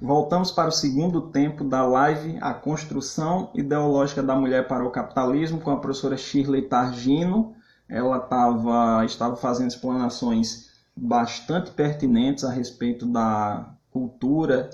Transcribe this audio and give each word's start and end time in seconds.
Voltamos 0.00 0.52
para 0.52 0.68
o 0.68 0.72
segundo 0.72 1.20
tempo 1.20 1.64
da 1.64 1.84
live 1.84 2.38
A 2.40 2.54
Construção 2.54 3.50
Ideológica 3.52 4.22
da 4.22 4.36
Mulher 4.36 4.68
para 4.68 4.86
o 4.86 4.92
Capitalismo 4.92 5.60
com 5.60 5.72
a 5.72 5.80
professora 5.80 6.16
Shirley 6.16 6.62
Targino. 6.62 7.56
Ela 7.88 8.20
tava, 8.20 9.04
estava 9.04 9.34
fazendo 9.34 9.70
explanações 9.70 10.70
bastante 10.96 11.72
pertinentes 11.72 12.44
a 12.44 12.52
respeito 12.52 13.06
da 13.06 13.74
cultura 13.90 14.70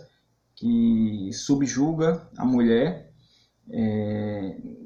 que 0.54 1.30
subjuga 1.32 2.28
a 2.36 2.44
mulher. 2.44 3.10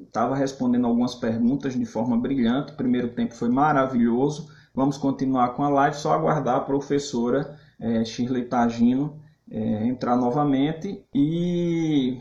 Estava 0.06 0.36
é, 0.36 0.38
respondendo 0.38 0.86
algumas 0.86 1.16
perguntas 1.16 1.74
de 1.74 1.84
forma 1.84 2.16
brilhante. 2.16 2.74
O 2.74 2.76
primeiro 2.76 3.08
tempo 3.08 3.34
foi 3.34 3.48
maravilhoso. 3.48 4.48
Vamos 4.72 4.98
continuar 4.98 5.48
com 5.54 5.64
a 5.64 5.68
live, 5.68 5.96
só 5.96 6.12
aguardar 6.12 6.58
a 6.58 6.60
professora 6.60 7.58
é, 7.80 8.04
Shirley 8.04 8.44
Tagino 8.44 9.26
é, 9.50 9.86
entrar 9.86 10.16
novamente. 10.16 11.04
E 11.14 12.20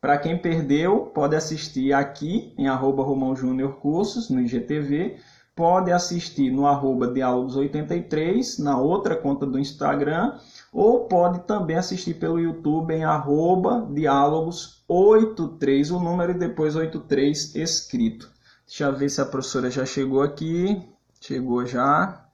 para 0.00 0.18
quem 0.18 0.36
perdeu, 0.36 1.10
pode 1.14 1.36
assistir 1.36 1.92
aqui 1.92 2.54
em 2.58 2.66
arroba 2.66 3.02
Romão 3.02 3.36
Júnior 3.36 3.76
Cursos, 3.76 4.30
no 4.30 4.40
IGTV. 4.40 5.16
Pode 5.54 5.92
assistir 5.92 6.50
no 6.50 6.66
arroba 6.66 7.12
Diálogos83, 7.12 8.58
na 8.58 8.80
outra 8.80 9.14
conta 9.14 9.46
do 9.46 9.58
Instagram. 9.58 10.38
Ou 10.72 11.06
pode 11.06 11.46
também 11.46 11.76
assistir 11.76 12.14
pelo 12.14 12.40
YouTube 12.40 12.94
em 12.94 13.04
arroba 13.04 13.86
Diálogos83, 13.92 15.94
o 15.94 16.00
número 16.00 16.32
e 16.32 16.38
depois 16.38 16.74
83 16.74 17.54
escrito. 17.54 18.30
Deixa 18.66 18.84
eu 18.84 18.96
ver 18.96 19.10
se 19.10 19.20
a 19.20 19.26
professora 19.26 19.70
já 19.70 19.84
chegou 19.84 20.22
aqui. 20.22 20.82
Chegou 21.20 21.66
já. 21.66 22.31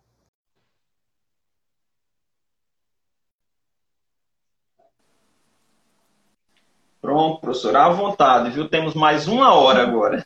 Pronto, 7.09 7.41
professora, 7.41 7.87
à 7.87 7.89
vontade, 7.89 8.51
viu? 8.51 8.69
Temos 8.69 8.93
mais 8.93 9.27
uma 9.27 9.55
hora 9.55 9.81
agora. 9.81 10.23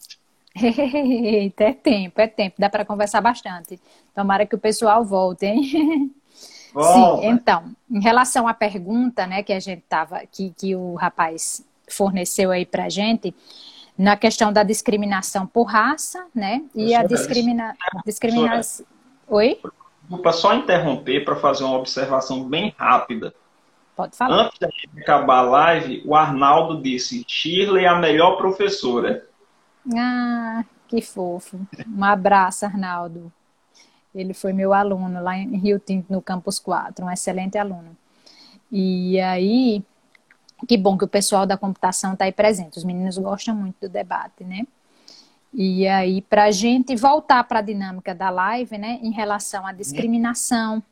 Eita, 0.61 1.63
é 1.63 1.73
tempo, 1.73 2.21
é 2.21 2.27
tempo. 2.27 2.57
Dá 2.59 2.69
para 2.69 2.85
conversar 2.85 3.21
bastante. 3.21 3.81
Tomara 4.13 4.45
que 4.45 4.57
o 4.57 4.59
pessoal 4.59 5.05
volte, 5.05 5.47
hein? 5.47 5.63
Sim, 5.63 7.21
então, 7.23 7.67
em 7.89 8.01
relação 8.03 8.49
à 8.49 8.53
pergunta, 8.53 9.29
né, 9.29 9.45
que 9.45 9.53
a 9.53 9.61
gente 9.61 9.85
tava, 9.89 10.23
que, 10.27 10.53
que 10.59 10.75
o 10.75 10.95
rapaz 10.95 11.65
forneceu 11.89 12.51
aí 12.51 12.67
pra 12.67 12.89
gente, 12.89 13.33
na 13.97 14.17
questão 14.17 14.53
da 14.53 14.65
discriminação 14.65 15.47
por 15.47 15.67
raça, 15.67 16.27
né? 16.35 16.65
E 16.75 16.97
a 16.97 17.05
discrimina... 17.05 17.77
discriminação. 18.05 18.85
Oi? 19.29 19.57
Desculpa 20.01 20.33
só 20.33 20.53
interromper 20.53 21.25
para 21.25 21.37
fazer 21.37 21.63
uma 21.63 21.79
observação 21.79 22.43
bem 22.43 22.75
rápida. 22.77 23.33
Pode 24.03 24.17
falar. 24.17 24.47
Antes 24.47 24.58
de 24.58 25.00
acabar 25.00 25.39
a 25.39 25.42
live, 25.42 26.03
o 26.05 26.17
Arnaldo 26.17 26.83
disse: 26.83 27.25
Shirley 27.25 27.84
é 27.84 27.89
a 27.89 27.95
melhor 27.95 28.36
professora. 28.36 29.25
Ah, 29.97 30.64
que 30.89 31.00
fofo. 31.00 31.61
Um 31.86 32.03
abraço, 32.03 32.64
Arnaldo. 32.64 33.33
Ele 34.12 34.34
foi 34.34 34.53
meu 34.53 34.75
aluno 34.75 35.23
lá 35.23 35.39
em 35.39 35.56
Rio 35.56 35.78
Tinto, 35.78 36.12
no 36.12 36.20
Campus 36.20 36.58
4, 36.58 37.05
um 37.05 37.11
excelente 37.12 37.56
aluno. 37.56 37.97
E 38.73 39.20
aí, 39.20 39.84
que 40.67 40.77
bom 40.77 40.98
que 40.98 41.05
o 41.05 41.08
pessoal 41.08 41.47
da 41.47 41.56
computação 41.56 42.14
está 42.14 42.25
aí 42.25 42.33
presente. 42.33 42.78
Os 42.78 42.84
meninos 42.84 43.17
gostam 43.19 43.55
muito 43.55 43.83
do 43.83 43.89
debate, 43.89 44.42
né? 44.42 44.67
E 45.55 45.86
aí, 45.86 46.23
para 46.23 46.45
a 46.45 46.50
gente 46.50 46.97
voltar 46.97 47.45
para 47.45 47.61
a 47.61 47.62
dinâmica 47.62 48.12
da 48.12 48.30
live, 48.30 48.77
né, 48.78 48.98
em 49.00 49.12
relação 49.12 49.64
à 49.64 49.73
discriminação 49.73 50.83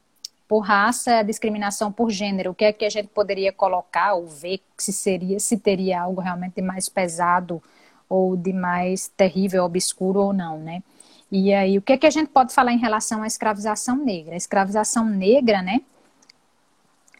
por 0.51 0.63
raça, 0.63 1.23
discriminação 1.23 1.93
por 1.93 2.11
gênero, 2.11 2.51
o 2.51 2.55
que 2.57 2.65
é 2.65 2.73
que 2.73 2.85
a 2.85 2.91
gente 2.91 3.07
poderia 3.07 3.53
colocar 3.53 4.15
ou 4.15 4.27
ver 4.27 4.61
se 4.77 4.93
seria, 4.93 5.39
se 5.39 5.57
teria 5.57 6.03
algo 6.03 6.21
realmente 6.21 6.61
mais 6.61 6.89
pesado 6.89 7.63
ou 8.09 8.37
de 8.37 8.53
mais 8.53 9.07
terrível, 9.07 9.63
obscuro 9.63 10.19
ou 10.19 10.33
não, 10.33 10.59
né? 10.59 10.83
E 11.31 11.55
aí, 11.55 11.79
o 11.79 11.83
que 11.83 11.93
é 11.93 11.97
que 11.97 12.05
a 12.05 12.11
gente 12.11 12.31
pode 12.31 12.53
falar 12.53 12.73
em 12.73 12.79
relação 12.79 13.23
à 13.23 13.29
escravização 13.29 13.95
negra? 13.95 14.35
A 14.35 14.37
escravização 14.37 15.05
negra, 15.05 15.63
né, 15.63 15.83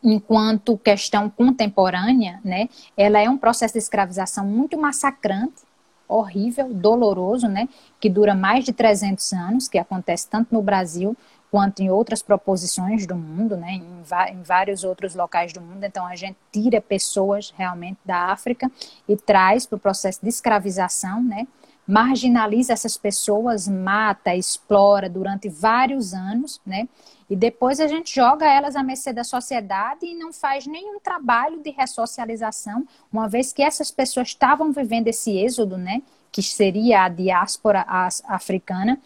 enquanto 0.03 0.77
questão 0.77 1.31
contemporânea, 1.31 2.41
né, 2.45 2.69
ela 2.97 3.21
é 3.21 3.31
um 3.31 3.39
processo 3.39 3.75
de 3.75 3.79
escravização 3.79 4.45
muito 4.45 4.77
massacrante, 4.77 5.63
horrível, 6.09 6.75
doloroso, 6.75 7.47
né, 7.47 7.69
que 8.01 8.11
dura 8.11 8.35
mais 8.35 8.65
de 8.65 8.73
300 8.73 9.33
anos, 9.33 9.69
que 9.69 9.79
acontece 9.79 10.29
tanto 10.29 10.53
no 10.53 10.61
Brasil 10.61 11.17
quanto 11.51 11.81
em 11.81 11.91
outras 11.91 12.23
proposições 12.23 13.07
do 13.07 13.17
mundo, 13.17 13.57
né, 13.57 13.73
em, 13.73 14.03
em, 14.33 14.43
vários 14.43 14.85
outros 14.85 15.15
locais 15.15 15.53
do 15.53 15.61
mundo. 15.61 15.85
Então, 15.85 16.07
a 16.07 16.15
gente 16.15 16.37
tira 16.53 16.81
pessoas 16.81 17.53
realmente 17.57 17.99
da 18.05 18.27
África 18.27 18.71
e 19.09 19.17
traz 19.17 19.67
para 19.67 19.77
o 19.77 19.81
processo 19.81 20.21
de 20.23 20.29
escravização, 20.29 21.23
né, 21.23 21.47
marginaliza 21.87 22.73
essas 22.73 22.97
pessoas, 22.97 23.67
mata, 23.67 24.35
explora 24.35 25.09
durante 25.09 25.49
vários 25.49 26.15
anos, 26.15 26.61
né, 26.65 26.89
e 27.29 27.35
depois 27.35 27.79
a 27.79 27.87
gente 27.87 28.15
joga 28.15 28.45
elas 28.45 28.75
à 28.75 28.83
mercê 28.83 29.13
da 29.13 29.23
sociedade 29.23 30.05
e 30.05 30.17
não 30.17 30.33
faz 30.33 30.67
nenhum 30.67 30.99
trabalho 30.99 31.63
de 31.63 31.71
ressocialização, 31.71 32.85
uma 33.13 33.29
vez 33.29 33.53
que 33.53 33.63
essas 33.63 33.91
pessoas 33.93 34.29
estavam 34.29 34.73
vivendo 34.73 35.07
esse 35.07 35.39
êxodo, 35.39 35.79
né? 35.79 36.03
Que 36.33 36.43
seria 36.43 37.05
a 37.05 37.09
diáspora 37.09 37.85
africana, 38.25 39.01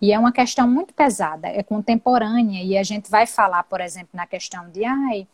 e 0.00 0.12
é 0.12 0.18
uma 0.18 0.32
questão 0.32 0.68
muito 0.68 0.94
pesada, 0.94 1.46
é 1.48 1.62
contemporânea, 1.62 2.62
e 2.62 2.78
a 2.78 2.82
gente 2.82 3.10
vai 3.10 3.26
falar, 3.26 3.62
por 3.64 3.80
exemplo, 3.80 4.10
na 4.14 4.26
questão 4.26 4.70
de 4.70 4.84
ai, 4.84 5.26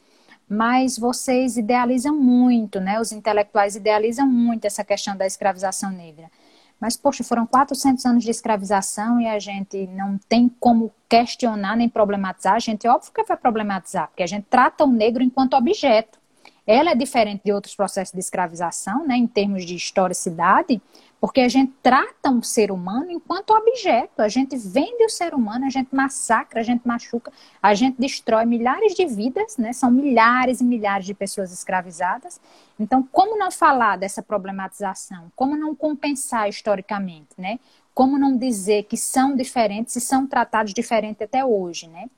mas 0.49 0.99
vocês 0.99 1.57
idealizam 1.57 2.17
muito, 2.17 2.81
né? 2.81 3.01
Os 3.01 3.12
intelectuais 3.12 3.77
idealizam 3.77 4.27
muito 4.27 4.65
essa 4.65 4.84
questão 4.84 5.17
da 5.17 5.27
escravização 5.27 5.91
negra. 5.91 6.31
Mas, 6.79 6.97
poxa, 6.97 7.25
foram 7.25 7.47
400 7.47 8.05
anos 8.05 8.25
de 8.25 8.31
escravização 8.31 9.21
e 9.21 9.27
a 9.27 9.39
gente 9.39 9.87
não 9.89 10.19
tem 10.28 10.49
como 10.61 10.93
questionar 11.09 11.75
nem 11.77 11.89
problematizar. 11.89 12.55
A 12.55 12.59
gente, 12.59 12.87
óbvio 12.87 13.13
que 13.13 13.25
vai 13.25 13.37
problematizar, 13.37 14.09
porque 14.09 14.23
a 14.23 14.27
gente 14.27 14.45
trata 14.51 14.84
o 14.84 14.93
negro 14.93 15.23
enquanto 15.23 15.55
objeto. 15.55 16.19
Ela 16.66 16.91
é 16.91 16.94
diferente 16.94 17.43
de 17.44 17.53
outros 17.53 17.77
processos 17.77 18.12
de 18.12 18.19
escravização, 18.19 19.06
né, 19.06 19.16
em 19.16 19.27
termos 19.27 19.65
de 19.65 19.77
historicidade, 19.77 20.82
porque 21.21 21.41
a 21.41 21.49
gente 21.49 21.72
trata 21.82 22.28
um 22.28 22.43
ser 22.43 22.71
humano 22.71 23.10
enquanto 23.10 23.50
objeto. 23.50 24.21
A 24.21 24.28
gente 24.28 24.56
vende 24.56 25.04
o 25.04 25.09
ser 25.09 25.32
humano, 25.32 25.65
a 25.65 25.71
gente 25.71 25.94
massacra, 25.94 26.60
a 26.60 26.62
gente 26.62 26.87
machuca, 26.87 27.32
a 27.62 27.72
gente 27.72 27.99
destrói 27.99 28.44
milhares 28.44 28.94
de 28.94 29.06
vidas, 29.06 29.56
né? 29.56 29.72
São 29.72 29.91
milhares 29.91 30.60
e 30.60 30.65
milhares 30.65 31.06
de 31.06 31.15
pessoas 31.15 31.53
escravizadas. 31.53 32.41
Então, 32.78 33.03
como 33.10 33.38
não 33.38 33.50
falar 33.50 33.97
dessa 33.97 34.22
problematização? 34.22 35.33
Como 35.34 35.56
não 35.56 35.75
compensar 35.75 36.48
historicamente, 36.48 37.31
né? 37.38 37.59
Como 37.94 38.19
não 38.19 38.37
dizer 38.37 38.83
que 38.84 38.97
são 38.97 39.34
diferentes 39.34 39.97
e 39.97 40.00
são 40.00 40.27
tratados 40.27 40.75
diferente 40.75 41.25
até 41.25 41.44
hoje, 41.44 41.88
né? 41.88 42.10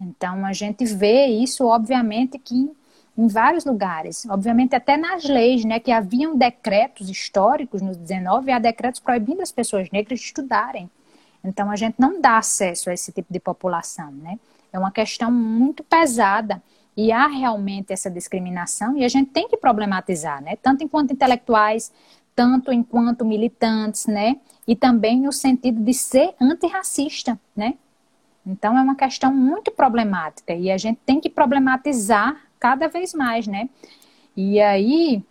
Então, 0.00 0.44
a 0.44 0.52
gente 0.52 0.84
vê 0.84 1.26
isso, 1.26 1.66
obviamente, 1.66 2.38
que 2.38 2.70
em 3.16 3.26
vários 3.26 3.64
lugares. 3.64 4.26
Obviamente, 4.28 4.74
até 4.74 4.96
nas 4.96 5.24
leis, 5.24 5.64
né, 5.64 5.78
que 5.78 5.92
haviam 5.92 6.36
decretos 6.36 7.08
históricos 7.08 7.82
no 7.82 7.94
19, 7.94 8.50
há 8.50 8.58
decretos 8.58 9.00
proibindo 9.00 9.40
as 9.42 9.52
pessoas 9.52 9.90
negras 9.90 10.20
de 10.20 10.26
estudarem. 10.26 10.90
Então, 11.44 11.70
a 11.70 11.76
gente 11.76 11.96
não 11.98 12.20
dá 12.20 12.38
acesso 12.38 12.90
a 12.90 12.94
esse 12.94 13.12
tipo 13.12 13.32
de 13.32 13.40
população, 13.40 14.12
né? 14.12 14.38
É 14.72 14.78
uma 14.78 14.90
questão 14.90 15.30
muito 15.32 15.82
pesada 15.82 16.62
e 16.96 17.10
há 17.10 17.26
realmente 17.26 17.92
essa 17.92 18.10
discriminação 18.10 18.96
e 18.96 19.04
a 19.04 19.08
gente 19.08 19.30
tem 19.30 19.48
que 19.48 19.56
problematizar, 19.56 20.42
né? 20.42 20.56
Tanto 20.56 20.84
enquanto 20.84 21.12
intelectuais, 21.12 21.92
tanto 22.34 22.72
enquanto 22.72 23.24
militantes, 23.24 24.06
né? 24.06 24.36
E 24.66 24.76
também 24.76 25.20
no 25.20 25.32
sentido 25.32 25.82
de 25.82 25.94
ser 25.94 26.34
antirracista, 26.40 27.40
né? 27.56 27.74
Então 28.46 28.76
é 28.76 28.82
uma 28.82 28.94
questão 28.94 29.34
muito 29.34 29.70
problemática 29.70 30.52
e 30.54 30.70
a 30.70 30.76
gente 30.76 31.00
tem 31.04 31.20
que 31.20 31.28
problematizar 31.28 32.49
cada 32.60 32.86
vez 32.86 33.14
mais, 33.14 33.46
né? 33.46 33.68
E 34.36 34.60
aí, 34.60 35.24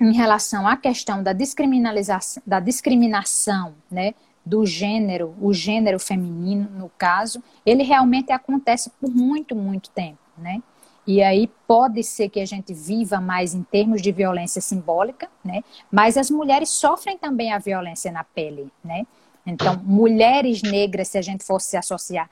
em 0.00 0.12
relação 0.12 0.66
à 0.66 0.76
questão 0.76 1.22
da 1.22 1.32
descriminalização, 1.32 2.42
da 2.46 2.60
discriminação, 2.60 3.74
né? 3.90 4.14
Do 4.46 4.64
gênero, 4.64 5.36
o 5.38 5.52
gênero 5.52 5.98
feminino, 5.98 6.70
no 6.70 6.88
caso, 6.96 7.42
ele 7.66 7.82
realmente 7.82 8.32
acontece 8.32 8.90
por 8.98 9.10
muito, 9.10 9.54
muito 9.54 9.90
tempo, 9.90 10.18
né? 10.38 10.62
E 11.06 11.22
aí 11.22 11.50
pode 11.66 12.02
ser 12.04 12.28
que 12.28 12.40
a 12.40 12.46
gente 12.46 12.72
viva 12.72 13.20
mais 13.20 13.54
em 13.54 13.62
termos 13.62 14.00
de 14.00 14.12
violência 14.12 14.60
simbólica, 14.62 15.28
né? 15.44 15.62
Mas 15.90 16.16
as 16.16 16.30
mulheres 16.30 16.70
sofrem 16.70 17.18
também 17.18 17.52
a 17.52 17.58
violência 17.58 18.10
na 18.12 18.24
pele, 18.24 18.72
né? 18.82 19.06
Então, 19.44 19.80
mulheres 19.84 20.62
negras, 20.62 21.08
se 21.08 21.18
a 21.18 21.22
gente 21.22 21.44
fosse 21.44 21.76
associar 21.76 22.30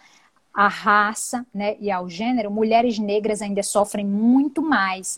à 0.59 0.67
raça 0.67 1.47
né, 1.55 1.77
e 1.79 1.89
ao 1.89 2.09
gênero, 2.11 2.51
mulheres 2.51 2.99
negras 2.99 3.41
ainda 3.41 3.63
sofrem 3.63 4.05
muito 4.05 4.61
mais. 4.61 5.17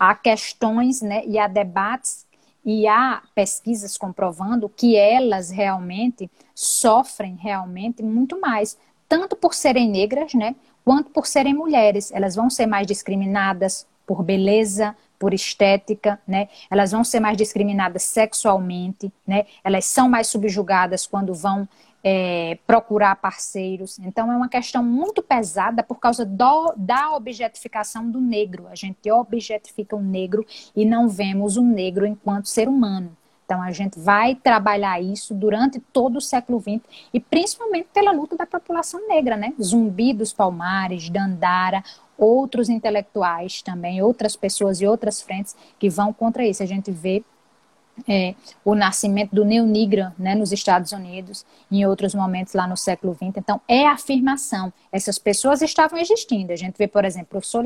Há 0.00 0.14
questões 0.14 1.02
né, 1.02 1.26
e 1.26 1.38
há 1.38 1.46
debates 1.46 2.26
e 2.64 2.88
há 2.88 3.22
pesquisas 3.34 3.98
comprovando 3.98 4.66
que 4.66 4.96
elas 4.96 5.50
realmente 5.50 6.30
sofrem 6.54 7.36
realmente 7.36 8.02
muito 8.02 8.40
mais, 8.40 8.78
tanto 9.06 9.36
por 9.36 9.52
serem 9.52 9.90
negras, 9.90 10.32
né, 10.32 10.56
quanto 10.82 11.10
por 11.10 11.26
serem 11.26 11.52
mulheres. 11.52 12.10
Elas 12.10 12.34
vão 12.34 12.48
ser 12.48 12.64
mais 12.64 12.86
discriminadas, 12.86 13.86
por 14.06 14.22
beleza, 14.22 14.96
por 15.18 15.34
estética, 15.34 16.18
né? 16.26 16.48
Elas 16.70 16.92
vão 16.92 17.04
ser 17.04 17.20
mais 17.20 17.36
discriminadas 17.36 18.04
sexualmente, 18.04 19.12
né? 19.26 19.44
Elas 19.62 19.84
são 19.84 20.08
mais 20.08 20.28
subjugadas 20.28 21.06
quando 21.06 21.34
vão 21.34 21.68
é, 22.02 22.58
procurar 22.66 23.16
parceiros. 23.16 23.98
Então, 23.98 24.30
é 24.32 24.36
uma 24.36 24.48
questão 24.48 24.82
muito 24.82 25.22
pesada 25.22 25.82
por 25.82 25.98
causa 25.98 26.24
do, 26.24 26.72
da 26.76 27.14
objetificação 27.14 28.10
do 28.10 28.20
negro. 28.20 28.66
A 28.68 28.74
gente 28.74 29.10
objetifica 29.10 29.96
o 29.96 30.02
negro 30.02 30.46
e 30.74 30.84
não 30.84 31.08
vemos 31.08 31.56
o 31.56 31.62
negro 31.62 32.06
enquanto 32.06 32.48
ser 32.48 32.68
humano. 32.68 33.16
Então, 33.44 33.62
a 33.62 33.72
gente 33.72 33.98
vai 33.98 34.34
trabalhar 34.34 35.00
isso 35.00 35.34
durante 35.34 35.80
todo 35.80 36.16
o 36.16 36.20
século 36.20 36.60
XX 36.60 36.80
e 37.14 37.18
principalmente 37.18 37.88
pela 37.94 38.12
luta 38.12 38.36
da 38.36 38.44
população 38.44 39.08
negra, 39.08 39.38
né? 39.38 39.54
Zumbi 39.60 40.12
dos 40.12 40.34
Palmares, 40.34 41.08
Dandara, 41.08 41.82
outros 42.18 42.68
intelectuais 42.68 43.62
também, 43.62 44.02
outras 44.02 44.36
pessoas 44.36 44.82
e 44.82 44.86
outras 44.86 45.22
frentes 45.22 45.56
que 45.78 45.88
vão 45.88 46.12
contra 46.12 46.44
isso. 46.44 46.62
A 46.62 46.66
gente 46.66 46.90
vê 46.90 47.24
é, 48.06 48.34
o 48.64 48.74
nascimento 48.74 49.34
do 49.34 49.44
neonigra 49.44 50.14
né, 50.18 50.34
nos 50.34 50.52
Estados 50.52 50.92
Unidos, 50.92 51.44
em 51.70 51.86
outros 51.86 52.14
momentos 52.14 52.54
lá 52.54 52.66
no 52.66 52.76
século 52.76 53.14
XX. 53.14 53.36
Então, 53.36 53.60
é 53.66 53.86
afirmação. 53.86 54.72
Essas 54.92 55.18
pessoas 55.18 55.62
estavam 55.62 55.98
existindo. 55.98 56.52
A 56.52 56.56
gente 56.56 56.76
vê, 56.76 56.86
por 56.86 57.04
exemplo, 57.04 57.26
o 57.28 57.30
professor 57.30 57.64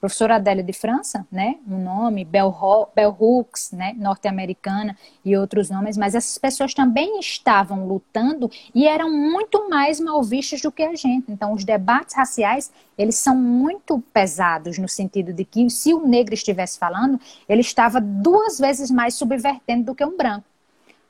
professora 0.00 0.36
Adélia 0.36 0.62
de 0.62 0.72
França, 0.72 1.26
né, 1.30 1.56
um 1.66 1.82
nome, 1.82 2.24
Bell, 2.24 2.54
Bell 2.94 3.16
Hooks, 3.18 3.72
né, 3.72 3.94
norte-americana 3.96 4.96
e 5.24 5.36
outros 5.36 5.70
nomes, 5.70 5.96
mas 5.96 6.14
essas 6.14 6.38
pessoas 6.38 6.72
também 6.72 7.18
estavam 7.18 7.86
lutando 7.86 8.50
e 8.74 8.86
eram 8.86 9.10
muito 9.10 9.68
mais 9.68 9.98
mal 9.98 10.22
vistas 10.22 10.60
do 10.60 10.70
que 10.70 10.82
a 10.82 10.94
gente. 10.94 11.30
Então, 11.30 11.52
os 11.52 11.64
debates 11.64 12.14
raciais, 12.14 12.72
eles 12.96 13.16
são 13.16 13.36
muito 13.36 14.00
pesados 14.12 14.78
no 14.78 14.88
sentido 14.88 15.32
de 15.32 15.44
que 15.44 15.68
se 15.68 15.92
o 15.92 16.06
negro 16.06 16.34
estivesse 16.34 16.78
falando, 16.78 17.20
ele 17.48 17.60
estava 17.60 18.00
duas 18.00 18.58
vezes 18.58 18.90
mais 18.90 19.14
subvertendo 19.14 19.86
do 19.86 19.94
que 19.94 20.04
um 20.04 20.16
branco. 20.16 20.44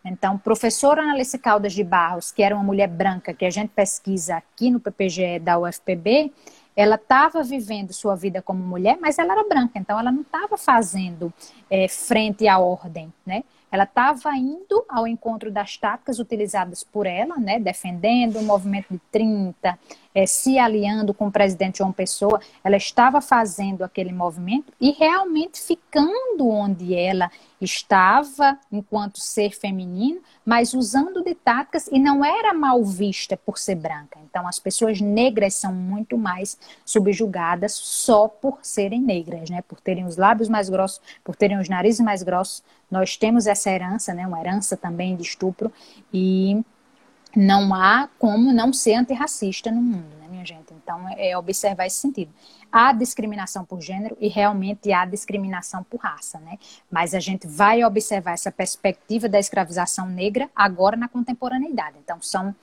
Então, 0.05 0.39
professora 0.39 1.03
Analice 1.03 1.39
Caldas 1.39 1.73
de 1.73 1.85
Barros, 1.85 2.33
que 2.33 2.43
era 2.43 2.55
uma 2.55 2.65
mulher 2.65 2.89
branca 2.89 3.35
que 3.35 3.45
a 3.45 3.51
gente 3.51 3.71
pesquisa 3.71 4.37
aqui 4.37 4.71
no 4.71 4.81
PPGE 4.81 5.39
da 5.39 5.59
UFPB, 5.59 6.33
ela 6.79 6.95
estava 6.95 7.43
vivendo 7.43 7.93
sua 7.93 8.15
vida 8.15 8.41
como 8.41 8.63
mulher, 8.63 8.99
mas 9.01 9.19
ela 9.19 9.33
era 9.33 9.49
branca, 9.49 9.81
então 9.81 9.99
ela 9.99 10.13
não 10.13 10.21
estava 10.21 10.57
fazendo 10.57 11.33
é, 11.69 11.89
frente 11.89 12.47
à 12.47 12.57
ordem, 12.61 13.13
né? 13.27 13.43
Ela 13.69 13.83
estava 13.83 14.31
indo 14.37 14.85
ao 14.89 15.05
encontro 15.05 15.51
das 15.51 15.77
táticas 15.77 16.21
utilizadas 16.21 16.85
por 16.85 17.05
ela, 17.05 17.37
né, 17.37 17.59
defendendo 17.59 18.39
o 18.39 18.45
movimento 18.45 18.93
de 18.93 19.01
30, 19.11 19.77
é, 20.19 20.27
se 20.27 20.59
aliando 20.59 21.15
com 21.15 21.29
o 21.29 21.31
presidente 21.31 21.79
João 21.79 21.93
Pessoa, 21.93 22.41
ela 22.65 22.77
estava 22.77 23.21
fazendo 23.21 23.85
aquele 23.85 24.13
movimento 24.13 24.73
e 24.81 24.91
realmente 24.91 25.61
ficando 25.61 26.49
onde 26.49 26.93
ela 26.93 27.31
estava 27.61 28.59
enquanto 28.73 29.21
ser 29.21 29.53
feminino, 29.53 30.21
mas 30.45 30.75
usando 30.75 31.23
de 31.23 31.37
táticas 31.37 31.87
e 31.93 32.01
não 32.01 32.25
era 32.25 32.53
mal 32.53 32.83
vista 32.85 33.37
por 33.37 33.59
ser 33.59 33.77
branca. 33.77 34.19
Então, 34.29 34.49
as 34.49 34.59
pessoas 34.59 35.01
negras 35.01 35.55
são 35.55 35.73
muito 35.73 36.19
mais 36.19 36.59
subjugadas 36.85 37.73
só 37.75 38.27
por 38.27 38.59
serem 38.61 39.01
negras, 39.01 39.49
né? 39.49 39.63
Por 39.63 39.81
terem 39.81 40.05
os 40.05 40.17
lábios 40.17 40.49
mais 40.49 40.69
grossos, 40.69 41.01
por 41.23 41.37
terem 41.37 41.61
os 41.61 41.69
narizes 41.69 42.01
mais 42.01 42.25
grossos. 42.25 42.65
Nós 42.91 43.17
temos 43.17 43.47
essa 43.47 43.71
herança, 43.71 44.13
né? 44.13 44.27
Uma 44.27 44.41
herança 44.41 44.77
também 44.77 45.15
de 45.15 45.23
estupro 45.23 45.73
e 46.13 46.61
não 47.37 47.75
há 47.75 48.09
como 48.19 48.53
não 48.53 48.73
ser 48.73 48.95
antirracista 48.95 49.71
no 49.71 49.81
mundo, 49.81 50.17
né, 50.21 50.27
minha 50.29 50.45
gente? 50.45 50.73
Então, 50.73 51.07
é 51.17 51.37
observar 51.37 51.87
esse 51.87 51.97
sentido. 51.97 52.33
Há 52.71 52.93
discriminação 52.93 53.65
por 53.65 53.81
gênero 53.81 54.17
e 54.21 54.29
realmente 54.29 54.93
há 54.93 55.05
discriminação 55.05 55.83
por 55.85 56.01
raça, 56.01 56.39
né? 56.41 56.59
Mas 56.91 57.15
a 57.15 57.21
gente 57.21 57.47
vai 57.47 57.83
observar 57.83 58.33
essa 58.33 58.53
perspectiva 58.53 59.29
da 59.29 59.39
escravização 59.39 60.07
negra 60.07 60.51
agora 60.55 60.97
na 60.97 61.09
contemporaneidade. 61.09 61.97
Então, 62.03 62.21
são 62.21 62.55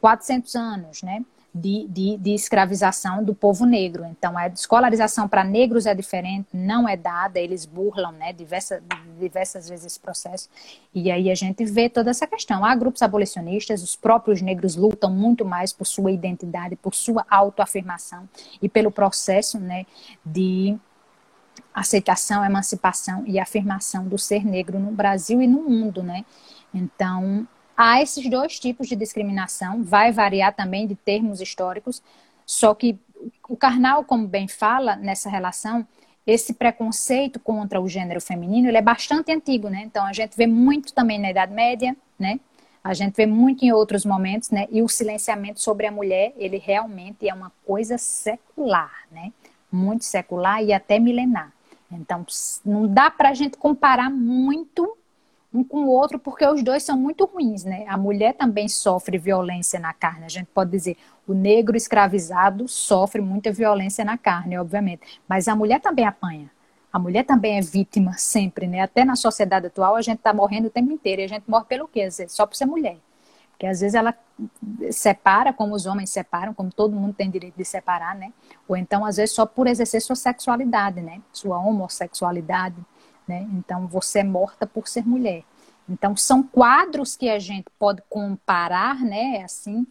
400 0.00 0.54
anos, 0.56 1.02
né? 1.02 1.24
De, 1.54 1.86
de, 1.88 2.16
de, 2.16 2.34
escravização 2.34 3.22
do 3.22 3.34
povo 3.34 3.66
negro. 3.66 4.06
Então, 4.06 4.38
a 4.38 4.46
escolarização 4.48 5.28
para 5.28 5.44
negros 5.44 5.84
é 5.84 5.94
diferente, 5.94 6.48
não 6.52 6.88
é 6.88 6.96
dada, 6.96 7.38
eles 7.38 7.66
burlam 7.66 8.12
né, 8.12 8.32
diversas, 8.32 8.82
diversas 9.20 9.68
vezes 9.68 9.86
esse 9.86 10.00
processo. 10.00 10.48
E 10.94 11.10
aí 11.10 11.30
a 11.30 11.34
gente 11.34 11.64
vê 11.64 11.90
toda 11.90 12.10
essa 12.10 12.26
questão. 12.26 12.64
Há 12.64 12.74
grupos 12.74 13.02
abolicionistas, 13.02 13.82
os 13.82 13.94
próprios 13.94 14.40
negros 14.40 14.76
lutam 14.76 15.10
muito 15.10 15.44
mais 15.44 15.72
por 15.72 15.86
sua 15.86 16.10
identidade, 16.10 16.74
por 16.76 16.94
sua 16.94 17.26
autoafirmação 17.28 18.26
e 18.62 18.68
pelo 18.68 18.90
processo 18.90 19.60
né, 19.60 19.84
de 20.24 20.78
aceitação, 21.74 22.44
emancipação 22.44 23.24
e 23.26 23.38
afirmação 23.38 24.06
do 24.08 24.16
ser 24.16 24.44
negro 24.44 24.78
no 24.78 24.90
Brasil 24.90 25.42
e 25.42 25.46
no 25.46 25.62
mundo, 25.62 26.02
né? 26.02 26.24
Então, 26.72 27.46
Há 27.84 28.00
esses 28.00 28.30
dois 28.30 28.60
tipos 28.60 28.86
de 28.86 28.94
discriminação, 28.94 29.82
vai 29.82 30.12
variar 30.12 30.54
também 30.54 30.86
de 30.86 30.94
termos 30.94 31.40
históricos, 31.40 32.00
só 32.46 32.76
que 32.76 32.96
o 33.48 33.56
carnal, 33.56 34.04
como 34.04 34.24
bem 34.24 34.46
fala 34.46 34.94
nessa 34.94 35.28
relação, 35.28 35.84
esse 36.24 36.54
preconceito 36.54 37.40
contra 37.40 37.80
o 37.80 37.88
gênero 37.88 38.20
feminino, 38.20 38.68
ele 38.68 38.76
é 38.76 38.80
bastante 38.80 39.32
antigo, 39.32 39.68
né? 39.68 39.82
Então 39.84 40.06
a 40.06 40.12
gente 40.12 40.36
vê 40.36 40.46
muito 40.46 40.94
também 40.94 41.18
na 41.18 41.32
Idade 41.32 41.52
Média, 41.52 41.96
né? 42.16 42.38
A 42.84 42.94
gente 42.94 43.16
vê 43.16 43.26
muito 43.26 43.64
em 43.64 43.72
outros 43.72 44.04
momentos, 44.04 44.50
né? 44.50 44.68
E 44.70 44.80
o 44.80 44.86
silenciamento 44.86 45.60
sobre 45.60 45.84
a 45.84 45.90
mulher, 45.90 46.32
ele 46.36 46.58
realmente 46.58 47.28
é 47.28 47.34
uma 47.34 47.50
coisa 47.66 47.98
secular, 47.98 49.08
né? 49.10 49.32
Muito 49.72 50.04
secular 50.04 50.62
e 50.62 50.72
até 50.72 51.00
milenar. 51.00 51.52
Então, 51.90 52.24
não 52.64 52.86
dá 52.86 53.10
para 53.10 53.30
a 53.30 53.34
gente 53.34 53.58
comparar 53.58 54.08
muito 54.08 54.96
um 55.52 55.62
com 55.62 55.84
o 55.84 55.88
outro, 55.88 56.18
porque 56.18 56.46
os 56.46 56.62
dois 56.62 56.82
são 56.82 56.96
muito 56.96 57.24
ruins, 57.26 57.64
né? 57.64 57.84
A 57.86 57.96
mulher 57.96 58.34
também 58.34 58.68
sofre 58.68 59.18
violência 59.18 59.78
na 59.78 59.92
carne. 59.92 60.24
A 60.24 60.28
gente 60.28 60.46
pode 60.46 60.70
dizer, 60.70 60.96
o 61.26 61.34
negro 61.34 61.76
escravizado 61.76 62.66
sofre 62.66 63.20
muita 63.20 63.52
violência 63.52 64.04
na 64.04 64.16
carne, 64.16 64.56
obviamente. 64.58 65.20
Mas 65.28 65.48
a 65.48 65.54
mulher 65.54 65.80
também 65.80 66.06
apanha. 66.06 66.50
A 66.90 66.98
mulher 66.98 67.24
também 67.24 67.58
é 67.58 67.60
vítima 67.60 68.14
sempre, 68.14 68.66
né? 68.66 68.80
Até 68.80 69.04
na 69.04 69.14
sociedade 69.14 69.66
atual 69.66 69.96
a 69.96 70.02
gente 70.02 70.18
está 70.18 70.32
morrendo 70.32 70.68
o 70.68 70.70
tempo 70.70 70.90
inteiro. 70.90 71.20
E 71.20 71.24
a 71.24 71.28
gente 71.28 71.44
morre 71.46 71.66
pelo 71.66 71.86
quê? 71.86 72.08
Só 72.10 72.46
por 72.46 72.56
ser 72.56 72.66
mulher. 72.66 72.96
Porque 73.50 73.66
às 73.66 73.80
vezes 73.80 73.94
ela 73.94 74.14
separa, 74.90 75.52
como 75.52 75.74
os 75.74 75.86
homens 75.86 76.10
separam, 76.10 76.52
como 76.54 76.72
todo 76.72 76.96
mundo 76.96 77.14
tem 77.14 77.30
direito 77.30 77.56
de 77.56 77.64
separar, 77.64 78.14
né? 78.14 78.32
Ou 78.66 78.76
então, 78.76 79.04
às 79.04 79.16
vezes, 79.16 79.34
só 79.34 79.46
por 79.46 79.66
exercer 79.66 80.00
sua 80.00 80.16
sexualidade, 80.16 81.00
né? 81.00 81.20
Sua 81.32 81.58
homossexualidade 81.58 82.76
né? 83.26 83.46
Então, 83.52 83.86
você 83.86 84.20
é 84.20 84.24
morta 84.24 84.66
por 84.66 84.88
ser 84.88 85.06
mulher. 85.06 85.44
Então, 85.88 86.16
são 86.16 86.42
quadros 86.42 87.16
que 87.16 87.28
a 87.28 87.38
gente 87.38 87.66
pode 87.78 88.02
comparar, 88.08 89.00
né? 89.00 89.42
Assim, 89.44 89.86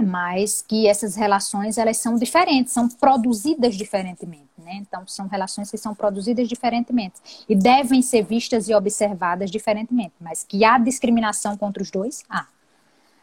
mas 0.00 0.62
que 0.62 0.86
essas 0.86 1.16
relações 1.16 1.76
elas 1.76 1.96
são 1.96 2.14
diferentes, 2.14 2.72
são 2.72 2.88
produzidas 2.88 3.74
diferentemente, 3.74 4.48
né? 4.56 4.74
Então 4.74 5.04
são 5.08 5.26
relações 5.26 5.70
que 5.70 5.76
são 5.76 5.92
produzidas 5.94 6.48
diferentemente 6.48 7.16
e 7.48 7.56
devem 7.56 8.00
ser 8.00 8.22
vistas 8.22 8.68
e 8.68 8.74
observadas 8.74 9.50
diferentemente, 9.50 10.14
mas 10.20 10.44
que 10.44 10.64
há 10.64 10.78
discriminação 10.78 11.56
contra 11.56 11.82
os 11.82 11.90
dois, 11.90 12.22
há. 12.30 12.46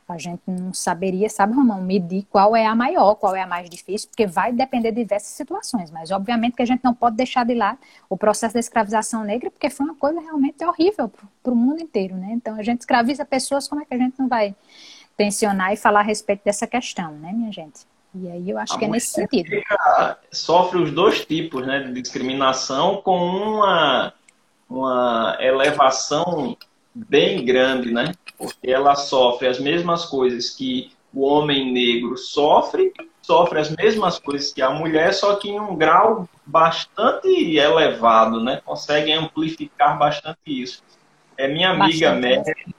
A 0.07 0.19
gente 0.19 0.41
não 0.45 0.71
saberia, 0.71 1.27
sabe, 1.29 1.53
Romão, 1.53 1.81
medir 1.81 2.27
qual 2.29 2.55
é 2.55 2.65
a 2.65 2.75
maior, 2.75 3.15
qual 3.15 3.35
é 3.35 3.41
a 3.41 3.47
mais 3.47 3.67
difícil, 3.67 4.07
porque 4.09 4.27
vai 4.27 4.53
depender 4.53 4.91
de 4.91 5.01
diversas 5.01 5.29
situações. 5.29 5.89
Mas, 5.89 6.11
obviamente, 6.11 6.55
que 6.55 6.61
a 6.61 6.65
gente 6.65 6.83
não 6.83 6.93
pode 6.93 7.15
deixar 7.15 7.43
de 7.43 7.55
lado 7.55 7.79
o 8.07 8.15
processo 8.15 8.53
da 8.53 8.59
escravização 8.59 9.23
negra, 9.23 9.49
porque 9.49 9.67
foi 9.67 9.83
uma 9.83 9.95
coisa 9.95 10.19
realmente 10.19 10.63
horrível 10.63 11.11
para 11.41 11.51
o 11.51 11.55
mundo 11.55 11.81
inteiro, 11.81 12.15
né? 12.15 12.27
Então, 12.33 12.55
a 12.55 12.61
gente 12.61 12.81
escraviza 12.81 13.25
pessoas, 13.25 13.67
como 13.67 13.81
é 13.81 13.85
que 13.85 13.95
a 13.95 13.97
gente 13.97 14.13
não 14.19 14.27
vai 14.27 14.55
tensionar 15.17 15.73
e 15.73 15.77
falar 15.77 16.01
a 16.01 16.03
respeito 16.03 16.43
dessa 16.43 16.67
questão, 16.67 17.11
né, 17.13 17.31
minha 17.33 17.51
gente? 17.51 17.81
E 18.13 18.29
aí 18.29 18.49
eu 18.49 18.57
acho 18.57 18.75
a 18.75 18.79
que 18.79 18.85
é 18.85 18.87
nesse 18.87 19.07
sentido. 19.07 19.49
Sofre 20.31 20.81
os 20.81 20.91
dois 20.91 21.25
tipos 21.25 21.65
né, 21.65 21.79
de 21.79 22.01
discriminação 22.01 23.01
com 23.01 23.17
uma, 23.17 24.13
uma 24.69 25.37
elevação 25.39 26.55
bem 26.93 27.43
grande, 27.43 27.91
né? 27.91 28.13
Porque 28.37 28.69
ela 28.69 28.95
sofre 28.95 29.47
as 29.47 29.59
mesmas 29.59 30.05
coisas 30.05 30.49
que 30.49 30.91
o 31.13 31.25
homem 31.25 31.71
negro 31.71 32.17
sofre, 32.17 32.91
sofre 33.21 33.59
as 33.59 33.69
mesmas 33.69 34.19
coisas 34.19 34.51
que 34.51 34.61
a 34.61 34.69
mulher, 34.69 35.13
só 35.13 35.35
que 35.35 35.49
em 35.49 35.59
um 35.59 35.75
grau 35.75 36.27
bastante 36.45 37.27
elevado, 37.55 38.43
né? 38.43 38.61
Consegue 38.65 39.13
amplificar 39.13 39.97
bastante 39.97 40.39
isso. 40.45 40.83
É 41.37 41.47
minha 41.47 41.69
amiga 41.69 42.11
bastante. 42.11 42.37
Mary, 42.37 42.75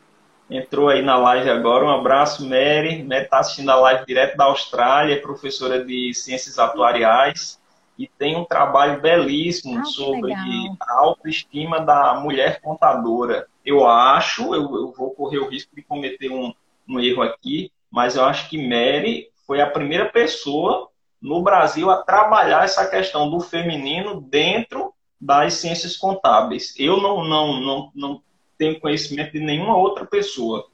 entrou 0.50 0.88
aí 0.88 1.02
na 1.02 1.16
live 1.16 1.48
agora. 1.48 1.86
Um 1.86 1.90
abraço, 1.90 2.46
Mary. 2.46 3.02
Mary 3.02 3.24
está 3.24 3.38
assistindo 3.38 3.70
a 3.70 3.76
live 3.76 4.06
direto 4.06 4.36
da 4.36 4.44
Austrália, 4.44 5.14
é 5.14 5.18
professora 5.18 5.82
de 5.82 6.12
Ciências 6.14 6.58
Atuariais 6.58 7.58
e 7.98 8.06
tem 8.06 8.36
um 8.36 8.44
trabalho 8.44 9.00
belíssimo 9.00 9.80
ah, 9.80 9.84
sobre 9.84 10.32
a 10.34 11.00
autoestima 11.00 11.80
da 11.80 12.20
mulher 12.20 12.60
contadora. 12.60 13.46
Eu 13.66 13.86
acho, 13.86 14.54
eu, 14.54 14.62
eu, 14.62 14.92
vou 14.96 15.10
correr 15.10 15.38
o 15.38 15.48
risco 15.48 15.74
de 15.74 15.82
cometer 15.82 16.30
um, 16.30 16.54
um 16.88 17.00
erro 17.00 17.22
aqui, 17.22 17.72
mas 17.90 18.14
eu 18.14 18.24
acho 18.24 18.48
que 18.48 18.56
Mary 18.56 19.28
foi 19.44 19.60
a 19.60 19.68
primeira 19.68 20.06
pessoa 20.06 20.88
no 21.20 21.42
Brasil 21.42 21.90
a 21.90 22.02
trabalhar 22.02 22.64
essa 22.64 22.88
questão 22.88 23.28
do 23.28 23.40
feminino 23.40 24.20
dentro 24.20 24.94
das 25.20 25.54
ciências 25.54 25.96
contábeis. 25.96 26.74
Eu 26.78 26.98
não, 26.98 27.24
não, 27.24 27.60
não, 27.60 27.92
não 27.92 28.22
tenho 28.56 28.78
conhecimento 28.78 29.32
de 29.32 29.40
nenhuma 29.40 29.76
outra 29.76 30.06
pessoa 30.06 30.66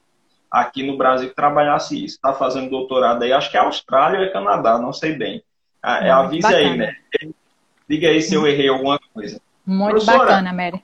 aqui 0.51 0.83
no 0.83 0.95
Brasil 0.95 1.29
que 1.29 1.35
trabalhasse 1.35 1.95
isso. 1.95 2.15
Está 2.15 2.33
fazendo 2.33 2.69
doutorado 2.69 3.23
aí, 3.23 3.33
acho 3.33 3.49
que 3.49 3.57
é 3.57 3.61
Austrália 3.61 4.19
ou 4.19 4.25
é 4.25 4.29
Canadá, 4.29 4.77
não 4.77 4.93
sei 4.93 5.13
bem. 5.13 5.43
Ah, 5.81 6.05
é, 6.05 6.11
avise 6.11 6.43
bacana. 6.43 6.59
aí, 6.59 6.77
né? 6.77 6.95
Diga 7.89 8.09
aí 8.09 8.21
se 8.21 8.35
eu 8.35 8.45
errei 8.45 8.69
alguma 8.69 8.99
coisa. 9.13 9.41
Muito 9.65 9.91
Professora, 9.91 10.19
bacana, 10.19 10.53
Mary. 10.53 10.83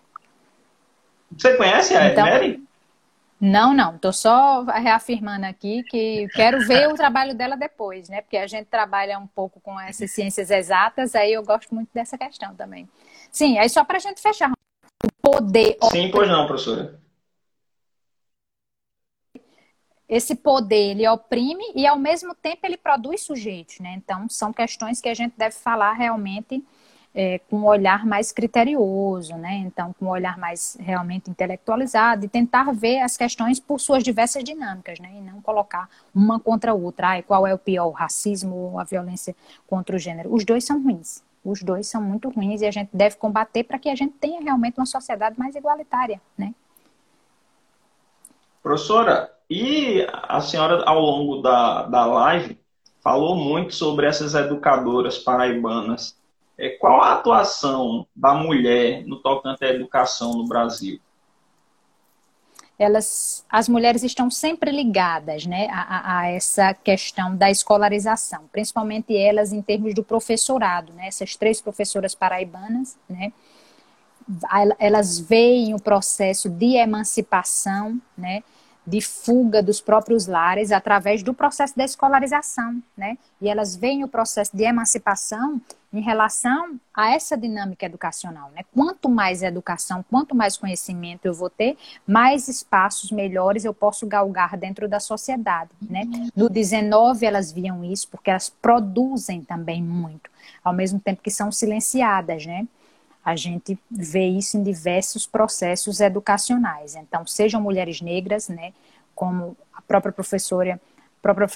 Você 1.37 1.55
conhece 1.55 1.95
a 1.95 2.11
então, 2.11 2.25
Mary? 2.25 2.63
Não, 3.39 3.73
não. 3.73 3.95
Estou 3.95 4.11
só 4.11 4.63
reafirmando 4.63 5.45
aqui 5.45 5.83
que 5.83 6.27
quero 6.33 6.59
ver 6.59 6.89
o 6.89 6.95
trabalho 6.95 7.33
dela 7.33 7.55
depois, 7.55 8.09
né? 8.09 8.21
Porque 8.21 8.35
a 8.35 8.47
gente 8.47 8.65
trabalha 8.65 9.17
um 9.17 9.27
pouco 9.27 9.61
com 9.61 9.79
essas 9.79 10.11
ciências 10.11 10.51
exatas, 10.51 11.15
aí 11.15 11.31
eu 11.31 11.43
gosto 11.43 11.73
muito 11.73 11.89
dessa 11.93 12.17
questão 12.17 12.53
também. 12.53 12.89
Sim, 13.31 13.57
aí 13.57 13.69
só 13.69 13.85
para 13.85 13.97
a 13.97 14.01
gente 14.01 14.21
fechar. 14.21 14.51
O 14.51 15.31
poder. 15.31 15.77
Sim, 15.89 16.11
pois 16.11 16.27
não, 16.27 16.45
professora. 16.47 16.99
Esse 20.09 20.35
poder, 20.35 20.91
ele 20.91 21.07
oprime 21.07 21.63
e, 21.75 21.85
ao 21.85 21.97
mesmo 21.97 22.33
tempo, 22.33 22.65
ele 22.65 22.75
produz 22.75 23.21
sujeitos, 23.21 23.79
né? 23.79 23.93
Então, 23.95 24.27
são 24.27 24.51
questões 24.51 24.99
que 24.99 25.07
a 25.07 25.13
gente 25.13 25.35
deve 25.37 25.55
falar 25.55 25.93
realmente 25.93 26.65
é, 27.13 27.39
com 27.49 27.57
um 27.57 27.65
olhar 27.65 28.05
mais 28.05 28.31
criterioso, 28.31 29.35
né? 29.35 29.55
Então, 29.65 29.93
com 29.93 30.05
um 30.05 30.09
olhar 30.09 30.37
mais 30.37 30.77
realmente 30.79 31.29
intelectualizado 31.29 32.25
e 32.25 32.29
tentar 32.29 32.71
ver 32.73 32.99
as 32.99 33.17
questões 33.17 33.59
por 33.59 33.79
suas 33.79 34.03
diversas 34.03 34.43
dinâmicas, 34.43 34.99
né? 34.99 35.09
E 35.15 35.21
não 35.21 35.41
colocar 35.41 35.89
uma 36.13 36.39
contra 36.39 36.71
a 36.71 36.73
outra. 36.73 37.09
Ai, 37.09 37.23
qual 37.23 37.47
é 37.47 37.53
o 37.53 37.57
pior, 37.57 37.87
o 37.87 37.91
racismo 37.91 38.55
ou 38.55 38.79
a 38.79 38.83
violência 38.83 39.35
contra 39.67 39.95
o 39.95 39.99
gênero? 39.99 40.33
Os 40.33 40.45
dois 40.45 40.63
são 40.63 40.81
ruins. 40.81 41.23
Os 41.43 41.63
dois 41.63 41.87
são 41.87 42.01
muito 42.01 42.29
ruins 42.29 42.61
e 42.61 42.65
a 42.65 42.71
gente 42.71 42.89
deve 42.93 43.15
combater 43.15 43.63
para 43.63 43.79
que 43.79 43.89
a 43.89 43.95
gente 43.95 44.13
tenha 44.15 44.41
realmente 44.41 44.77
uma 44.77 44.85
sociedade 44.85 45.39
mais 45.39 45.55
igualitária, 45.55 46.21
né? 46.37 46.53
Professora, 48.61 49.33
e 49.49 50.05
a 50.11 50.41
senhora, 50.41 50.83
ao 50.85 50.99
longo 50.99 51.41
da, 51.41 51.83
da 51.83 52.05
live, 52.05 52.59
falou 53.01 53.35
muito 53.35 53.73
sobre 53.73 54.05
essas 54.05 54.35
educadoras 54.35 55.17
paraibanas 55.17 56.18
é, 56.59 56.69
qual 56.71 57.01
a 57.01 57.13
atuação 57.13 58.05
da 58.13 58.33
mulher 58.33 59.05
no 59.07 59.21
tocante 59.21 59.63
à 59.63 59.69
educação 59.69 60.33
no 60.33 60.45
Brasil? 60.45 60.99
Elas, 62.77 63.45
as 63.49 63.67
mulheres 63.67 64.03
estão 64.03 64.29
sempre 64.29 64.71
ligadas 64.71 65.45
né, 65.45 65.67
a, 65.71 66.19
a, 66.19 66.27
essa 66.27 66.73
questão 66.73 67.35
da 67.35 67.49
escolarização, 67.49 68.43
principalmente 68.51 69.15
elas 69.15 69.51
em 69.51 69.61
termos 69.61 69.93
do 69.93 70.03
professorado, 70.03 70.93
né, 70.93 71.07
essas 71.07 71.35
três 71.35 71.59
professoras 71.59 72.13
paraibanas, 72.13 72.97
né, 73.09 73.33
elas 74.77 75.19
veem 75.19 75.73
o 75.73 75.81
processo 75.81 76.49
de 76.49 76.75
emancipação, 76.75 77.99
né, 78.17 78.43
de 78.89 79.01
fuga 79.01 79.61
dos 79.61 79.79
próprios 79.79 80.25
lares 80.25 80.71
através 80.71 81.21
do 81.21 81.33
processo 81.33 81.77
da 81.77 81.85
escolarização, 81.85 82.81
né? 82.97 83.17
E 83.39 83.47
elas 83.47 83.75
veem 83.75 84.03
o 84.03 84.07
processo 84.07 84.55
de 84.55 84.63
emancipação 84.63 85.61
em 85.93 86.01
relação 86.01 86.79
a 86.93 87.11
essa 87.11 87.37
dinâmica 87.37 87.85
educacional, 87.85 88.51
né? 88.55 88.63
Quanto 88.73 89.07
mais 89.07 89.43
educação, 89.43 90.03
quanto 90.09 90.35
mais 90.35 90.57
conhecimento 90.57 91.25
eu 91.25 91.33
vou 91.33 91.49
ter, 91.49 91.77
mais 92.05 92.47
espaços 92.47 93.11
melhores 93.11 93.63
eu 93.63 93.73
posso 93.73 94.07
galgar 94.07 94.57
dentro 94.57 94.87
da 94.87 94.99
sociedade, 94.99 95.69
né? 95.81 96.05
No 96.35 96.49
19 96.49 97.25
elas 97.25 97.51
viam 97.51 97.83
isso 97.83 98.07
porque 98.09 98.31
elas 98.31 98.49
produzem 98.49 99.43
também 99.43 99.83
muito, 99.83 100.29
ao 100.63 100.73
mesmo 100.73 100.99
tempo 100.99 101.21
que 101.21 101.31
são 101.31 101.51
silenciadas, 101.51 102.45
né? 102.45 102.67
A 103.29 103.35
gente 103.35 103.77
vê 103.91 104.25
isso 104.25 104.57
em 104.57 104.63
diversos 104.63 105.27
processos 105.27 105.99
educacionais. 105.99 106.95
Então, 106.95 107.27
sejam 107.27 107.61
mulheres 107.61 108.01
negras, 108.01 108.49
né, 108.49 108.73
como 109.13 109.55
a 109.71 109.83
própria 109.83 110.11
professora, 110.11 110.81
própria 111.21 111.47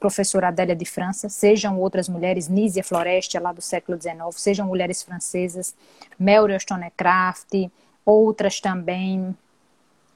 professora 0.00 0.48
Adélia 0.48 0.74
de 0.74 0.86
França, 0.86 1.28
sejam 1.28 1.78
outras 1.78 2.08
mulheres, 2.08 2.48
Nízia 2.48 2.82
Floresta, 2.82 3.38
lá 3.38 3.52
do 3.52 3.60
século 3.60 4.00
XIX, 4.00 4.16
sejam 4.32 4.66
mulheres 4.66 5.02
francesas, 5.02 5.74
Mary 6.18 6.52
Wollstonecraft, 6.52 7.68
outras 8.06 8.58
também 8.58 9.36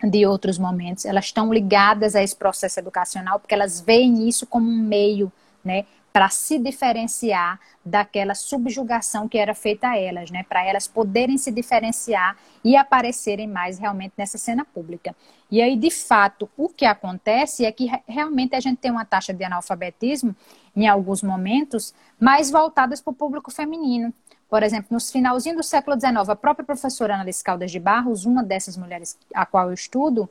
de 0.03 0.25
outros 0.25 0.57
momentos, 0.57 1.05
elas 1.05 1.27
estão 1.27 1.53
ligadas 1.53 2.17
a 2.17 2.23
esse 2.23 2.35
processo 2.35 2.81
educacional 2.81 3.39
porque 3.39 3.55
elas 3.55 3.83
veem 3.83 4.27
isso 4.27 4.47
como 4.47 4.67
um 4.67 4.83
meio 4.83 5.31
né, 5.63 5.85
para 6.13 6.29
se 6.29 6.59
diferenciar 6.59 7.59
daquela 7.85 8.35
subjugação 8.35 9.27
que 9.27 9.39
era 9.39 9.55
feita 9.55 9.89
a 9.89 9.99
elas, 9.99 10.31
né? 10.31 10.45
Para 10.47 10.65
elas 10.65 10.87
poderem 10.87 11.39
se 11.39 11.51
diferenciar 11.51 12.37
e 12.63 12.77
aparecerem 12.77 13.49
mais 13.49 13.79
realmente 13.79 14.13
nessa 14.17 14.37
cena 14.37 14.65
pública. 14.65 15.17
E 15.51 15.61
aí, 15.61 15.77
de 15.77 15.91
fato, 15.91 16.49
o 16.57 16.69
que 16.69 16.85
acontece 16.85 17.65
é 17.65 17.73
que 17.73 17.91
realmente 18.07 18.55
a 18.55 18.61
gente 18.61 18.79
tem 18.79 18.91
uma 18.91 19.05
taxa 19.05 19.33
de 19.33 19.43
analfabetismo, 19.43 20.37
em 20.77 20.87
alguns 20.87 21.23
momentos, 21.23 21.95
mais 22.21 22.51
voltadas 22.51 23.01
para 23.01 23.11
o 23.11 23.15
público 23.15 23.51
feminino. 23.51 24.13
Por 24.49 24.63
exemplo, 24.63 24.89
no 24.91 25.01
finalzinho 25.01 25.57
do 25.57 25.63
século 25.63 25.99
XIX, 25.99 26.29
a 26.29 26.37
própria 26.37 26.63
professora 26.65 27.15
Annalise 27.15 27.43
Caldas 27.43 27.71
de 27.71 27.81
Barros, 27.81 28.27
uma 28.27 28.43
dessas 28.43 28.77
mulheres 28.77 29.19
a 29.35 29.47
qual 29.47 29.69
eu 29.69 29.73
estudo, 29.73 30.29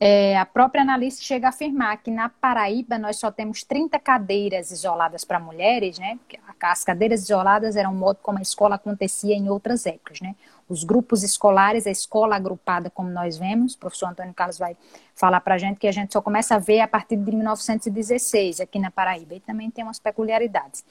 é, 0.00 0.38
a 0.38 0.46
própria 0.46 0.82
analista 0.82 1.22
chega 1.22 1.46
a 1.46 1.50
afirmar 1.50 1.96
que 1.98 2.10
na 2.10 2.28
Paraíba 2.28 2.98
nós 2.98 3.16
só 3.18 3.32
temos 3.32 3.64
30 3.64 3.98
cadeiras 3.98 4.70
isoladas 4.70 5.24
para 5.24 5.40
mulheres, 5.40 5.98
né? 5.98 6.18
As 6.60 6.84
cadeiras 6.84 7.22
isoladas 7.22 7.74
eram 7.74 7.92
um 7.92 7.96
modo 7.96 8.18
como 8.22 8.38
a 8.38 8.42
escola 8.42 8.76
acontecia 8.76 9.34
em 9.34 9.48
outras 9.48 9.86
épocas, 9.86 10.20
né? 10.20 10.36
Os 10.68 10.84
grupos 10.84 11.24
escolares, 11.24 11.86
a 11.86 11.90
escola 11.90 12.36
agrupada, 12.36 12.90
como 12.90 13.08
nós 13.08 13.38
vemos, 13.38 13.74
o 13.74 13.78
professor 13.78 14.06
Antônio 14.06 14.34
Carlos 14.34 14.58
vai 14.58 14.76
falar 15.16 15.40
para 15.40 15.56
a 15.56 15.58
gente 15.58 15.78
que 15.78 15.88
a 15.88 15.92
gente 15.92 16.12
só 16.12 16.20
começa 16.20 16.54
a 16.54 16.58
ver 16.58 16.80
a 16.80 16.86
partir 16.86 17.16
de 17.16 17.32
1916 17.32 18.60
aqui 18.60 18.78
na 18.78 18.90
Paraíba. 18.90 19.34
E 19.34 19.40
também 19.40 19.68
tem 19.70 19.82
umas 19.82 19.98
peculiaridades. 19.98 20.84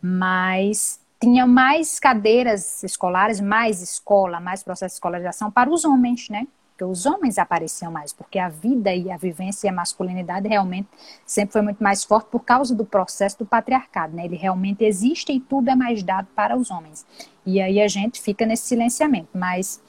Mas 0.00 1.00
tinha 1.20 1.46
mais 1.46 1.98
cadeiras 1.98 2.82
escolares, 2.82 3.40
mais 3.40 3.82
escola, 3.82 4.40
mais 4.40 4.62
processo 4.62 4.92
de 4.92 4.96
escolarização 4.96 5.50
para 5.50 5.68
os 5.68 5.84
homens, 5.84 6.30
né? 6.30 6.46
Porque 6.74 6.84
os 6.84 7.06
homens 7.06 7.38
apareciam 7.38 7.92
mais, 7.92 8.12
porque 8.12 8.36
a 8.36 8.48
vida 8.48 8.92
e 8.92 9.08
a 9.08 9.16
vivência 9.16 9.68
e 9.68 9.70
a 9.70 9.72
masculinidade 9.72 10.48
realmente 10.48 10.88
sempre 11.24 11.52
foi 11.52 11.62
muito 11.62 11.80
mais 11.80 12.02
forte 12.02 12.26
por 12.30 12.40
causa 12.40 12.74
do 12.74 12.84
processo 12.84 13.38
do 13.38 13.46
patriarcado, 13.46 14.16
né? 14.16 14.24
Ele 14.24 14.34
realmente 14.34 14.84
existe 14.84 15.32
e 15.32 15.38
tudo 15.38 15.70
é 15.70 15.76
mais 15.76 16.02
dado 16.02 16.26
para 16.34 16.56
os 16.56 16.72
homens. 16.72 17.06
E 17.46 17.60
aí 17.60 17.80
a 17.80 17.86
gente 17.86 18.20
fica 18.20 18.44
nesse 18.44 18.64
silenciamento. 18.64 19.28
Mas, 19.32 19.80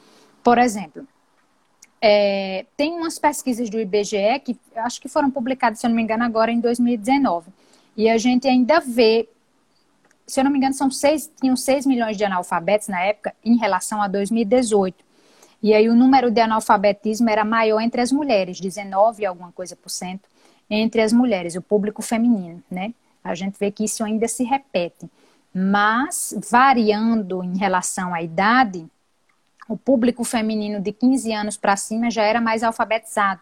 por 0.44 0.60
exemplo, 0.60 1.08
é, 2.00 2.68
tem 2.78 2.94
umas 2.94 3.18
pesquisas 3.18 3.68
do 3.68 3.80
IBGE 3.80 4.40
que 4.44 4.56
acho 4.76 5.02
que 5.02 5.10
foram 5.10 5.32
publicadas, 5.32 5.80
se 5.80 5.88
eu 5.88 5.90
não 5.90 5.96
me 5.96 6.04
engano, 6.04 6.24
agora 6.24 6.52
em 6.52 6.60
2019. 6.60 7.50
E 7.98 8.08
a 8.08 8.20
gente 8.20 8.48
ainda 8.48 8.80
vê, 8.80 9.28
se 10.28 10.40
eu 10.40 10.44
não 10.44 10.52
me 10.52 10.60
engano, 10.60 10.76
são 10.76 10.92
seis, 10.92 11.32
tinham 11.42 11.56
6 11.56 11.88
milhões 11.88 12.16
de 12.16 12.24
analfabetos 12.24 12.90
na 12.90 13.02
época 13.02 13.34
em 13.44 13.58
relação 13.58 14.04
a 14.04 14.08
2018. 14.08 15.05
E 15.62 15.74
aí 15.74 15.90
o 15.90 15.96
número 15.96 16.30
de 16.30 16.42
analfabetismo 16.42 17.30
era 17.30 17.44
maior 17.44 17.80
entre 17.82 18.02
as 18.02 18.12
mulheres, 18.12 18.60
19 18.60 19.26
alguma 19.26 19.52
coisa 19.52 19.76
por 19.76 19.90
cento 19.90 20.28
entre 20.70 21.02
as 21.02 21.14
mulheres, 21.14 21.56
o 21.56 21.62
público 21.62 22.02
feminino, 22.02 22.64
né? 22.70 22.94
A 23.24 23.36
gente 23.36 23.58
vê 23.60 23.72
que 23.72 23.84
isso 23.84 24.04
ainda 24.04 24.28
se 24.28 24.44
repete. 24.44 25.10
Mas, 25.54 26.36
variando 26.50 27.44
em 27.44 27.58
relação 27.58 28.14
à 28.14 28.22
idade, 28.22 28.86
o 29.68 29.78
público 29.78 30.24
feminino 30.24 30.80
de 30.80 30.92
15 30.92 31.32
anos 31.34 31.58
para 31.58 31.76
cima 31.76 32.12
já 32.12 32.24
era 32.24 32.42
mais 32.42 32.62
alfabetizado 32.62 33.42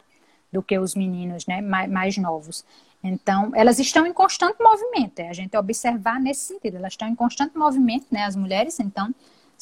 do 0.51 0.61
que 0.61 0.77
os 0.77 0.95
meninos 0.95 1.45
né, 1.47 1.61
mais, 1.61 1.89
mais 1.89 2.17
novos. 2.17 2.63
Então, 3.03 3.51
elas 3.53 3.79
estão 3.79 4.05
em 4.05 4.13
constante 4.13 4.61
movimento, 4.61 5.19
é 5.19 5.27
a 5.27 5.33
gente 5.33 5.57
observar 5.57 6.21
nesse 6.21 6.53
sentido, 6.53 6.77
elas 6.77 6.93
estão 6.93 7.07
em 7.07 7.15
constante 7.15 7.57
movimento, 7.57 8.05
né, 8.09 8.23
as 8.23 8.35
mulheres, 8.35 8.79
então, 8.79 9.13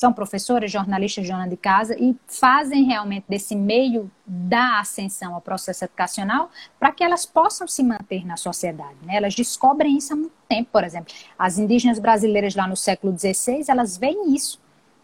são 0.01 0.11
professoras, 0.11 0.71
jornalistas 0.71 1.27
dona 1.27 1.47
de 1.47 1.55
casa 1.55 1.95
e 1.95 2.17
fazem 2.25 2.85
realmente 2.85 3.25
desse 3.29 3.55
meio 3.55 4.09
da 4.25 4.79
ascensão 4.79 5.35
ao 5.35 5.41
processo 5.41 5.85
educacional 5.85 6.49
para 6.79 6.91
que 6.91 7.03
elas 7.03 7.23
possam 7.23 7.67
se 7.67 7.83
manter 7.83 8.25
na 8.25 8.35
sociedade. 8.35 8.95
Né? 9.03 9.17
Elas 9.17 9.35
descobrem 9.35 9.95
isso 9.95 10.13
há 10.13 10.15
muito 10.15 10.33
tempo, 10.49 10.71
por 10.71 10.83
exemplo. 10.83 11.13
As 11.37 11.59
indígenas 11.59 11.99
brasileiras 11.99 12.55
lá 12.55 12.67
no 12.67 12.75
século 12.75 13.15
XVI, 13.15 13.63
elas 13.67 13.95
veem 13.95 14.33
isso 14.33 14.59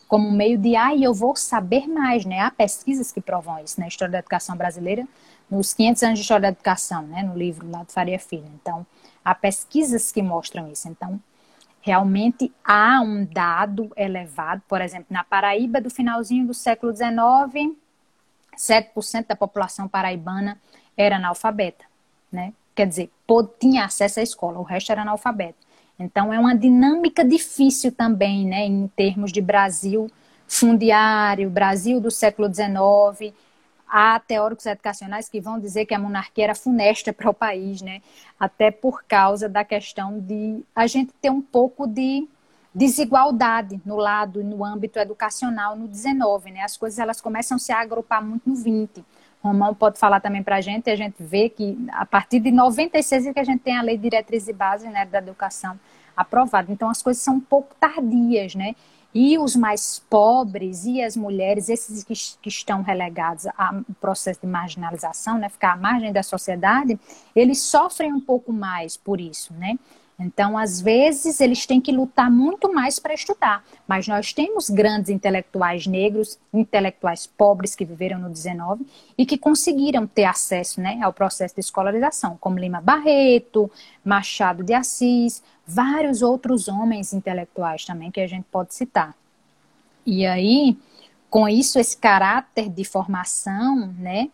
como 0.08 0.28
um 0.28 0.32
meio 0.32 0.58
de, 0.58 0.76
ah, 0.76 0.96
eu 0.96 1.14
vou 1.14 1.36
saber 1.36 1.86
mais, 1.86 2.26
né? 2.26 2.40
Há 2.40 2.50
pesquisas 2.50 3.12
que 3.12 3.22
provam 3.22 3.64
isso 3.64 3.80
na 3.80 3.84
né? 3.84 3.90
história 3.90 4.14
da 4.14 4.20
educação 4.20 4.58
brasileira, 4.58 5.08
nos 5.52 5.76
500 5.76 6.04
anos 6.04 6.18
de 6.18 6.22
história 6.24 6.42
da 6.42 6.48
educação, 6.48 7.04
né? 7.04 7.22
No 7.22 7.38
livro 7.38 7.70
lá 7.70 7.84
do 7.84 7.92
Faria 7.92 8.18
Filho. 8.18 8.50
Então, 8.60 8.84
há 9.24 9.36
pesquisas 9.36 10.12
que 10.12 10.24
mostram 10.24 10.72
isso. 10.72 10.88
Então, 10.88 11.20
realmente 11.82 12.52
há 12.64 13.02
um 13.02 13.26
dado 13.26 13.92
elevado, 13.96 14.62
por 14.68 14.82
exemplo, 14.82 15.08
na 15.10 15.24
Paraíba 15.24 15.80
do 15.80 15.90
finalzinho 15.90 16.46
do 16.48 16.54
século 16.54 16.94
XIX, 16.96 17.76
7% 18.58 19.28
da 19.28 19.36
população 19.36 19.88
paraibana 19.88 20.60
era 20.96 21.18
analfabeta, 21.18 21.86
né? 22.32 22.54
Quer 22.76 22.88
dizer, 22.88 23.12
tinha 23.60 23.86
acesso 23.86 24.20
à 24.20 24.24
escola, 24.24 24.60
o 24.60 24.64
resto 24.64 24.92
era 24.92 25.02
analfabeto. 25.02 25.66
Então, 26.00 26.32
é 26.32 26.40
uma 26.40 26.56
dinâmica 26.56 27.26
difícil 27.26 27.92
também, 27.92 28.46
né, 28.46 28.66
em 28.66 28.88
termos 28.90 29.32
de 29.32 29.42
Brasil 29.42 30.10
fundiário, 30.48 31.50
Brasil 31.50 32.00
do 32.00 32.10
século 32.10 32.48
XIX. 32.48 33.34
Há 33.90 34.20
teóricos 34.20 34.66
educacionais 34.66 35.30
que 35.30 35.40
vão 35.40 35.60
dizer 35.60 35.86
que 35.86 35.94
a 35.94 36.00
monarquia 36.00 36.46
era 36.46 36.56
funesta 36.56 37.14
para 37.14 37.30
o 37.30 37.34
país, 37.34 37.82
né? 37.82 38.02
Até 38.40 38.70
por 38.70 39.04
causa 39.04 39.48
da 39.48 39.64
questão 39.64 40.20
de 40.20 40.64
a 40.76 40.88
gente 40.88 41.14
ter 41.22 41.30
um 41.30 41.42
pouco 41.42 41.88
de 41.88 42.28
desigualdade 42.76 43.82
no 43.86 43.96
lado, 43.96 44.44
no 44.44 44.64
âmbito 44.64 45.00
educacional 45.00 45.76
no 45.76 45.88
19, 45.88 46.52
né? 46.52 46.62
As 46.62 46.78
coisas 46.78 47.00
elas 47.00 47.20
começam 47.20 47.56
a 47.56 47.60
se 47.60 47.72
agrupar 47.72 48.24
muito 48.24 48.50
no 48.50 48.56
20. 48.56 49.04
Romão 49.42 49.74
pode 49.74 49.98
falar 49.98 50.20
também 50.20 50.44
para 50.44 50.58
a 50.58 50.62
gente, 50.62 50.90
a 50.90 50.96
gente 50.96 51.16
vê 51.20 51.50
que 51.50 51.78
a 51.92 52.06
partir 52.06 52.40
de 52.40 52.52
96 52.52 53.28
é 53.28 53.34
que 53.34 53.40
a 53.40 53.44
gente 53.44 53.62
tem 53.62 53.78
a 53.78 53.82
lei 53.82 53.98
diretriz 53.98 54.48
e 54.48 54.54
base 54.54 54.88
né, 54.90 55.06
da 55.06 55.20
educação 55.20 55.80
aprovada. 56.16 56.72
Então 56.72 56.90
as 56.90 57.02
coisas 57.02 57.22
são 57.24 57.36
um 57.36 57.40
pouco 57.40 57.76
tardias, 57.80 58.56
né? 58.56 58.76
E 59.14 59.38
os 59.38 59.56
mais 59.56 60.00
pobres 60.10 60.86
e 60.86 61.02
as 61.02 61.16
mulheres, 61.16 61.70
esses 61.70 62.04
que, 62.04 62.14
que 62.42 62.50
estão 62.50 62.82
relegados 62.82 63.48
ao 63.58 63.84
processo 64.00 64.42
de 64.42 64.48
marginalização, 64.48 65.38
né, 65.38 65.50
ficar 65.50 65.74
à 65.74 65.78
margem 65.78 66.14
da 66.14 66.22
sociedade, 66.22 67.00
eles 67.36 67.62
sofrem 67.62 68.14
um 68.14 68.22
pouco 68.22 68.54
mais 68.54 68.96
por 68.96 69.20
isso, 69.20 69.54
né? 69.54 69.78
Então, 70.20 70.58
às 70.58 70.82
vezes, 70.82 71.40
eles 71.40 71.68
têm 71.68 71.80
que 71.80 71.92
lutar 71.92 72.32
muito 72.32 72.74
mais 72.74 72.98
para 72.98 73.14
estudar. 73.14 73.64
Mas 73.88 74.08
nós 74.08 74.34
temos 74.34 74.68
grandes 74.68 75.12
intelectuais 75.12 75.86
negros, 75.86 76.40
intelectuais 76.52 77.28
pobres 77.28 77.76
que 77.76 77.86
viveram 77.86 78.18
no 78.18 78.30
19 78.30 78.84
e 79.16 79.28
que 79.28 79.38
conseguiram 79.38 80.08
ter 80.08 80.26
acesso 80.26 80.82
né, 80.82 81.00
ao 81.04 81.14
processo 81.14 81.54
de 81.54 81.62
escolarização, 81.62 82.36
como 82.42 82.58
Lima 82.58 82.82
Barreto, 82.82 83.70
Machado 84.04 84.64
de 84.64 84.74
Assis, 84.74 85.44
vários 85.68 86.22
outros 86.22 86.68
homens 86.68 87.14
intelectuais 87.14 87.84
também 87.86 88.10
que 88.10 88.22
a 88.22 88.28
gente 88.28 88.46
pode 88.50 88.74
citar. 88.74 89.14
E 90.06 90.26
aí, 90.26 90.78
com 91.30 91.50
isso, 91.50 91.78
esse 91.78 91.98
caráter 91.98 92.70
de 92.70 92.86
formação, 92.86 93.94
né, 94.00 94.30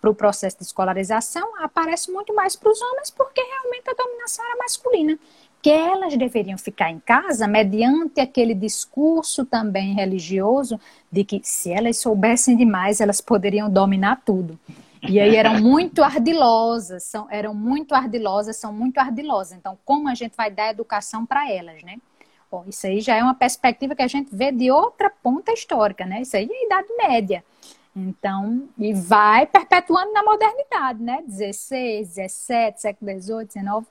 para 0.00 0.10
o 0.10 0.14
processo 0.14 0.58
de 0.58 0.64
escolarização 0.64 1.64
aparece 1.64 2.12
muito 2.12 2.34
mais 2.34 2.54
para 2.54 2.70
os 2.70 2.80
homens, 2.82 3.08
porque 3.08 3.40
realmente 3.40 3.88
a 3.88 3.94
dominação 3.94 4.44
era 4.44 4.58
masculina. 4.58 5.18
Que 5.62 5.70
elas 5.70 6.14
deveriam 6.14 6.58
ficar 6.58 6.90
em 6.90 7.00
casa 7.00 7.48
mediante 7.48 8.20
aquele 8.20 8.54
discurso 8.54 9.46
também 9.46 9.94
religioso 9.94 10.78
de 11.10 11.24
que 11.24 11.40
se 11.42 11.72
elas 11.72 11.96
soubessem 11.96 12.54
demais, 12.54 13.00
elas 13.00 13.22
poderiam 13.22 13.70
dominar 13.70 14.20
tudo. 14.26 14.58
E 15.06 15.20
aí 15.20 15.36
eram 15.36 15.60
muito 15.60 16.02
ardilosas, 16.02 17.04
são, 17.04 17.26
eram 17.30 17.54
muito 17.54 17.94
ardilosas, 17.94 18.56
são 18.56 18.72
muito 18.72 18.98
ardilosas. 18.98 19.52
Então, 19.52 19.78
como 19.84 20.08
a 20.08 20.14
gente 20.14 20.34
vai 20.36 20.50
dar 20.50 20.70
educação 20.70 21.26
para 21.26 21.50
elas, 21.50 21.82
né? 21.82 21.96
Bom, 22.50 22.64
isso 22.68 22.86
aí 22.86 23.00
já 23.00 23.16
é 23.16 23.22
uma 23.22 23.34
perspectiva 23.34 23.94
que 23.94 24.02
a 24.02 24.08
gente 24.08 24.34
vê 24.34 24.50
de 24.50 24.70
outra 24.70 25.10
ponta 25.10 25.52
histórica, 25.52 26.06
né? 26.06 26.22
Isso 26.22 26.36
aí 26.36 26.48
é 26.50 26.66
Idade 26.66 26.88
Média. 26.96 27.44
Então, 27.94 28.68
e 28.78 28.92
vai 28.92 29.46
perpetuando 29.46 30.12
na 30.12 30.22
modernidade, 30.22 31.02
né? 31.02 31.22
16, 31.26 32.14
17, 32.14 32.80
século 32.80 33.12
18, 33.12 33.48
19. 33.54 33.86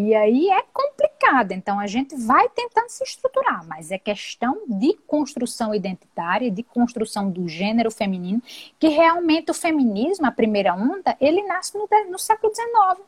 E 0.00 0.14
aí 0.14 0.48
é 0.48 0.62
complicado. 0.72 1.50
Então, 1.50 1.80
a 1.80 1.88
gente 1.88 2.14
vai 2.14 2.48
tentando 2.50 2.88
se 2.88 3.02
estruturar, 3.02 3.66
mas 3.66 3.90
é 3.90 3.98
questão 3.98 4.62
de 4.68 4.94
construção 5.08 5.74
identitária, 5.74 6.52
de 6.52 6.62
construção 6.62 7.28
do 7.28 7.48
gênero 7.48 7.90
feminino, 7.90 8.40
que 8.78 8.86
realmente 8.86 9.50
o 9.50 9.54
feminismo, 9.54 10.24
a 10.24 10.30
primeira 10.30 10.72
onda, 10.72 11.16
ele 11.20 11.42
nasce 11.42 11.76
no, 11.76 11.88
no 12.12 12.18
século 12.18 12.54
XIX. 12.54 13.04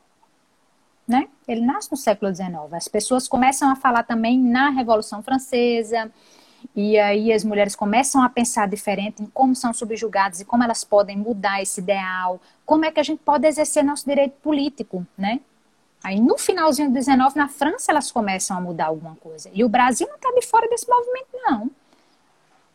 Né? 1.07 1.29
Ele 1.47 1.61
nasce 1.61 1.89
no 1.89 1.95
século 1.95 2.35
XIX. 2.35 2.73
As 2.73 2.89
pessoas 2.89 3.25
começam 3.25 3.71
a 3.71 3.75
falar 3.77 4.03
também 4.03 4.37
na 4.37 4.69
Revolução 4.69 5.23
Francesa, 5.23 6.11
e 6.75 6.99
aí 6.99 7.31
as 7.31 7.45
mulheres 7.45 7.73
começam 7.73 8.21
a 8.21 8.27
pensar 8.27 8.67
diferente 8.67 9.23
em 9.23 9.27
como 9.27 9.55
são 9.55 9.73
subjugadas 9.73 10.41
e 10.41 10.45
como 10.45 10.61
elas 10.61 10.83
podem 10.83 11.17
mudar 11.17 11.61
esse 11.61 11.79
ideal, 11.79 12.41
como 12.65 12.83
é 12.83 12.91
que 12.91 12.99
a 12.99 13.03
gente 13.03 13.21
pode 13.23 13.47
exercer 13.47 13.81
nosso 13.81 14.05
direito 14.05 14.33
político, 14.41 15.07
né? 15.17 15.39
Aí 16.03 16.19
no 16.19 16.37
finalzinho 16.37 16.89
do 16.89 16.93
19, 16.93 17.37
na 17.37 17.47
França, 17.47 17.91
elas 17.91 18.11
começam 18.11 18.57
a 18.57 18.61
mudar 18.61 18.87
alguma 18.87 19.15
coisa. 19.15 19.49
E 19.53 19.63
o 19.63 19.69
Brasil 19.69 20.07
não 20.07 20.15
está 20.15 20.31
de 20.31 20.45
fora 20.45 20.67
desse 20.67 20.87
movimento, 20.89 21.27
não. 21.33 21.69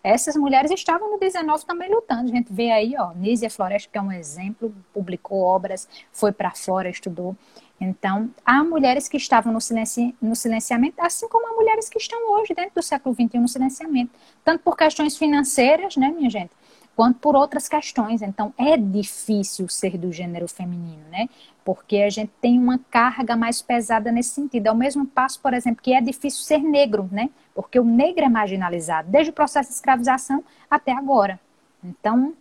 Essas 0.02 0.36
mulheres 0.36 0.70
estavam 0.70 1.10
no 1.10 1.18
19 1.18 1.66
também 1.66 1.90
lutando. 1.92 2.30
A 2.30 2.34
gente 2.34 2.52
vê 2.52 2.70
aí, 2.70 2.94
ó, 2.96 3.12
Nízia 3.12 3.50
Floresta, 3.50 3.90
que 3.90 3.98
é 3.98 4.00
um 4.00 4.12
exemplo, 4.12 4.72
publicou 4.94 5.40
obras, 5.40 5.88
foi 6.12 6.30
para 6.30 6.52
fora, 6.52 6.88
estudou. 6.88 7.36
Então, 7.80 8.30
há 8.44 8.62
mulheres 8.62 9.08
que 9.08 9.16
estavam 9.16 9.52
no, 9.52 9.60
silenci 9.60 10.14
no 10.22 10.36
silenciamento, 10.36 10.94
assim 11.00 11.28
como 11.28 11.48
há 11.48 11.52
mulheres 11.54 11.88
que 11.88 11.98
estão 11.98 12.32
hoje, 12.34 12.54
dentro 12.54 12.76
do 12.76 12.82
século 12.82 13.16
XXI, 13.16 13.38
no 13.38 13.48
silenciamento. 13.48 14.12
Tanto 14.44 14.62
por 14.62 14.76
questões 14.76 15.16
financeiras, 15.16 15.96
né, 15.96 16.08
minha 16.16 16.30
gente, 16.30 16.52
quanto 16.94 17.18
por 17.18 17.34
outras 17.34 17.68
questões. 17.68 18.22
Então, 18.22 18.54
é 18.56 18.76
difícil 18.76 19.68
ser 19.68 19.98
do 19.98 20.12
gênero 20.12 20.46
feminino, 20.46 21.02
né? 21.10 21.28
Porque 21.66 21.96
a 21.96 22.10
gente 22.10 22.30
tem 22.40 22.60
uma 22.60 22.78
carga 22.78 23.36
mais 23.36 23.60
pesada 23.60 24.12
nesse 24.12 24.28
sentido. 24.30 24.68
É 24.68 24.70
o 24.70 24.76
mesmo 24.76 25.04
passo, 25.04 25.40
por 25.40 25.52
exemplo, 25.52 25.82
que 25.82 25.92
é 25.92 26.00
difícil 26.00 26.44
ser 26.44 26.60
negro, 26.60 27.08
né? 27.10 27.28
Porque 27.52 27.80
o 27.80 27.84
negro 27.84 28.24
é 28.24 28.28
marginalizado, 28.28 29.10
desde 29.10 29.30
o 29.30 29.32
processo 29.32 29.70
de 29.70 29.74
escravização 29.74 30.44
até 30.70 30.92
agora. 30.92 31.40
Então, 31.82 32.34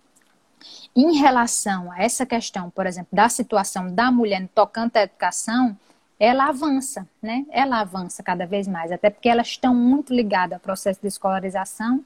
em 0.96 1.18
relação 1.18 1.92
a 1.92 2.04
essa 2.04 2.24
questão, 2.24 2.70
por 2.70 2.86
exemplo, 2.86 3.10
da 3.12 3.28
situação 3.28 3.92
da 3.92 4.12
mulher 4.12 4.48
tocante 4.54 5.00
à 5.00 5.02
educação, 5.02 5.76
ela 6.20 6.46
avança, 6.50 7.08
né? 7.20 7.48
Ela 7.50 7.80
avança 7.80 8.22
cada 8.22 8.46
vez 8.46 8.68
mais, 8.68 8.92
até 8.92 9.10
porque 9.10 9.28
elas 9.28 9.48
estão 9.48 9.74
muito 9.74 10.14
ligadas 10.14 10.54
ao 10.54 10.60
processo 10.60 11.02
de 11.02 11.08
escolarização 11.08 12.06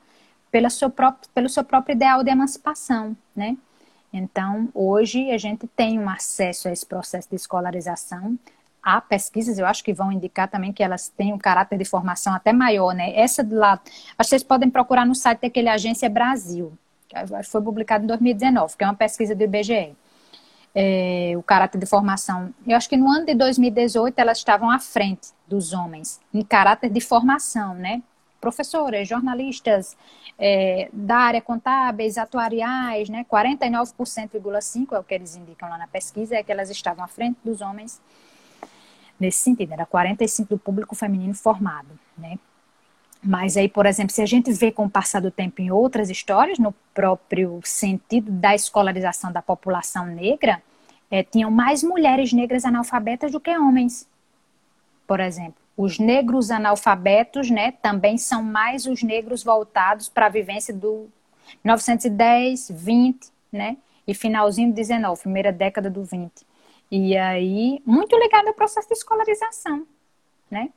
pelo 0.49 0.69
seu 0.69 0.89
próprio, 0.89 1.29
pelo 1.33 1.49
seu 1.49 1.65
próprio 1.65 1.95
ideal 1.95 2.23
de 2.23 2.31
emancipação, 2.31 3.13
né? 3.35 3.57
Então, 4.11 4.69
hoje 4.73 5.31
a 5.31 5.37
gente 5.37 5.67
tem 5.67 5.99
um 5.99 6.09
acesso 6.09 6.67
a 6.67 6.71
esse 6.71 6.85
processo 6.85 7.29
de 7.29 7.35
escolarização. 7.35 8.37
Há 8.81 8.99
pesquisas, 9.01 9.59
eu 9.59 9.65
acho 9.65 9.83
que 9.83 9.93
vão 9.93 10.11
indicar 10.11 10.47
também 10.47 10.73
que 10.73 10.81
elas 10.81 11.09
têm 11.09 11.33
um 11.33 11.37
caráter 11.37 11.77
de 11.77 11.85
formação 11.85 12.33
até 12.33 12.51
maior, 12.51 12.93
né? 12.93 13.13
Essa 13.15 13.43
de 13.43 13.53
lá, 13.53 13.79
vocês 14.17 14.41
podem 14.41 14.69
procurar 14.69 15.05
no 15.05 15.13
site 15.13 15.41
daquele 15.41 15.69
Agência 15.69 16.09
Brasil, 16.09 16.71
foi 17.43 17.61
publicado 17.61 18.03
em 18.03 18.07
2019, 18.07 18.77
que 18.77 18.83
é 18.83 18.87
uma 18.87 18.95
pesquisa 18.95 19.35
do 19.35 19.43
IBGE. 19.43 19.95
É, 20.73 21.33
o 21.35 21.41
caráter 21.41 21.79
de 21.79 21.85
formação. 21.87 22.53
Eu 22.65 22.77
acho 22.77 22.87
que 22.87 22.95
no 22.95 23.09
ano 23.09 23.25
de 23.25 23.33
2018 23.33 24.17
elas 24.19 24.37
estavam 24.37 24.69
à 24.69 24.77
frente 24.77 25.29
dos 25.47 25.73
homens, 25.73 26.21
em 26.31 26.43
caráter 26.43 26.91
de 26.91 27.01
formação, 27.01 27.73
né? 27.73 28.03
Professoras, 28.39 29.07
jornalistas 29.07 29.97
é, 30.37 30.89
da 30.93 31.17
área 31.17 31.41
contábeis, 31.41 32.17
atuariais, 32.17 33.09
né? 33.09 33.25
49,5% 33.29 34.93
é 34.93 34.99
o 34.99 35.03
que 35.03 35.13
eles 35.13 35.35
indicam 35.35 35.69
lá 35.69 35.77
na 35.77 35.87
pesquisa, 35.87 36.35
é 36.35 36.43
que 36.43 36.51
elas 36.51 36.69
estavam 36.69 37.03
à 37.03 37.07
frente 37.07 37.37
dos 37.43 37.61
homens 37.61 38.01
nesse 39.19 39.39
sentido, 39.39 39.73
era 39.73 39.85
45% 39.85 40.47
do 40.47 40.57
público 40.57 40.95
feminino 40.95 41.33
formado, 41.33 41.87
né? 42.17 42.39
Mas 43.21 43.57
aí, 43.57 43.67
por 43.67 43.85
exemplo, 43.85 44.13
se 44.13 44.21
a 44.21 44.25
gente 44.25 44.49
vê 44.53 44.71
com 44.71 44.85
o 44.85 44.89
passar 44.89 45.19
do 45.21 45.29
tempo 45.29 45.61
em 45.61 45.69
outras 45.69 46.09
histórias, 46.09 46.57
no 46.57 46.73
próprio 46.93 47.59
sentido 47.65 48.31
da 48.31 48.55
escolarização 48.55 49.29
da 49.29 49.41
população 49.41 50.05
negra, 50.05 50.63
é, 51.11 51.21
tinham 51.21 51.51
mais 51.51 51.83
mulheres 51.83 52.31
negras 52.31 52.63
analfabetas 52.63 53.29
do 53.31 53.39
que 53.39 53.49
homens. 53.57 54.07
Por 55.05 55.19
exemplo, 55.19 55.55
os 55.81 55.97
negros 55.97 56.51
analfabetos, 56.51 57.49
né, 57.49 57.71
também 57.71 58.17
são 58.17 58.43
mais 58.43 58.85
os 58.85 59.01
negros 59.01 59.41
voltados 59.41 60.09
para 60.09 60.25
a 60.25 60.29
vivência 60.29 60.73
do 60.73 61.07
1910, 61.63 62.69
20, 62.69 63.31
né, 63.49 63.77
e 64.05 64.13
finalzinho 64.13 64.71
do 64.71 64.75
19, 64.75 65.21
primeira 65.21 65.53
década 65.53 65.89
do 65.89 66.03
20. 66.03 66.45
E 66.91 67.15
aí, 67.15 67.81
muito 67.85 68.13
ligado 68.17 68.49
ao 68.49 68.53
processo 68.53 68.89
de 68.89 68.93
escolarização, 68.93 69.87
né? 70.51 70.69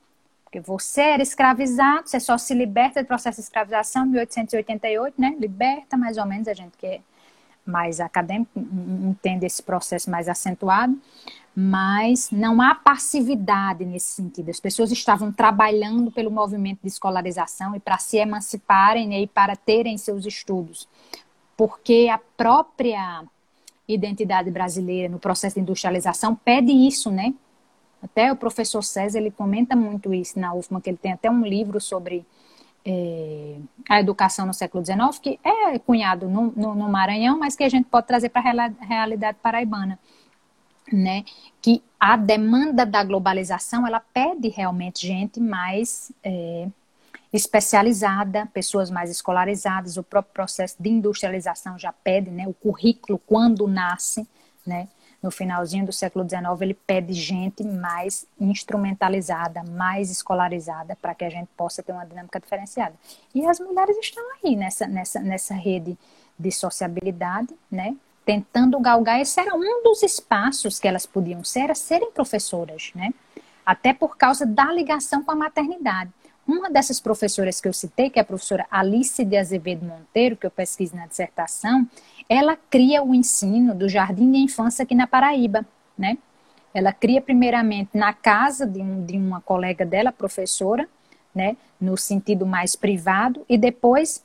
Porque 0.44 0.60
você 0.60 1.00
era 1.00 1.22
escravizado, 1.22 2.08
você 2.08 2.20
só 2.20 2.38
se 2.38 2.54
liberta 2.54 3.02
do 3.02 3.06
processo 3.06 3.38
de 3.40 3.44
escravização 3.44 4.04
em 4.04 4.10
1888, 4.10 5.20
né? 5.20 5.34
Liberta 5.36 5.96
mais 5.96 6.16
ou 6.16 6.26
menos, 6.26 6.46
a 6.46 6.54
gente 6.54 6.76
que 6.78 6.86
é 6.86 7.00
mais 7.64 8.00
acadêmico 8.00 8.50
entende 8.58 9.46
esse 9.46 9.62
processo 9.62 10.10
mais 10.10 10.28
acentuado, 10.28 10.98
mas 11.54 12.30
não 12.30 12.60
há 12.60 12.74
passividade 12.74 13.84
nesse 13.84 14.14
sentido. 14.14 14.50
As 14.50 14.58
pessoas 14.58 14.90
estavam 14.90 15.30
trabalhando 15.30 16.10
pelo 16.10 16.30
movimento 16.30 16.80
de 16.82 16.88
escolarização 16.88 17.76
e 17.76 17.80
para 17.80 17.98
se 17.98 18.16
emanciparem 18.16 19.08
né, 19.08 19.20
e 19.20 19.26
para 19.26 19.54
terem 19.54 19.98
seus 19.98 20.24
estudos, 20.24 20.88
porque 21.56 22.08
a 22.10 22.18
própria 22.36 23.24
identidade 23.86 24.50
brasileira 24.50 25.08
no 25.08 25.18
processo 25.18 25.56
de 25.56 25.60
industrialização 25.60 26.34
pede 26.34 26.72
isso, 26.72 27.10
né? 27.10 27.34
Até 28.02 28.32
o 28.32 28.36
professor 28.36 28.82
César, 28.82 29.18
ele 29.18 29.30
comenta 29.30 29.76
muito 29.76 30.12
isso 30.12 30.38
na 30.38 30.54
UFMA, 30.54 30.80
que 30.80 30.90
ele 30.90 30.96
tem 30.96 31.12
até 31.12 31.30
um 31.30 31.42
livro 31.42 31.80
sobre 31.80 32.24
é, 32.84 33.56
a 33.88 34.00
educação 34.00 34.46
no 34.46 34.52
século 34.52 34.84
XIX, 34.84 35.18
que 35.20 35.38
é 35.44 35.78
cunhado 35.78 36.28
no, 36.28 36.52
no, 36.56 36.74
no, 36.74 36.88
Maranhão, 36.88 37.38
mas 37.38 37.54
que 37.54 37.64
a 37.64 37.68
gente 37.68 37.86
pode 37.86 38.06
trazer 38.06 38.28
para 38.28 38.40
a 38.40 38.84
realidade 38.84 39.38
paraibana. 39.42 39.98
né, 40.92 41.24
que 41.60 41.82
a 41.98 42.16
demanda 42.16 42.84
da 42.84 43.04
globalização 43.04 43.86
ela 43.86 44.00
pede 44.00 44.48
realmente 44.48 45.06
gente 45.06 45.40
mais 45.40 46.12
é, 46.22 46.68
especializada, 47.32 48.46
pessoas 48.52 48.90
mais 48.90 49.10
escolarizadas, 49.10 49.96
o 49.96 50.02
próprio 50.02 50.34
processo 50.34 50.76
de 50.78 50.90
industrialização 50.90 51.78
já 51.78 51.92
pede, 51.92 52.30
né, 52.30 52.46
o 52.46 52.52
currículo 52.52 53.18
quando 53.26 53.66
nasce, 53.66 54.28
né, 54.66 54.88
no 55.22 55.30
finalzinho 55.30 55.86
do 55.86 55.92
século 55.92 56.28
XIX, 56.28 56.60
ele 56.60 56.74
pede 56.74 57.12
gente 57.12 57.62
mais 57.62 58.26
instrumentalizada, 58.40 59.62
mais 59.62 60.10
escolarizada, 60.10 60.96
para 61.00 61.14
que 61.14 61.24
a 61.24 61.30
gente 61.30 61.48
possa 61.56 61.82
ter 61.82 61.92
uma 61.92 62.04
dinâmica 62.04 62.40
diferenciada. 62.40 62.94
E 63.32 63.46
as 63.46 63.60
mulheres 63.60 63.96
estão 63.98 64.24
aí 64.42 64.56
nessa, 64.56 64.86
nessa, 64.86 65.20
nessa 65.20 65.54
rede 65.54 65.96
de 66.36 66.50
sociabilidade, 66.50 67.54
né? 67.70 67.94
tentando 68.24 68.78
galgar. 68.80 69.20
Esse 69.20 69.40
era 69.40 69.54
um 69.54 69.82
dos 69.82 70.02
espaços 70.02 70.80
que 70.80 70.88
elas 70.88 71.06
podiam 71.06 71.44
ser, 71.44 71.60
era 71.60 71.74
serem 71.74 72.10
professoras, 72.10 72.90
né? 72.94 73.10
até 73.64 73.94
por 73.94 74.16
causa 74.16 74.44
da 74.44 74.72
ligação 74.72 75.22
com 75.22 75.30
a 75.30 75.36
maternidade. 75.36 76.10
Uma 76.46 76.68
dessas 76.68 76.98
professoras 76.98 77.60
que 77.60 77.68
eu 77.68 77.72
citei, 77.72 78.10
que 78.10 78.18
é 78.18 78.22
a 78.22 78.24
professora 78.24 78.66
Alice 78.68 79.24
de 79.24 79.36
Azevedo 79.36 79.86
Monteiro, 79.86 80.36
que 80.36 80.44
eu 80.44 80.50
pesquiso 80.50 80.96
na 80.96 81.06
dissertação, 81.06 81.88
ela 82.28 82.56
cria 82.56 83.02
o 83.02 83.14
ensino 83.14 83.74
do 83.74 83.88
jardim 83.88 84.30
de 84.30 84.38
infância 84.38 84.82
aqui 84.82 84.94
na 84.94 85.06
Paraíba, 85.06 85.66
né? 85.96 86.18
Ela 86.74 86.92
cria 86.92 87.20
primeiramente 87.20 87.90
na 87.96 88.12
casa 88.12 88.66
de, 88.66 88.80
um, 88.80 89.04
de 89.04 89.16
uma 89.16 89.40
colega 89.40 89.84
dela, 89.84 90.10
professora, 90.10 90.88
né, 91.34 91.56
no 91.80 91.96
sentido 91.96 92.46
mais 92.46 92.76
privado, 92.76 93.44
e 93.48 93.56
depois 93.58 94.24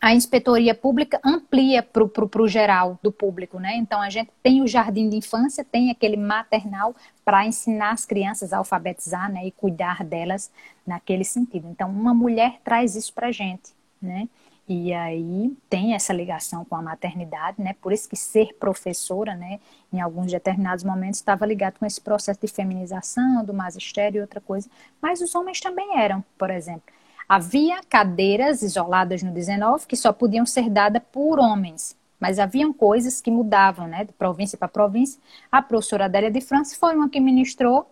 a 0.00 0.12
inspetoria 0.12 0.74
pública 0.74 1.20
amplia 1.24 1.80
para 1.82 2.02
o 2.42 2.48
geral 2.48 2.98
do 3.02 3.12
público, 3.12 3.60
né? 3.60 3.76
Então 3.76 4.02
a 4.02 4.10
gente 4.10 4.30
tem 4.42 4.60
o 4.60 4.66
jardim 4.66 5.08
de 5.08 5.16
infância, 5.16 5.64
tem 5.64 5.90
aquele 5.90 6.16
maternal 6.16 6.94
para 7.24 7.46
ensinar 7.46 7.92
as 7.92 8.04
crianças 8.04 8.52
a 8.52 8.58
alfabetizar, 8.58 9.30
né, 9.30 9.46
e 9.46 9.52
cuidar 9.52 10.02
delas 10.02 10.50
naquele 10.84 11.24
sentido. 11.24 11.68
Então 11.68 11.88
uma 11.88 12.12
mulher 12.12 12.60
traz 12.64 12.96
isso 12.96 13.12
para 13.14 13.30
gente, 13.30 13.70
né? 14.00 14.28
E 14.74 14.90
aí 14.94 15.54
tem 15.68 15.92
essa 15.92 16.14
ligação 16.14 16.64
com 16.64 16.74
a 16.74 16.80
maternidade, 16.80 17.60
né? 17.60 17.74
Por 17.82 17.92
isso 17.92 18.08
que 18.08 18.16
ser 18.16 18.54
professora, 18.54 19.34
né, 19.34 19.60
em 19.92 20.00
alguns 20.00 20.32
determinados 20.32 20.82
momentos 20.82 21.18
estava 21.18 21.44
ligado 21.44 21.78
com 21.78 21.84
esse 21.84 22.00
processo 22.00 22.40
de 22.40 22.48
feminização 22.48 23.44
do 23.44 23.52
magistério 23.52 24.18
e 24.18 24.22
outra 24.22 24.40
coisa. 24.40 24.70
Mas 24.98 25.20
os 25.20 25.34
homens 25.34 25.60
também 25.60 25.98
eram, 25.98 26.24
por 26.38 26.48
exemplo. 26.48 26.90
Havia 27.28 27.82
cadeiras 27.86 28.62
isoladas 28.62 29.22
no 29.22 29.30
19 29.30 29.86
que 29.86 29.94
só 29.94 30.10
podiam 30.10 30.46
ser 30.46 30.70
dadas 30.70 31.02
por 31.12 31.38
homens, 31.38 31.94
mas 32.18 32.38
haviam 32.38 32.72
coisas 32.72 33.20
que 33.20 33.30
mudavam, 33.30 33.86
né, 33.86 34.04
de 34.04 34.12
província 34.14 34.56
para 34.56 34.68
província. 34.68 35.20
A 35.50 35.60
professora 35.60 36.06
Adélia 36.06 36.30
de 36.30 36.40
França 36.40 36.74
foi 36.80 36.96
uma 36.96 37.10
que 37.10 37.20
ministrou 37.20 37.86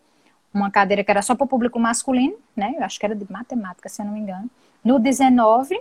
uma 0.52 0.70
cadeira 0.70 1.04
que 1.04 1.10
era 1.10 1.20
só 1.20 1.34
para 1.34 1.44
o 1.44 1.48
público 1.48 1.78
masculino, 1.78 2.36
né? 2.56 2.74
Eu 2.78 2.84
acho 2.84 2.98
que 2.98 3.04
era 3.04 3.14
de 3.14 3.30
matemática, 3.30 3.88
se 3.88 4.00
eu 4.00 4.06
não 4.06 4.14
me 4.14 4.20
engano. 4.20 4.50
No 4.82 4.98
19, 4.98 5.78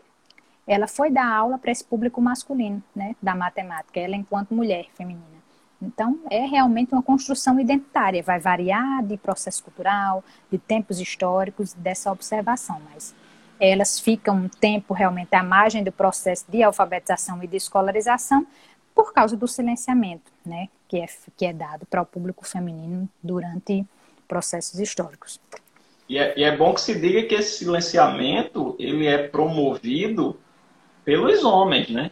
ela 0.69 0.88
foi 0.88 1.10
dar 1.10 1.25
aula 1.25 1.58
para 1.58 1.71
esse 1.71 1.84
público 1.84 2.21
masculino, 2.21 2.82
né, 2.95 3.15
da 3.19 3.34
matemática, 3.34 3.99
ela 3.99 4.15
enquanto 4.15 4.53
mulher 4.53 4.86
feminina. 4.93 5.39
Então, 5.82 6.19
é 6.29 6.45
realmente 6.45 6.93
uma 6.93 7.01
construção 7.01 7.60
identitária, 7.60 8.21
vai 8.21 8.39
variar 8.39 9.03
de 9.03 9.17
processo 9.17 9.63
cultural, 9.63 10.23
de 10.51 10.60
tempos 10.60 10.99
históricos, 10.99 11.73
dessa 11.73 12.12
observação, 12.12 12.79
mas 12.93 13.15
elas 13.60 13.99
ficam 13.99 14.36
um 14.36 14.47
tempo 14.47 14.93
realmente 14.93 15.36
à 15.36 15.41
margem 15.41 15.84
do 15.84 15.91
processo 15.91 16.45
de 16.47 16.62
alfabetização 16.62 17.43
e 17.43 17.47
de 17.47 17.58
escolarização 17.58 18.45
por 18.93 19.12
causa 19.12 19.36
do 19.36 19.47
silenciamento, 19.47 20.32
né, 20.45 20.69
que 20.88 20.97
é, 20.99 21.08
que 21.36 21.45
é 21.47 21.53
dado 21.53 21.88
para 21.88 22.03
o 22.03 22.05
público 22.05 22.45
feminino 22.45 23.10
durante 23.23 23.84
processos 24.27 24.79
históricos. 24.79 25.39
E 26.08 26.19
é, 26.19 26.38
e 26.38 26.43
é 26.43 26.55
bom 26.55 26.75
que 26.75 26.82
se 26.82 26.93
diga 26.99 27.23
que 27.23 27.34
esse 27.34 27.58
silenciamento 27.58 28.75
ele 28.77 29.08
é 29.08 29.27
promovido 29.27 30.39
pelos 31.10 31.43
homens, 31.43 31.89
né? 31.89 32.12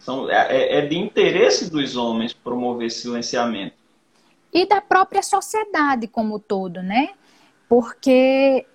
São, 0.00 0.28
é, 0.28 0.48
é, 0.50 0.78
é 0.78 0.80
de 0.80 0.98
interesse 0.98 1.70
dos 1.70 1.94
homens 1.94 2.32
promover 2.32 2.90
silenciamento. 2.90 3.76
E 4.52 4.66
da 4.66 4.80
própria 4.80 5.22
sociedade 5.22 6.08
como 6.08 6.40
todo, 6.40 6.82
né? 6.82 7.10
Porque 7.68 8.66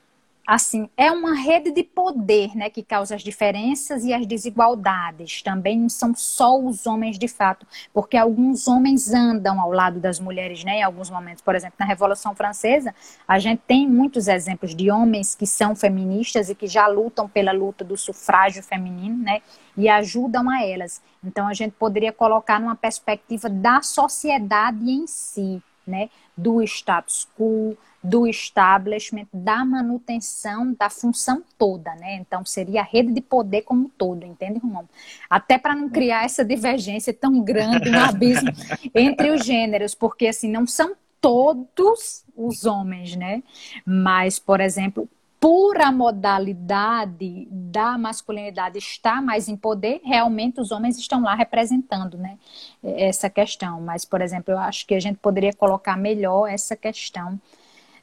assim, 0.48 0.90
é 0.96 1.12
uma 1.12 1.34
rede 1.34 1.72
de 1.72 1.84
poder, 1.84 2.56
né, 2.56 2.70
que 2.70 2.82
causa 2.82 3.16
as 3.16 3.22
diferenças 3.22 4.06
e 4.06 4.14
as 4.14 4.26
desigualdades. 4.26 5.42
Também 5.42 5.78
não 5.78 5.90
são 5.90 6.16
só 6.16 6.58
os 6.58 6.88
homens 6.88 7.20
de 7.20 7.28
fato, 7.28 7.68
porque 7.94 8.16
alguns 8.16 8.66
homens 8.66 9.14
andam 9.14 9.60
ao 9.60 9.70
lado 9.70 10.00
das 10.00 10.22
mulheres, 10.22 10.64
né, 10.64 10.78
em 10.78 10.84
alguns 10.84 11.10
momentos. 11.10 11.42
Por 11.42 11.54
exemplo, 11.54 11.76
na 11.78 11.86
Revolução 11.86 12.34
Francesa, 12.34 12.96
a 13.28 13.38
gente 13.40 13.62
tem 13.68 13.86
muitos 13.90 14.30
exemplos 14.30 14.74
de 14.74 14.90
homens 14.90 15.36
que 15.36 15.46
são 15.46 15.76
feministas 15.76 16.50
e 16.50 16.56
que 16.56 16.66
já 16.66 16.88
lutam 16.88 17.28
pela 17.28 17.52
luta 17.52 17.84
do 17.84 17.98
sufrágio 17.98 18.64
feminino, 18.64 19.18
né, 19.18 19.42
e 19.76 19.90
ajudam 19.90 20.50
a 20.50 20.64
elas. 20.64 21.02
Então, 21.22 21.46
a 21.46 21.54
gente 21.54 21.74
poderia 21.74 22.14
colocar 22.14 22.58
numa 22.58 22.76
perspectiva 22.76 23.50
da 23.50 23.82
sociedade 23.82 24.90
em 24.90 25.06
si, 25.08 25.62
né, 25.86 26.10
do 26.38 26.62
status 26.64 27.28
quo, 27.38 27.78
do 28.08 28.26
establishment, 28.26 29.28
da 29.34 29.66
manutenção 29.66 30.74
da 30.74 30.90
função 30.90 31.44
toda, 31.58 31.94
né? 31.96 32.16
Então 32.16 32.46
seria 32.46 32.82
a 32.82 32.84
rede 32.84 33.12
de 33.12 33.22
poder 33.22 33.64
como 33.64 33.86
um 33.86 33.90
todo, 33.90 34.26
entende, 34.26 34.60
Romão? 34.60 34.88
Até 35.30 35.58
para 35.58 35.76
não 35.76 35.90
criar 35.90 36.24
essa 36.24 36.44
divergência 36.46 37.14
tão 37.14 37.42
grande, 37.42 37.90
um 37.90 38.00
abismo 38.00 38.50
entre 38.96 39.32
os 39.32 39.44
gêneros, 39.44 39.94
porque 39.94 40.28
assim 40.28 40.50
não 40.50 40.66
são 40.66 40.96
todos 41.20 42.24
os 42.36 42.66
homens, 42.66 43.16
né? 43.16 43.44
Mas, 43.86 44.40
por 44.40 44.62
exemplo, 44.62 45.10
por 45.40 45.82
a 45.82 45.92
modalidade 45.92 47.48
da 47.52 47.98
masculinidade 47.98 48.78
estar 48.78 49.22
mais 49.22 49.50
em 49.50 49.58
poder, 49.58 50.00
realmente 50.04 50.62
os 50.62 50.72
homens 50.72 50.98
estão 50.98 51.22
lá 51.22 51.36
representando 51.36 52.18
né, 52.18 52.38
essa 52.84 53.30
questão. 53.30 53.82
Mas, 53.82 54.06
por 54.06 54.22
exemplo, 54.22 54.54
eu 54.54 54.58
acho 54.58 54.88
que 54.88 54.96
a 54.96 55.00
gente 55.00 55.18
poderia 55.18 55.54
colocar 55.54 55.98
melhor 55.98 56.48
essa 56.48 56.76
questão 56.76 57.40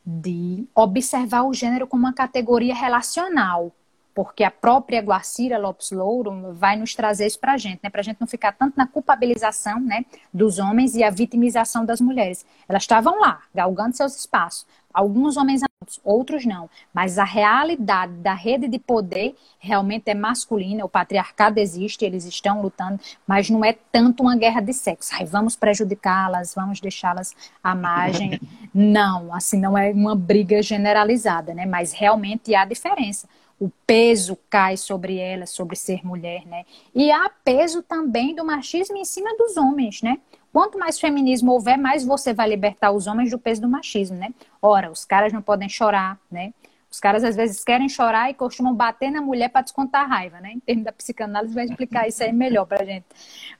de 0.04 0.66
observar 0.74 1.44
o 1.44 1.54
gênero 1.54 1.86
como 1.86 2.04
uma 2.04 2.12
categoria 2.12 2.74
relacional, 2.74 3.72
porque 4.14 4.44
a 4.44 4.50
própria 4.50 5.00
Guacira 5.00 5.58
Lopes 5.58 5.90
Louro 5.90 6.52
vai 6.52 6.76
nos 6.76 6.94
trazer 6.94 7.26
isso 7.26 7.38
para 7.38 7.54
a 7.54 7.58
gente, 7.58 7.80
né? 7.82 7.90
para 7.90 8.00
a 8.00 8.04
gente 8.04 8.20
não 8.20 8.28
ficar 8.28 8.52
tanto 8.52 8.76
na 8.76 8.86
culpabilização 8.86 9.80
né, 9.80 10.04
dos 10.32 10.58
homens 10.58 10.94
e 10.94 11.02
a 11.02 11.10
vitimização 11.10 11.84
das 11.84 12.00
mulheres. 12.00 12.46
Elas 12.68 12.82
estavam 12.82 13.20
lá, 13.20 13.42
galgando 13.54 13.96
seus 13.96 14.16
espaços. 14.16 14.66
Alguns 14.92 15.36
homens 15.36 15.62
outros 16.02 16.44
não. 16.44 16.68
Mas 16.92 17.18
a 17.18 17.24
realidade 17.24 18.12
da 18.14 18.34
rede 18.34 18.68
de 18.68 18.78
poder 18.78 19.34
realmente 19.58 20.10
é 20.10 20.14
masculina, 20.14 20.84
o 20.84 20.88
patriarcado 20.88 21.58
existe, 21.58 22.04
eles 22.04 22.24
estão 22.24 22.62
lutando, 22.62 23.00
mas 23.26 23.50
não 23.50 23.64
é 23.64 23.72
tanto 23.92 24.22
uma 24.22 24.36
guerra 24.36 24.60
de 24.60 24.72
sexo. 24.72 25.10
Ai, 25.14 25.24
vamos 25.24 25.56
prejudicá-las, 25.56 26.54
vamos 26.54 26.80
deixá-las 26.80 27.34
à 27.62 27.74
margem. 27.74 28.40
não, 28.72 29.34
assim, 29.34 29.60
não 29.60 29.76
é 29.76 29.90
uma 29.90 30.14
briga 30.14 30.62
generalizada, 30.62 31.54
né? 31.54 31.66
Mas 31.66 31.92
realmente 31.92 32.54
há 32.54 32.64
diferença 32.64 33.28
o 33.58 33.70
peso 33.86 34.36
cai 34.50 34.76
sobre 34.76 35.16
ela, 35.16 35.46
sobre 35.46 35.76
ser 35.76 36.04
mulher, 36.04 36.44
né? 36.46 36.64
E 36.94 37.10
há 37.10 37.30
peso 37.44 37.82
também 37.82 38.34
do 38.34 38.44
machismo 38.44 38.96
em 38.96 39.04
cima 39.04 39.34
dos 39.36 39.56
homens, 39.56 40.02
né? 40.02 40.18
Quanto 40.54 40.78
mais 40.78 41.00
feminismo 41.00 41.50
houver, 41.50 41.76
mais 41.76 42.04
você 42.04 42.32
vai 42.32 42.48
libertar 42.48 42.92
os 42.92 43.08
homens 43.08 43.28
do 43.28 43.40
peso 43.40 43.60
do 43.60 43.68
machismo, 43.68 44.16
né? 44.16 44.32
Ora, 44.62 44.88
os 44.88 45.04
caras 45.04 45.32
não 45.32 45.42
podem 45.42 45.68
chorar, 45.68 46.16
né? 46.30 46.54
Os 46.88 47.00
caras 47.00 47.24
às 47.24 47.34
vezes 47.34 47.64
querem 47.64 47.88
chorar 47.88 48.30
e 48.30 48.34
costumam 48.34 48.72
bater 48.72 49.10
na 49.10 49.20
mulher 49.20 49.48
para 49.48 49.62
descontar 49.62 50.04
a 50.04 50.06
raiva, 50.06 50.40
né? 50.40 50.52
Em 50.52 50.60
termos 50.60 50.84
da 50.84 50.92
psicanálise, 50.92 51.52
vai 51.52 51.64
explicar 51.64 52.06
isso 52.06 52.22
aí 52.22 52.32
melhor 52.32 52.66
pra 52.66 52.84
gente. 52.84 53.04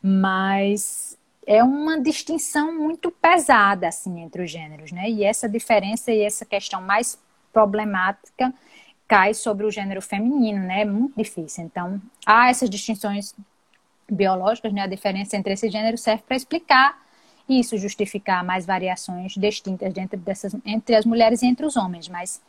Mas 0.01 1.19
é 1.45 1.65
uma 1.65 2.01
distinção 2.01 2.73
muito 2.73 3.11
pesada, 3.11 3.89
assim, 3.89 4.21
entre 4.21 4.45
os 4.45 4.49
gêneros, 4.49 4.93
né? 4.93 5.11
E 5.11 5.25
essa 5.25 5.49
diferença 5.49 6.13
e 6.13 6.21
essa 6.21 6.45
questão 6.45 6.81
mais 6.81 7.19
problemática 7.53 8.55
cai 9.09 9.35
sobre 9.35 9.67
o 9.67 9.71
gênero 9.73 10.01
feminino, 10.01 10.61
né? 10.61 10.83
É 10.83 10.85
muito 10.85 11.17
difícil. 11.17 11.65
Então, 11.65 12.01
há 12.25 12.51
essas 12.51 12.71
distinções 12.71 13.35
biológicas, 14.11 14.73
né? 14.73 14.83
A 14.83 14.87
diferença 14.87 15.37
entre 15.37 15.53
esses 15.53 15.71
gêneros 15.71 16.01
serve 16.01 16.23
para 16.27 16.37
explicar 16.37 17.03
isso, 17.49 17.77
justificar 17.77 18.45
mais 18.45 18.65
variações 18.65 19.33
distintas 19.35 19.93
dentro 19.93 20.19
dessas, 20.19 20.57
entre 20.65 20.95
as 20.95 21.05
mulheres 21.05 21.43
e 21.43 21.47
entre 21.47 21.67
os 21.67 21.77
homens, 21.77 22.09
mas 22.09 22.41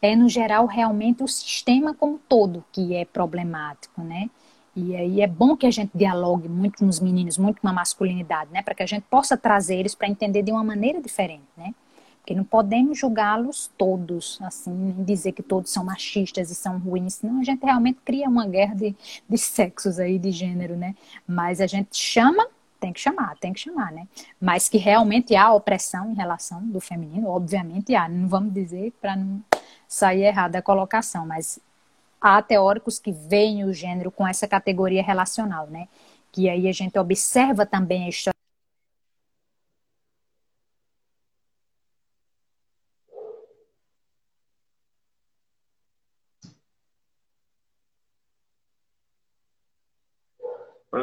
é, 0.00 0.14
no 0.14 0.28
geral, 0.28 0.66
realmente 0.66 1.22
o 1.22 1.28
sistema 1.28 1.94
como 1.94 2.18
todo 2.28 2.64
que 2.70 2.94
é 2.94 3.04
problemático, 3.04 4.02
né? 4.02 4.28
E 4.76 4.94
aí 4.96 5.20
é 5.20 5.26
bom 5.26 5.56
que 5.56 5.66
a 5.66 5.70
gente 5.70 5.90
dialogue 5.94 6.48
muito 6.48 6.78
com 6.78 6.86
os 6.86 7.00
meninos, 7.00 7.38
muito 7.38 7.60
com 7.60 7.68
a 7.68 7.72
masculinidade, 7.72 8.50
né? 8.52 8.60
Para 8.60 8.74
que 8.74 8.82
a 8.82 8.86
gente 8.86 9.04
possa 9.08 9.36
trazer 9.36 9.76
eles 9.76 9.94
para 9.94 10.08
entender 10.08 10.42
de 10.42 10.50
uma 10.52 10.64
maneira 10.64 11.00
diferente, 11.00 11.44
né? 11.56 11.72
Porque 12.24 12.34
não 12.34 12.42
podemos 12.42 12.98
julgá-los 12.98 13.70
todos, 13.76 14.38
assim, 14.40 14.72
nem 14.72 15.04
dizer 15.04 15.32
que 15.32 15.42
todos 15.42 15.70
são 15.70 15.84
machistas 15.84 16.50
e 16.50 16.54
são 16.54 16.78
ruins, 16.78 17.16
senão 17.16 17.38
a 17.38 17.44
gente 17.44 17.62
realmente 17.62 18.00
cria 18.02 18.26
uma 18.26 18.46
guerra 18.46 18.74
de, 18.74 18.96
de 19.28 19.36
sexos 19.36 19.98
aí, 19.98 20.18
de 20.18 20.30
gênero, 20.30 20.74
né? 20.74 20.94
Mas 21.28 21.60
a 21.60 21.66
gente 21.66 21.94
chama 21.94 22.48
tem 22.80 22.92
que 22.92 23.00
chamar, 23.00 23.36
tem 23.38 23.52
que 23.52 23.60
chamar, 23.60 23.92
né? 23.92 24.06
Mas 24.40 24.68
que 24.68 24.76
realmente 24.76 25.34
há 25.34 25.52
opressão 25.52 26.10
em 26.10 26.14
relação 26.14 26.66
do 26.66 26.80
feminino, 26.80 27.28
obviamente 27.28 27.94
há. 27.94 28.08
Não 28.08 28.28
vamos 28.28 28.52
dizer 28.52 28.92
para 29.00 29.16
não 29.16 29.42
sair 29.88 30.24
errada 30.24 30.58
a 30.58 30.62
colocação, 30.62 31.26
mas 31.26 31.58
há 32.20 32.42
teóricos 32.42 32.98
que 32.98 33.12
veem 33.12 33.64
o 33.64 33.72
gênero 33.72 34.10
com 34.10 34.26
essa 34.26 34.46
categoria 34.46 35.02
relacional, 35.02 35.66
né? 35.66 35.88
Que 36.32 36.48
aí 36.48 36.68
a 36.68 36.72
gente 36.72 36.98
observa 36.98 37.64
também 37.64 38.04
a 38.04 38.08
história 38.08 38.33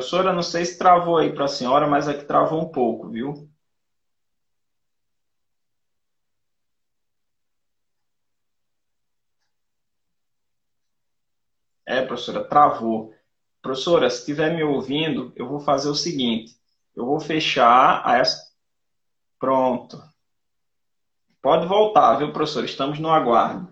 Professora, 0.02 0.34
não 0.34 0.42
sei 0.42 0.66
se 0.66 0.80
travou 0.80 1.18
aí 1.18 1.32
para 1.32 1.46
a 1.46 1.48
senhora, 1.48 1.86
mas 1.86 2.08
aqui 2.08 2.24
travou 2.26 2.60
um 2.60 2.72
pouco, 2.72 3.08
viu? 3.08 3.48
É, 11.86 12.02
professora, 12.04 12.44
travou. 12.44 13.14
Professora, 13.62 14.10
se 14.10 14.22
estiver 14.22 14.56
me 14.56 14.64
ouvindo, 14.64 15.32
eu 15.36 15.48
vou 15.48 15.60
fazer 15.60 15.88
o 15.88 15.94
seguinte: 15.94 16.58
eu 16.96 17.06
vou 17.06 17.20
fechar 17.20 18.04
essa. 18.20 18.52
Pronto. 19.38 20.02
Pode 21.44 21.68
voltar, 21.68 22.16
viu, 22.16 22.34
professora? 22.34 22.66
Estamos 22.66 22.98
no 22.98 23.12
aguardo. 23.12 23.72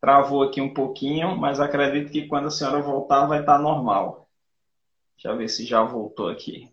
Travou 0.00 0.42
aqui 0.42 0.62
um 0.62 0.72
pouquinho, 0.72 1.36
mas 1.36 1.60
acredito 1.60 2.10
que 2.10 2.26
quando 2.26 2.46
a 2.46 2.50
senhora 2.50 2.80
voltar 2.80 3.26
vai 3.26 3.40
estar 3.40 3.58
normal. 3.58 4.29
Deixa 5.22 5.34
eu 5.34 5.36
ver 5.36 5.48
se 5.48 5.66
já 5.66 5.82
voltou 5.82 6.30
aqui. 6.30 6.72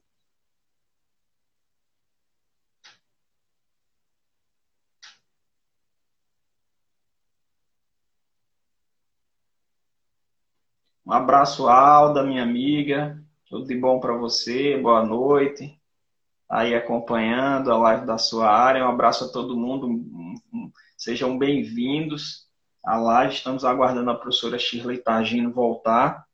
Um 11.05 11.11
abraço, 11.11 11.67
Alda, 11.67 12.23
minha 12.23 12.41
amiga. 12.41 13.21
Tudo 13.49 13.67
de 13.67 13.75
bom 13.75 13.99
para 13.99 14.15
você. 14.15 14.77
Boa 14.77 15.05
noite. 15.05 15.77
Aí 16.49 16.73
acompanhando 16.73 17.69
a 17.69 17.77
live 17.77 18.05
da 18.05 18.17
sua 18.17 18.49
área. 18.49 18.85
Um 18.85 18.89
abraço 18.89 19.25
a 19.25 19.29
todo 19.29 19.57
mundo. 19.57 19.89
Sejam 20.97 21.37
bem-vindos 21.37 22.47
à 22.85 22.95
live. 22.97 23.33
Estamos 23.33 23.65
aguardando 23.65 24.09
a 24.11 24.15
professora 24.15 24.57
Shirley 24.57 24.99
Tagino 24.99 25.51
voltar 25.51 26.26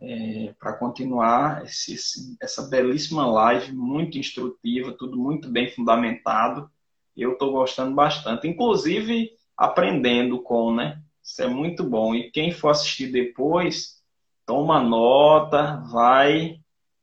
é, 0.00 0.54
para 0.58 0.72
continuar 0.72 1.64
esse, 1.64 2.36
essa 2.40 2.62
belíssima 2.62 3.26
live, 3.26 3.72
muito 3.72 4.16
instrutiva, 4.18 4.92
tudo 4.92 5.18
muito 5.18 5.50
bem 5.50 5.70
fundamentado. 5.70 6.70
Eu 7.16 7.32
estou 7.32 7.52
gostando 7.52 7.94
bastante, 7.94 8.48
inclusive 8.48 9.30
aprendendo 9.56 10.40
com, 10.42 10.74
né? 10.74 11.02
Isso 11.22 11.42
é 11.42 11.46
muito 11.46 11.84
bom. 11.84 12.14
E 12.14 12.30
quem 12.30 12.50
for 12.50 12.70
assistir 12.70 13.12
depois, 13.12 14.00
toma 14.46 14.82
nota, 14.82 15.82
vai, 15.92 16.58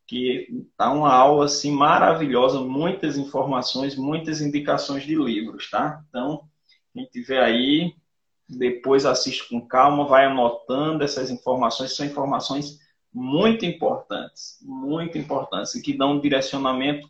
que 0.08 0.66
tá 0.76 0.92
uma 0.92 1.14
aula 1.14 1.46
assim 1.46 1.72
maravilhosa, 1.72 2.62
muitas 2.62 3.16
informações, 3.16 3.96
muitas 3.96 4.42
indicações 4.42 5.04
de 5.04 5.16
livros, 5.16 5.70
tá? 5.70 6.04
Então, 6.10 6.48
quem 6.94 7.06
tiver 7.06 7.44
aí, 7.44 7.94
depois 8.50 9.06
assiste 9.06 9.48
com 9.48 9.66
calma, 9.68 10.08
vai 10.08 10.26
anotando 10.26 11.04
essas 11.04 11.30
informações, 11.30 11.96
são 11.96 12.06
informações 12.06 12.80
muito 13.14 13.66
importantes, 13.66 14.60
muito 14.62 15.18
importantes, 15.18 15.76
e 15.76 15.82
que 15.82 15.98
dão 15.98 16.14
um 16.14 16.22
direcionamento 16.22 17.10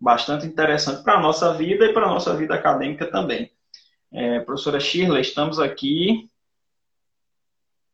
bastante 0.00 0.46
interessante 0.46 1.02
para 1.02 1.18
a 1.18 1.20
nossa 1.20 1.54
vida 1.54 1.86
e 1.86 1.92
para 1.92 2.06
a 2.06 2.10
nossa 2.10 2.36
vida 2.36 2.54
acadêmica 2.54 3.10
também. 3.10 3.52
É, 4.12 4.40
professora 4.40 4.80
Shirley, 4.80 5.20
estamos 5.20 5.58
aqui. 5.58 6.30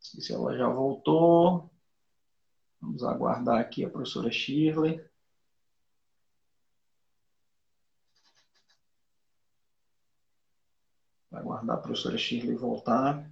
Se 0.00 0.32
ela 0.32 0.56
já 0.56 0.68
voltou. 0.68 1.70
Vamos 2.80 3.04
aguardar 3.04 3.60
aqui 3.60 3.84
a 3.84 3.90
professora 3.90 4.30
Shirley. 4.30 5.00
Aguardar 11.30 11.78
a 11.78 11.80
professora 11.80 12.18
Shirley 12.18 12.56
voltar. 12.56 13.31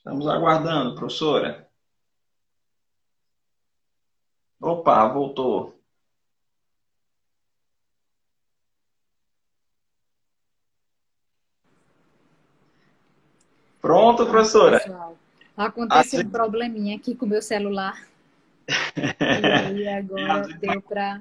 Estamos 0.00 0.26
aguardando, 0.28 0.94
professora. 0.94 1.68
Opa, 4.58 5.06
voltou. 5.08 5.78
Pronto, 13.78 14.26
professora. 14.26 14.80
Pessoal, 14.80 15.18
aconteceu 15.54 16.20
um 16.20 16.30
probleminha 16.30 16.96
aqui 16.96 17.14
com 17.14 17.26
o 17.26 17.28
meu 17.28 17.42
celular. 17.42 18.08
e 18.66 19.46
aí 19.46 19.88
agora 19.88 20.48
deu 20.58 20.80
para 20.80 21.20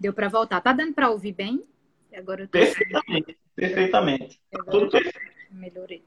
deu 0.00 0.12
para 0.12 0.28
voltar. 0.28 0.60
Tá 0.60 0.72
dando 0.72 0.92
para 0.92 1.08
ouvir 1.08 1.34
bem? 1.34 1.62
Agora 2.12 2.42
eu 2.42 2.46
tô 2.48 2.52
perfeitamente, 2.52 3.38
perfeitamente. 3.54 4.40
Agora 4.52 4.70
Tudo 4.72 4.90
perfeito. 4.90 5.20
Melhorei. 5.52 6.02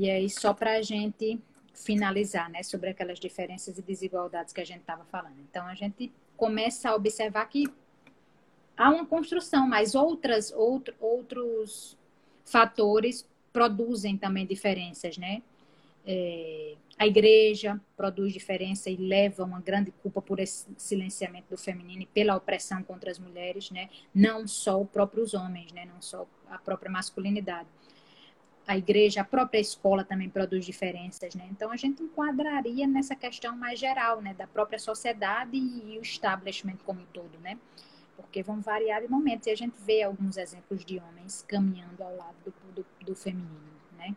E 0.00 0.08
aí, 0.08 0.30
só 0.30 0.54
para 0.54 0.76
a 0.76 0.82
gente 0.82 1.40
finalizar, 1.74 2.48
né, 2.48 2.62
sobre 2.62 2.90
aquelas 2.90 3.18
diferenças 3.18 3.78
e 3.78 3.82
desigualdades 3.82 4.52
que 4.52 4.60
a 4.60 4.64
gente 4.64 4.82
estava 4.82 5.04
falando. 5.06 5.40
Então, 5.40 5.66
a 5.66 5.74
gente 5.74 6.12
começa 6.36 6.88
a 6.88 6.94
observar 6.94 7.44
que 7.46 7.66
há 8.76 8.90
uma 8.90 9.04
construção, 9.04 9.66
mas 9.66 9.96
outras, 9.96 10.52
outro, 10.52 10.94
outros 11.00 11.98
fatores 12.44 13.28
produzem 13.52 14.16
também 14.16 14.46
diferenças, 14.46 15.18
né? 15.18 15.42
É, 16.06 16.76
a 16.96 17.04
igreja 17.04 17.80
produz 17.96 18.32
diferença 18.32 18.88
e 18.88 18.96
leva 18.96 19.42
uma 19.42 19.60
grande 19.60 19.90
culpa 19.90 20.22
por 20.22 20.38
esse 20.38 20.68
silenciamento 20.76 21.50
do 21.50 21.58
feminino 21.58 22.02
e 22.02 22.06
pela 22.06 22.36
opressão 22.36 22.84
contra 22.84 23.10
as 23.10 23.18
mulheres, 23.18 23.72
né? 23.72 23.90
Não 24.14 24.46
só 24.46 24.80
os 24.80 24.88
próprios 24.88 25.34
homens, 25.34 25.72
né? 25.72 25.86
Não 25.86 26.00
só 26.00 26.24
a 26.48 26.58
própria 26.58 26.88
masculinidade 26.88 27.68
a 28.68 28.76
igreja, 28.76 29.22
a 29.22 29.24
própria 29.24 29.58
escola 29.58 30.04
também 30.04 30.28
produz 30.28 30.62
diferenças, 30.66 31.34
né? 31.34 31.48
Então 31.50 31.72
a 31.72 31.76
gente 31.76 32.02
enquadraria 32.02 32.86
nessa 32.86 33.16
questão 33.16 33.56
mais 33.56 33.80
geral, 33.80 34.20
né, 34.20 34.34
da 34.34 34.46
própria 34.46 34.78
sociedade 34.78 35.56
e 35.56 35.98
o 35.98 36.02
establishment 36.02 36.76
como 36.84 37.00
um 37.00 37.06
todo, 37.06 37.38
né? 37.40 37.58
Porque 38.14 38.42
vão 38.42 38.60
variar 38.60 39.00
de 39.00 39.08
momentos 39.08 39.46
e 39.46 39.50
a 39.50 39.56
gente 39.56 39.74
vê 39.80 40.02
alguns 40.02 40.36
exemplos 40.36 40.84
de 40.84 40.98
homens 40.98 41.42
caminhando 41.48 42.02
ao 42.02 42.14
lado 42.14 42.36
do, 42.44 42.52
do, 42.74 42.86
do 43.06 43.14
feminino, 43.16 43.48
né? 43.96 44.14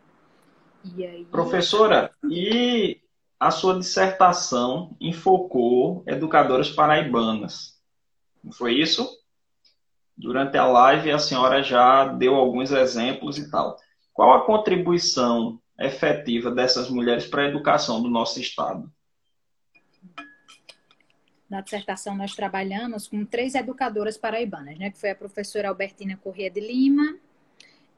E 0.84 1.06
aí... 1.06 1.24
Professora, 1.24 2.12
e 2.30 3.00
a 3.40 3.52
sua 3.52 3.80
dissertação 3.80 4.98
enfocou 5.00 6.04
educadoras 6.06 6.70
paraibanas, 6.70 7.80
não 8.44 8.52
foi 8.52 8.74
isso? 8.74 9.10
Durante 10.18 10.58
a 10.58 10.66
live 10.66 11.10
a 11.10 11.20
senhora 11.20 11.64
já 11.64 12.06
deu 12.06 12.36
alguns 12.36 12.72
exemplos 12.72 13.38
e 13.38 13.50
tal. 13.50 13.78
Qual 14.14 14.34
a 14.34 14.46
contribuição 14.46 15.60
efetiva 15.80 16.52
dessas 16.52 16.90
mulheres 16.90 17.26
para 17.26 17.44
a 17.44 17.48
educação 17.48 18.02
do 18.02 18.10
nosso 18.10 18.40
Estado? 18.40 18.92
Na 21.50 21.60
dissertação, 21.60 22.16
nós 22.16 22.34
trabalhamos 22.34 23.08
com 23.08 23.26
três 23.26 23.56
educadoras 23.56 24.18
paraibanas, 24.18 24.78
né? 24.78 24.90
que 24.90 24.98
foi 24.98 25.10
a 25.10 25.16
professora 25.16 25.68
Albertina 25.68 26.16
Corrêa 26.16 26.50
de 26.50 26.62
Lima, 26.62 27.18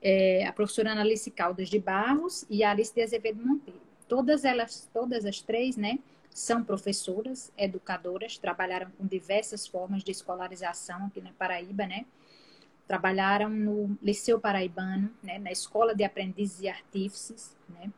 é, 0.01 0.45
a 0.45 0.51
professora 0.51 0.91
Analice 0.91 1.29
Caldas 1.29 1.69
de 1.69 1.79
Barros 1.79 2.45
e 2.49 2.63
a 2.63 2.71
Alice 2.71 2.93
de 2.93 3.01
Azevedo 3.01 3.45
Monteiro. 3.45 3.81
Todas 4.07 4.43
elas, 4.43 4.89
todas 4.91 5.25
as 5.25 5.39
três, 5.39 5.77
né, 5.77 5.99
são 6.29 6.63
professoras, 6.63 7.51
educadoras, 7.57 8.37
trabalharam 8.37 8.89
com 8.97 9.05
diversas 9.05 9.67
formas 9.67 10.03
de 10.03 10.11
escolarização 10.11 11.05
aqui 11.05 11.21
na 11.21 11.31
Paraíba, 11.33 11.85
né? 11.85 12.05
Trabalharam 12.87 13.49
no 13.49 13.97
Liceu 14.01 14.39
Paraibano, 14.39 15.11
né, 15.21 15.39
na 15.39 15.51
Escola 15.51 15.95
de 15.95 16.03
Aprendizes 16.03 16.61
e 16.61 16.67
Artífices, 16.67 17.55
né. 17.69 17.91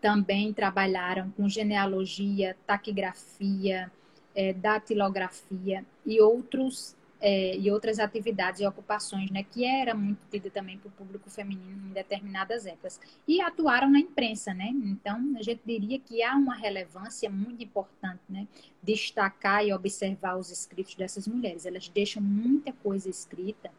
Também 0.00 0.52
trabalharam 0.52 1.30
com 1.32 1.48
genealogia, 1.48 2.56
taquigrafia, 2.66 3.92
é, 4.34 4.52
datilografia 4.52 5.84
e 6.06 6.20
outros 6.20 6.96
é, 7.20 7.56
e 7.56 7.70
outras 7.70 7.98
atividades 7.98 8.60
e 8.60 8.66
ocupações, 8.66 9.30
né, 9.30 9.42
que 9.42 9.64
era 9.64 9.94
muito 9.94 10.18
tida 10.30 10.50
também 10.50 10.78
para 10.78 10.88
o 10.88 10.92
público 10.92 11.28
feminino 11.28 11.88
em 11.88 11.92
determinadas 11.92 12.64
épocas. 12.66 12.98
E 13.28 13.40
atuaram 13.40 13.90
na 13.90 13.98
imprensa, 13.98 14.54
né? 14.54 14.70
Então, 14.72 15.34
a 15.36 15.42
gente 15.42 15.60
diria 15.66 15.98
que 15.98 16.22
há 16.22 16.34
uma 16.34 16.54
relevância 16.54 17.28
muito 17.28 17.62
importante, 17.62 18.22
né? 18.28 18.46
Destacar 18.82 19.64
e 19.64 19.72
observar 19.72 20.36
os 20.36 20.50
escritos 20.50 20.94
dessas 20.94 21.28
mulheres. 21.28 21.66
Elas 21.66 21.88
deixam 21.88 22.22
muita 22.22 22.72
coisa 22.72 23.10
escrita 23.10 23.70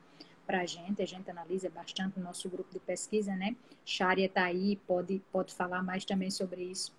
para 0.45 0.61
a 0.61 0.65
gente, 0.65 1.01
a 1.01 1.05
gente 1.05 1.29
analisa 1.29 1.69
bastante 1.69 2.19
no 2.19 2.25
nosso 2.25 2.49
grupo 2.49 2.71
de 2.71 2.79
pesquisa, 2.79 3.33
né? 3.35 3.55
Sharia 3.85 4.25
está 4.25 4.43
aí, 4.43 4.75
pode, 4.87 5.21
pode 5.31 5.53
falar 5.53 5.81
mais 5.81 6.03
também 6.03 6.29
sobre 6.29 6.63
isso. 6.63 6.93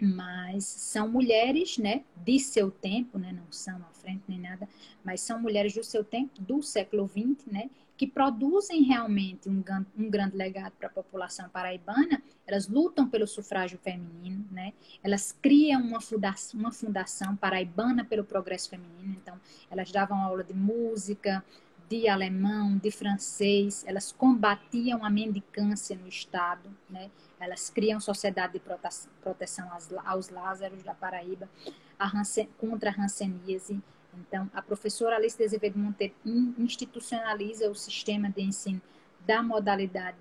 Mas 0.00 0.64
são 0.64 1.08
mulheres, 1.08 1.78
né, 1.78 2.02
de 2.16 2.38
seu 2.38 2.70
tempo, 2.70 3.18
né, 3.18 3.32
não 3.32 3.50
são 3.52 3.76
à 3.76 3.94
frente 3.94 4.24
nem 4.26 4.40
nada, 4.40 4.68
mas 5.04 5.20
são 5.20 5.40
mulheres 5.40 5.74
do 5.74 5.84
seu 5.84 6.02
tempo, 6.02 6.40
do 6.40 6.60
século 6.62 7.06
XX, 7.08 7.46
né, 7.46 7.70
que 7.96 8.06
produzem 8.06 8.82
realmente 8.82 9.48
um, 9.48 9.62
um 9.96 10.10
grande 10.10 10.36
legado 10.36 10.72
para 10.72 10.88
a 10.88 10.90
população 10.90 11.48
paraibana, 11.48 12.20
elas 12.44 12.66
lutam 12.66 13.08
pelo 13.08 13.28
sufrágio 13.28 13.78
feminino, 13.78 14.44
né? 14.50 14.72
Elas 15.04 15.30
criam 15.40 15.80
uma 15.80 16.00
fundação, 16.00 16.58
uma 16.58 16.72
fundação 16.72 17.36
paraibana 17.36 18.04
pelo 18.04 18.24
progresso 18.24 18.70
feminino, 18.70 19.14
então 19.14 19.40
elas 19.70 19.92
davam 19.92 20.18
aula 20.18 20.42
de 20.42 20.52
música, 20.52 21.44
de 22.00 22.08
alemão, 22.08 22.78
de 22.78 22.90
francês, 22.90 23.84
elas 23.86 24.10
combatiam 24.10 25.04
a 25.04 25.10
mendicância 25.10 25.94
no 25.94 26.08
Estado, 26.08 26.74
né? 26.88 27.10
elas 27.38 27.68
criam 27.68 28.00
sociedade 28.00 28.54
de 28.54 28.62
proteção 29.20 29.68
aos 30.06 30.30
Lázaros 30.30 30.82
da 30.82 30.94
Paraíba, 30.94 31.50
a 31.98 32.10
contra 32.56 32.88
a 32.88 32.92
ranceníase. 32.94 33.78
Então, 34.14 34.50
a 34.54 34.62
professora 34.62 35.16
Alice 35.16 35.36
de 35.36 35.44
Azevedo 35.44 35.78
Monteiro 35.78 36.14
institucionaliza 36.56 37.70
o 37.70 37.74
sistema 37.74 38.30
de 38.30 38.40
ensino 38.40 38.80
da 39.26 39.42
modalidade 39.42 40.16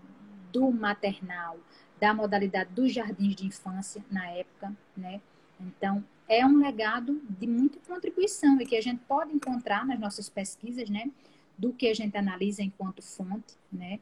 do 0.51 0.69
maternal, 0.71 1.57
da 2.01 2.13
modalidade 2.13 2.73
dos 2.73 2.91
jardins 2.91 3.33
de 3.33 3.47
infância 3.47 4.03
na 4.11 4.27
época, 4.29 4.75
né? 4.97 5.21
Então, 5.57 6.03
é 6.27 6.45
um 6.45 6.57
legado 6.57 7.21
de 7.29 7.47
muita 7.47 7.79
contribuição 7.87 8.59
e 8.59 8.65
que 8.65 8.75
a 8.75 8.81
gente 8.81 9.01
pode 9.07 9.33
encontrar 9.33 9.85
nas 9.85 9.99
nossas 9.99 10.27
pesquisas, 10.27 10.89
né? 10.89 11.09
Do 11.61 11.71
que 11.71 11.87
a 11.87 11.93
gente 11.93 12.17
analisa 12.17 12.63
enquanto 12.63 13.03
fonte, 13.03 13.55
né? 13.71 13.99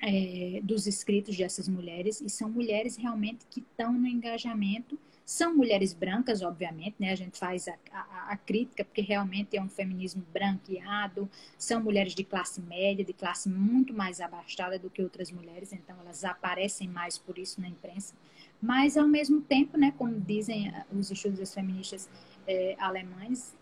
É, 0.00 0.60
dos 0.62 0.86
escritos 0.86 1.36
dessas 1.36 1.68
mulheres, 1.68 2.20
e 2.20 2.30
são 2.30 2.48
mulheres 2.48 2.96
realmente 2.96 3.44
que 3.50 3.58
estão 3.58 3.92
no 3.92 4.06
engajamento. 4.06 4.96
São 5.26 5.54
mulheres 5.56 5.92
brancas, 5.92 6.40
obviamente, 6.40 6.94
né? 7.00 7.10
A 7.10 7.16
gente 7.16 7.36
faz 7.36 7.66
a, 7.66 7.74
a, 7.90 8.32
a, 8.32 8.36
crítica, 8.36 8.84
porque 8.84 9.00
realmente 9.00 9.56
é 9.56 9.60
um 9.60 9.68
feminismo 9.68 10.22
branqueado, 10.32 11.28
são 11.58 11.82
mulheres 11.82 12.14
de 12.14 12.22
classe 12.22 12.60
média, 12.60 13.04
de 13.04 13.12
classe 13.12 13.48
muito 13.48 13.92
mais 13.92 14.20
abastada 14.20 14.78
do 14.78 14.88
que 14.88 15.02
outras 15.02 15.32
mulheres, 15.32 15.72
então 15.72 15.96
elas 16.00 16.24
aparecem 16.24 16.86
mais 16.86 17.18
por 17.18 17.36
isso 17.36 17.60
na 17.60 17.68
imprensa. 17.68 18.14
Mas, 18.62 18.96
ao 18.96 19.08
mesmo 19.08 19.40
tempo, 19.40 19.76
né, 19.76 19.92
como 19.98 20.20
dizem 20.20 20.72
os 20.92 21.10
estudos 21.10 21.52
feministas 21.52 22.08
é, 22.46 22.76
alemães, 22.78 23.54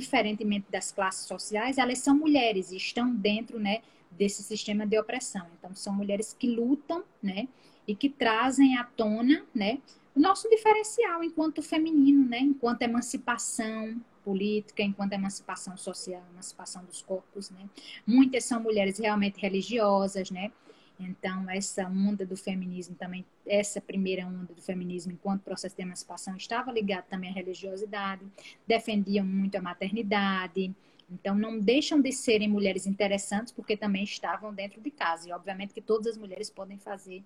diferentemente 0.00 0.66
das 0.70 0.90
classes 0.92 1.26
sociais, 1.26 1.78
elas 1.78 1.98
são 1.98 2.16
mulheres 2.16 2.70
e 2.72 2.76
estão 2.76 3.14
dentro, 3.14 3.58
né, 3.58 3.82
desse 4.10 4.42
sistema 4.42 4.86
de 4.86 4.98
opressão. 4.98 5.46
Então, 5.58 5.74
são 5.74 5.94
mulheres 5.94 6.36
que 6.38 6.46
lutam, 6.46 7.02
né, 7.22 7.48
e 7.86 7.94
que 7.94 8.08
trazem 8.08 8.76
à 8.76 8.84
tona, 8.84 9.44
né, 9.54 9.78
o 10.14 10.20
nosso 10.20 10.48
diferencial 10.48 11.24
enquanto 11.24 11.62
feminino, 11.62 12.28
né, 12.28 12.38
enquanto 12.40 12.82
emancipação 12.82 14.00
política, 14.24 14.82
enquanto 14.82 15.14
emancipação 15.14 15.76
social, 15.76 16.22
emancipação 16.32 16.84
dos 16.84 17.02
corpos, 17.02 17.50
né. 17.50 17.68
Muitas 18.06 18.44
são 18.44 18.62
mulheres 18.62 18.98
realmente 18.98 19.40
religiosas, 19.40 20.30
né, 20.30 20.52
então, 20.98 21.48
essa 21.50 21.86
onda 21.86 22.24
do 22.24 22.36
feminismo 22.36 22.94
também, 22.94 23.24
essa 23.46 23.80
primeira 23.80 24.26
onda 24.26 24.52
do 24.52 24.62
feminismo, 24.62 25.12
enquanto 25.12 25.42
processo 25.42 25.76
de 25.76 25.82
emancipação, 25.82 26.36
estava 26.36 26.70
ligada 26.70 27.06
também 27.08 27.30
à 27.30 27.32
religiosidade, 27.32 28.24
defendiam 28.66 29.24
muito 29.24 29.56
a 29.56 29.62
maternidade. 29.62 30.72
Então, 31.10 31.34
não 31.34 31.58
deixam 31.58 32.00
de 32.00 32.10
serem 32.10 32.48
mulheres 32.48 32.86
interessantes 32.86 33.52
porque 33.52 33.76
também 33.76 34.04
estavam 34.04 34.54
dentro 34.54 34.80
de 34.80 34.90
casa. 34.90 35.28
E, 35.28 35.32
obviamente, 35.32 35.74
que 35.74 35.80
todas 35.82 36.06
as 36.06 36.16
mulheres 36.16 36.48
podem 36.48 36.78
fazer 36.78 37.22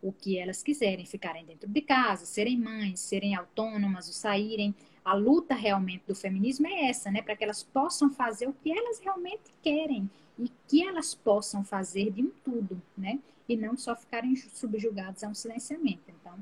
o 0.00 0.12
que 0.12 0.38
elas 0.38 0.62
quiserem, 0.62 1.04
ficarem 1.04 1.44
dentro 1.44 1.68
de 1.68 1.80
casa, 1.82 2.24
serem 2.24 2.58
mães, 2.58 3.00
serem 3.00 3.34
autônomas, 3.34 4.06
ou 4.06 4.14
saírem. 4.14 4.74
A 5.04 5.14
luta 5.14 5.54
realmente 5.54 6.04
do 6.06 6.14
feminismo 6.14 6.66
é 6.66 6.88
essa, 6.88 7.10
né? 7.10 7.20
Para 7.20 7.36
que 7.36 7.44
elas 7.44 7.62
possam 7.62 8.10
fazer 8.10 8.48
o 8.48 8.54
que 8.54 8.72
elas 8.72 8.98
realmente 9.00 9.52
querem 9.62 10.08
e 10.38 10.50
que 10.68 10.86
elas 10.86 11.14
possam 11.14 11.64
fazer 11.64 12.10
de 12.10 12.22
um 12.22 12.30
tudo, 12.44 12.80
né? 12.96 13.18
E 13.48 13.56
não 13.56 13.76
só 13.76 13.94
ficarem 13.94 14.34
subjugadas 14.36 15.22
a 15.22 15.28
um 15.28 15.34
silenciamento. 15.34 16.02
Então, 16.08 16.34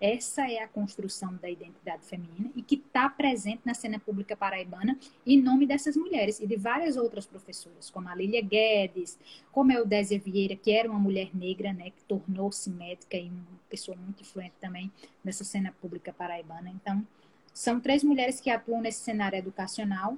essa 0.00 0.48
é 0.48 0.62
a 0.62 0.68
construção 0.68 1.34
da 1.36 1.50
identidade 1.50 2.04
feminina 2.04 2.50
e 2.54 2.62
que 2.62 2.76
está 2.76 3.08
presente 3.08 3.62
na 3.64 3.74
cena 3.74 3.98
pública 3.98 4.36
paraibana 4.36 4.96
em 5.26 5.40
nome 5.40 5.66
dessas 5.66 5.96
mulheres 5.96 6.38
e 6.38 6.46
de 6.46 6.56
várias 6.56 6.96
outras 6.96 7.26
professoras, 7.26 7.90
como 7.90 8.08
a 8.08 8.14
Lília 8.14 8.40
Guedes, 8.40 9.18
como 9.50 9.72
a 9.72 9.74
Eudésia 9.74 10.18
Vieira, 10.18 10.54
que 10.54 10.70
era 10.70 10.88
uma 10.88 11.00
mulher 11.00 11.30
negra, 11.34 11.72
né, 11.72 11.90
que 11.90 12.04
tornou-se 12.04 12.70
médica 12.70 13.16
e 13.16 13.28
uma 13.28 13.44
pessoa 13.68 13.96
muito 13.96 14.20
influente 14.20 14.54
também 14.60 14.90
nessa 15.24 15.42
cena 15.42 15.74
pública 15.80 16.12
paraibana. 16.12 16.70
Então, 16.70 17.04
são 17.52 17.80
três 17.80 18.04
mulheres 18.04 18.40
que 18.40 18.50
atuam 18.50 18.80
nesse 18.80 19.00
cenário 19.00 19.36
educacional 19.36 20.16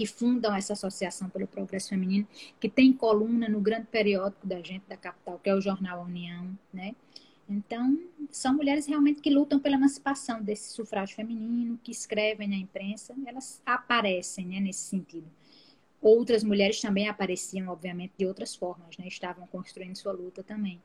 que 0.00 0.06
fundam 0.06 0.54
essa 0.56 0.72
associação 0.72 1.28
pelo 1.28 1.46
progresso 1.46 1.90
feminino, 1.90 2.26
que 2.58 2.70
tem 2.70 2.90
coluna 2.90 3.50
no 3.50 3.60
grande 3.60 3.86
periódico 3.88 4.46
da 4.46 4.62
gente 4.62 4.88
da 4.88 4.96
capital, 4.96 5.38
que 5.38 5.50
é 5.50 5.54
o 5.54 5.60
jornal 5.60 6.04
União, 6.04 6.58
né? 6.72 6.94
Então, 7.46 8.00
são 8.30 8.54
mulheres 8.54 8.86
realmente 8.86 9.20
que 9.20 9.28
lutam 9.28 9.60
pela 9.60 9.74
emancipação 9.74 10.42
desse 10.42 10.72
sufrágio 10.72 11.14
feminino, 11.14 11.78
que 11.84 11.92
escrevem 11.92 12.48
na 12.48 12.56
imprensa, 12.56 13.14
elas 13.26 13.60
aparecem 13.66 14.46
né, 14.46 14.58
nesse 14.58 14.84
sentido. 14.84 15.26
Outras 16.00 16.42
mulheres 16.42 16.80
também 16.80 17.06
apareciam, 17.06 17.68
obviamente, 17.68 18.14
de 18.16 18.24
outras 18.24 18.56
formas, 18.56 18.96
né? 18.96 19.06
Estavam 19.06 19.46
construindo 19.48 19.96
sua 19.96 20.12
luta 20.12 20.42
também. 20.42 20.80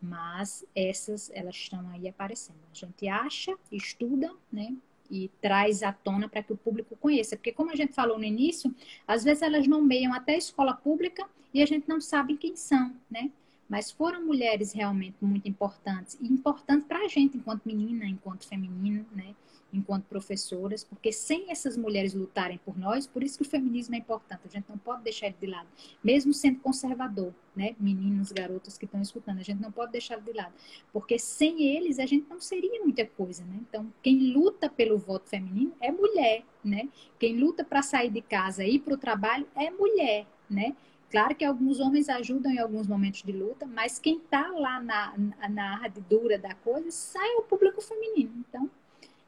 Mas 0.00 0.64
essas, 0.76 1.28
elas 1.34 1.56
estão 1.56 1.88
aí 1.88 2.06
aparecendo. 2.06 2.60
A 2.70 2.74
gente 2.76 3.08
acha, 3.08 3.52
estuda, 3.72 4.32
né? 4.52 4.72
E 5.10 5.30
traz 5.40 5.82
à 5.82 5.92
tona 5.92 6.28
para 6.28 6.42
que 6.42 6.52
o 6.52 6.56
público 6.56 6.96
conheça. 6.96 7.36
Porque, 7.36 7.52
como 7.52 7.70
a 7.70 7.76
gente 7.76 7.92
falou 7.92 8.18
no 8.18 8.24
início, 8.24 8.74
às 9.06 9.24
vezes 9.24 9.42
elas 9.42 9.66
nomeiam 9.66 10.12
até 10.12 10.34
a 10.34 10.38
escola 10.38 10.74
pública 10.74 11.26
e 11.52 11.62
a 11.62 11.66
gente 11.66 11.88
não 11.88 12.00
sabe 12.00 12.36
quem 12.36 12.56
são, 12.56 12.94
né? 13.10 13.30
Mas 13.68 13.90
foram 13.90 14.24
mulheres 14.24 14.72
realmente 14.72 15.16
muito 15.20 15.48
importantes 15.48 16.18
e 16.20 16.26
importantes 16.26 16.86
para 16.86 17.04
a 17.04 17.08
gente, 17.08 17.36
enquanto 17.36 17.64
menina, 17.64 18.04
enquanto 18.04 18.46
feminino, 18.46 19.06
né? 19.14 19.34
Enquanto 19.72 20.04
professoras, 20.04 20.84
porque 20.84 21.12
sem 21.12 21.50
essas 21.50 21.76
mulheres 21.76 22.14
lutarem 22.14 22.58
por 22.64 22.78
nós, 22.78 23.06
por 23.06 23.22
isso 23.22 23.36
que 23.38 23.42
o 23.42 23.48
feminismo 23.48 23.94
é 23.94 23.98
importante, 23.98 24.42
a 24.44 24.48
gente 24.48 24.68
não 24.68 24.78
pode 24.78 25.02
deixar 25.02 25.26
ele 25.26 25.36
de 25.40 25.46
lado, 25.46 25.68
mesmo 26.02 26.32
sendo 26.32 26.60
conservador, 26.60 27.32
né? 27.54 27.74
Meninos, 27.78 28.32
garotas 28.32 28.76
que 28.76 28.84
estão 28.84 29.00
escutando, 29.00 29.38
a 29.38 29.42
gente 29.42 29.60
não 29.60 29.72
pode 29.72 29.92
deixar 29.92 30.14
ele 30.14 30.24
de 30.24 30.32
lado, 30.32 30.52
porque 30.92 31.18
sem 31.18 31.62
eles 31.62 31.98
a 31.98 32.06
gente 32.06 32.28
não 32.28 32.40
seria 32.40 32.82
muita 32.82 33.06
coisa, 33.06 33.44
né? 33.44 33.58
Então, 33.60 33.92
quem 34.02 34.32
luta 34.32 34.68
pelo 34.68 34.98
voto 34.98 35.28
feminino 35.28 35.72
é 35.80 35.90
mulher, 35.90 36.44
né? 36.64 36.88
Quem 37.18 37.38
luta 37.38 37.64
para 37.64 37.82
sair 37.82 38.10
de 38.10 38.22
casa 38.22 38.64
e 38.64 38.76
ir 38.76 38.78
para 38.80 38.94
o 38.94 38.98
trabalho 38.98 39.46
é 39.54 39.70
mulher, 39.70 40.26
né? 40.48 40.74
Claro 41.10 41.34
que 41.34 41.44
alguns 41.44 41.80
homens 41.80 42.08
ajudam 42.08 42.52
em 42.52 42.58
alguns 42.58 42.86
momentos 42.86 43.22
de 43.22 43.32
luta, 43.32 43.66
mas 43.66 43.98
quem 43.98 44.18
está 44.18 44.46
lá 44.52 44.80
na, 44.80 45.12
na 45.50 45.82
ardidura 45.82 46.38
da 46.38 46.54
coisa 46.54 46.88
sai 46.92 47.34
o 47.34 47.42
público 47.42 47.80
feminino. 47.80 48.32
Então, 48.48 48.70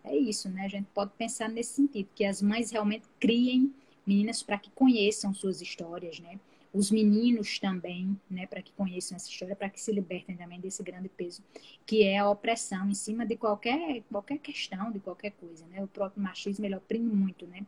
é 0.04 0.16
isso, 0.16 0.48
né? 0.48 0.64
A 0.64 0.68
gente 0.68 0.86
pode 0.94 1.12
pensar 1.16 1.48
nesse 1.48 1.74
sentido, 1.74 2.08
que 2.14 2.24
as 2.24 2.42
mães 2.42 2.70
realmente 2.70 3.06
criem 3.20 3.72
meninas 4.06 4.42
para 4.42 4.58
que 4.58 4.70
conheçam 4.70 5.32
suas 5.32 5.60
histórias, 5.60 6.18
né? 6.20 6.38
Os 6.72 6.90
meninos 6.90 7.58
também, 7.58 8.18
né, 8.30 8.46
para 8.46 8.62
que 8.62 8.72
conheçam 8.72 9.14
essa 9.14 9.28
história, 9.28 9.54
para 9.54 9.68
que 9.68 9.78
se 9.78 9.92
libertem 9.92 10.34
também 10.34 10.58
desse 10.58 10.82
grande 10.82 11.06
peso 11.10 11.42
que 11.84 12.02
é 12.02 12.18
a 12.18 12.30
opressão 12.30 12.88
em 12.88 12.94
cima 12.94 13.26
de 13.26 13.36
qualquer 13.36 14.02
qualquer 14.10 14.38
questão, 14.38 14.90
de 14.90 14.98
qualquer 14.98 15.32
coisa, 15.32 15.66
né? 15.66 15.84
O 15.84 15.88
próprio 15.88 16.22
machismo 16.22 16.64
ele 16.64 16.74
oprime 16.74 17.14
muito, 17.14 17.46
né? 17.46 17.66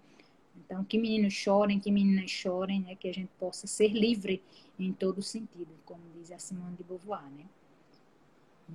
Então, 0.56 0.82
que 0.84 0.96
meninos 0.96 1.34
chorem, 1.34 1.78
que 1.78 1.90
meninas 1.90 2.30
chorem, 2.30 2.80
né? 2.80 2.94
Que 2.94 3.08
a 3.08 3.12
gente 3.12 3.30
possa 3.38 3.66
ser 3.66 3.88
livre 3.88 4.42
em 4.78 4.92
todo 4.92 5.20
sentido, 5.20 5.68
como 5.84 6.00
diz 6.14 6.32
a 6.32 6.38
Simone 6.38 6.76
de 6.76 6.84
Beauvoir, 6.84 7.24
né? 7.24 7.44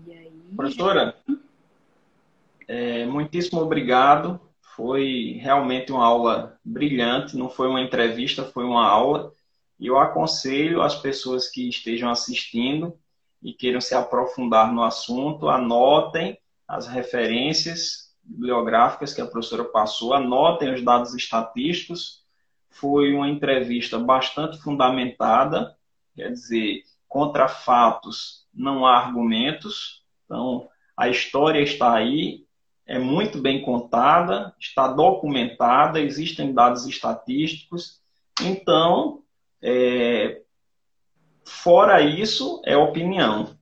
E 0.05 0.14
aí... 0.14 0.32
Professora. 0.55 1.18
É, 2.70 3.03
muitíssimo 3.07 3.59
obrigado. 3.61 4.39
Foi 4.76 5.39
realmente 5.41 5.91
uma 5.91 6.05
aula 6.05 6.59
brilhante. 6.63 7.36
Não 7.36 7.49
foi 7.49 7.67
uma 7.67 7.82
entrevista, 7.82 8.43
foi 8.43 8.63
uma 8.63 8.88
aula. 8.88 9.34
E 9.80 9.88
eu 9.88 9.97
aconselho 9.97 10.84
as 10.84 10.95
pessoas 10.95 11.49
que 11.49 11.67
estejam 11.67 12.11
assistindo 12.11 12.95
e 13.41 13.53
queiram 13.53 13.82
se 13.82 13.95
aprofundar 13.95 14.72
no 14.72 14.84
assunto, 14.84 15.49
anotem 15.49 16.38
as 16.67 16.86
referências 16.86 18.13
bibliográficas 18.24 19.15
que 19.15 19.22
a 19.22 19.26
professora 19.26 19.63
passou, 19.63 20.13
anotem 20.13 20.72
os 20.72 20.84
dados 20.84 21.15
estatísticos. 21.15 22.24
Foi 22.70 23.15
uma 23.15 23.28
entrevista 23.28 23.97
bastante 23.97 24.59
fundamentada, 24.59 25.76
quer 26.15 26.32
dizer, 26.32 26.84
contra 27.07 27.47
fatos 27.47 28.45
não 28.53 28.86
há 28.86 28.97
argumentos. 28.97 30.03
Então, 30.26 30.70
a 30.95 31.09
história 31.09 31.61
está 31.61 31.95
aí, 31.95 32.45
é 32.90 32.98
muito 32.98 33.40
bem 33.40 33.62
contada, 33.62 34.52
está 34.60 34.88
documentada, 34.88 36.00
existem 36.00 36.52
dados 36.52 36.88
estatísticos. 36.88 38.02
Então, 38.42 39.22
é, 39.62 40.42
fora 41.46 42.02
isso, 42.02 42.60
é 42.66 42.76
opinião. 42.76 43.56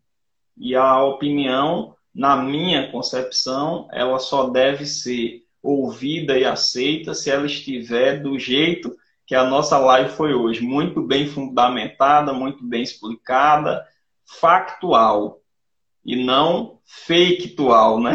E 0.55 0.73
a 0.77 1.03
opinião, 1.03 1.93
na 2.15 2.37
minha 2.37 2.89
concepção, 2.89 3.89
ela 3.91 4.17
só 4.17 4.49
deve 4.49 4.85
ser 4.85 5.43
ouvida 5.61 6.39
e 6.39 6.45
aceita 6.45 7.13
se 7.13 7.29
ela 7.29 7.45
estiver 7.45 8.23
do 8.23 8.39
jeito 8.39 8.95
que 9.25 9.35
a 9.35 9.43
nossa 9.43 9.77
live 9.77 10.09
foi 10.11 10.33
hoje, 10.33 10.61
muito 10.61 11.01
bem 11.01 11.27
fundamentada, 11.27 12.31
muito 12.31 12.63
bem 12.63 12.81
explicada, 12.81 13.85
factual 14.39 15.41
e 16.07 16.15
não 16.15 16.79
faketual, 16.85 17.99
né? 17.99 18.13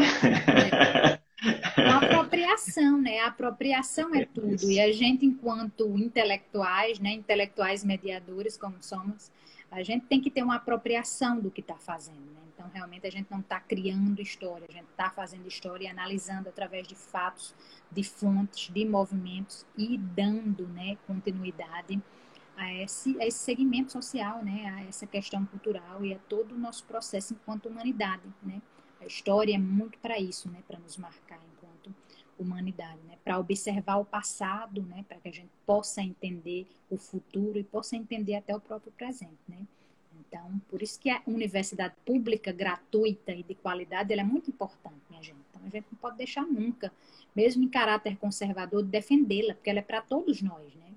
A 1.76 1.99
apropriação, 1.99 2.99
né? 2.99 3.20
A 3.20 3.26
apropriação 3.26 4.14
é 4.14 4.24
tudo. 4.24 4.70
E 4.70 4.80
a 4.80 4.90
gente, 4.90 5.26
enquanto 5.26 5.86
intelectuais, 5.99 6.99
né? 6.99 7.11
Intelectuais 7.12 7.84
mediadores, 7.84 8.57
como 8.57 8.76
somos, 8.80 9.30
a 9.70 9.82
gente 9.82 10.07
tem 10.07 10.22
que 10.22 10.30
ter 10.30 10.43
uma 10.43 10.57
apropriação 10.57 11.38
do 11.38 11.51
que 11.51 11.61
está 11.61 11.76
fazendo. 11.76 12.16
Né? 12.16 12.40
Então, 12.55 12.70
realmente, 12.72 13.07
a 13.07 13.11
gente 13.11 13.30
não 13.30 13.40
está 13.40 13.61
criando 13.61 14.22
história, 14.22 14.66
a 14.68 14.72
gente 14.72 14.88
está 14.90 15.11
fazendo 15.11 15.47
história 15.47 15.84
e 15.84 15.88
analisando 15.88 16.49
através 16.49 16.88
de 16.88 16.95
fatos, 16.95 17.55
de 17.90 18.03
fontes, 18.05 18.72
de 18.72 18.84
movimentos 18.86 19.66
e 19.76 19.99
dando 19.99 20.66
né, 20.68 20.97
continuidade 21.07 22.01
a 22.57 22.72
esse, 22.74 23.20
a 23.20 23.26
esse 23.26 23.38
segmento 23.38 23.92
social, 23.92 24.44
né, 24.44 24.66
a 24.66 24.88
essa 24.88 25.07
questão 25.07 25.44
cultural 25.46 26.05
e 26.05 26.14
a 26.14 26.18
todo 26.28 26.55
o 26.55 26.59
nosso 26.59 26.84
processo 26.84 27.34
enquanto 27.34 27.66
humanidade. 27.66 28.22
Né? 28.42 28.61
A 29.00 29.07
história 29.07 29.55
é 29.55 29.59
muito 29.59 29.98
para 29.98 30.18
isso, 30.18 30.50
né, 30.50 30.62
para 30.66 30.78
nos 30.78 30.96
marcar 30.96 31.40
enquanto 31.55 31.94
humanidade, 32.38 32.98
né? 33.07 33.16
para 33.24 33.38
observar 33.38 33.96
o 33.96 34.05
passado, 34.05 34.82
né? 34.82 35.05
para 35.09 35.18
que 35.18 35.28
a 35.28 35.32
gente 35.32 35.50
possa 35.64 36.03
entender 36.03 36.66
o 36.90 36.96
futuro 36.96 37.59
e 37.59 37.64
possa 37.64 37.96
entender 37.96 38.34
até 38.34 38.55
o 38.55 38.61
próprio 38.61 38.92
presente. 38.92 39.38
Né? 39.48 39.66
Então, 40.20 40.61
por 40.68 40.82
isso 40.82 40.98
que 40.98 41.11
a 41.11 41.22
universidade 41.26 41.94
pública, 42.05 42.53
gratuita 42.53 43.32
e 43.32 43.42
de 43.42 43.55
qualidade, 43.55 44.12
ela 44.12 44.22
é 44.22 44.24
muito 44.24 44.50
importante, 44.50 44.96
minha 45.11 45.22
gente. 45.22 45.38
Então, 45.50 45.62
a 45.64 45.68
gente 45.68 45.86
não 45.90 45.98
pode 45.98 46.16
deixar 46.16 46.46
nunca, 46.46 46.92
mesmo 47.34 47.62
em 47.62 47.68
caráter 47.68 48.16
conservador, 48.16 48.82
de 48.82 48.88
defendê-la, 48.88 49.55
porque 49.55 49.70
ela 49.70 49.80
é 49.80 49.82
para 49.82 50.00
todos 50.00 50.42
nós, 50.42 50.74
né? 50.74 50.91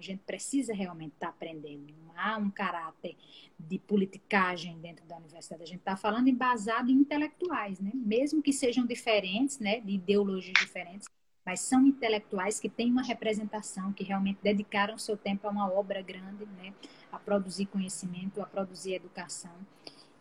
A 0.00 0.02
gente 0.02 0.22
precisa 0.24 0.72
realmente 0.72 1.12
estar 1.12 1.26
tá 1.26 1.32
aprendendo. 1.32 1.94
Não 2.06 2.18
há 2.18 2.38
um 2.38 2.50
caráter 2.50 3.16
de 3.58 3.78
politicagem 3.78 4.78
dentro 4.78 5.04
da 5.04 5.18
universidade. 5.18 5.62
A 5.62 5.66
gente 5.66 5.80
está 5.80 5.94
falando 5.94 6.28
embasado 6.28 6.90
em 6.90 6.94
intelectuais, 6.94 7.78
né? 7.80 7.90
Mesmo 7.94 8.42
que 8.42 8.52
sejam 8.52 8.86
diferentes, 8.86 9.58
né? 9.58 9.80
De 9.80 9.92
ideologias 9.92 10.54
diferentes, 10.58 11.06
mas 11.44 11.60
são 11.60 11.86
intelectuais 11.86 12.58
que 12.58 12.68
têm 12.68 12.90
uma 12.90 13.02
representação, 13.02 13.92
que 13.92 14.02
realmente 14.02 14.38
dedicaram 14.42 14.96
seu 14.96 15.18
tempo 15.18 15.46
a 15.46 15.50
uma 15.50 15.70
obra 15.70 16.00
grande, 16.00 16.46
né? 16.56 16.72
A 17.12 17.18
produzir 17.18 17.66
conhecimento, 17.66 18.40
a 18.40 18.46
produzir 18.46 18.94
educação. 18.94 19.54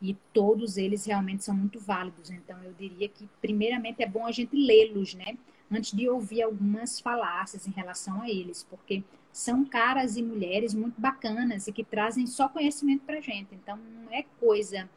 E 0.02 0.14
todos 0.34 0.78
eles 0.78 1.06
realmente 1.06 1.44
são 1.44 1.56
muito 1.56 1.80
válidos. 1.80 2.30
Então, 2.30 2.62
eu 2.64 2.74
diria 2.74 3.08
que, 3.08 3.30
primeiramente, 3.42 4.04
é 4.04 4.08
bom 4.08 4.26
a 4.26 4.32
gente 4.32 4.56
lê-los, 4.56 5.14
né? 5.14 5.38
Antes 5.72 5.96
de 5.96 6.10
ouvir 6.10 6.42
algumas 6.42 7.00
falácias 7.00 7.68
em 7.68 7.72
relação 7.72 8.22
a 8.22 8.30
eles, 8.30 8.64
porque 8.64 9.04
são 9.40 9.64
caras 9.64 10.18
e 10.18 10.22
mulheres 10.22 10.74
muito 10.74 11.00
bacanas 11.00 11.66
e 11.66 11.72
que 11.72 11.82
trazem 11.82 12.28
só 12.28 12.50
conhecimento 12.50 13.06
para 13.06 13.22
gente. 13.22 13.56
Então, 13.56 13.78
não 13.78 14.12
é 14.12 14.26
coisa 14.38 14.90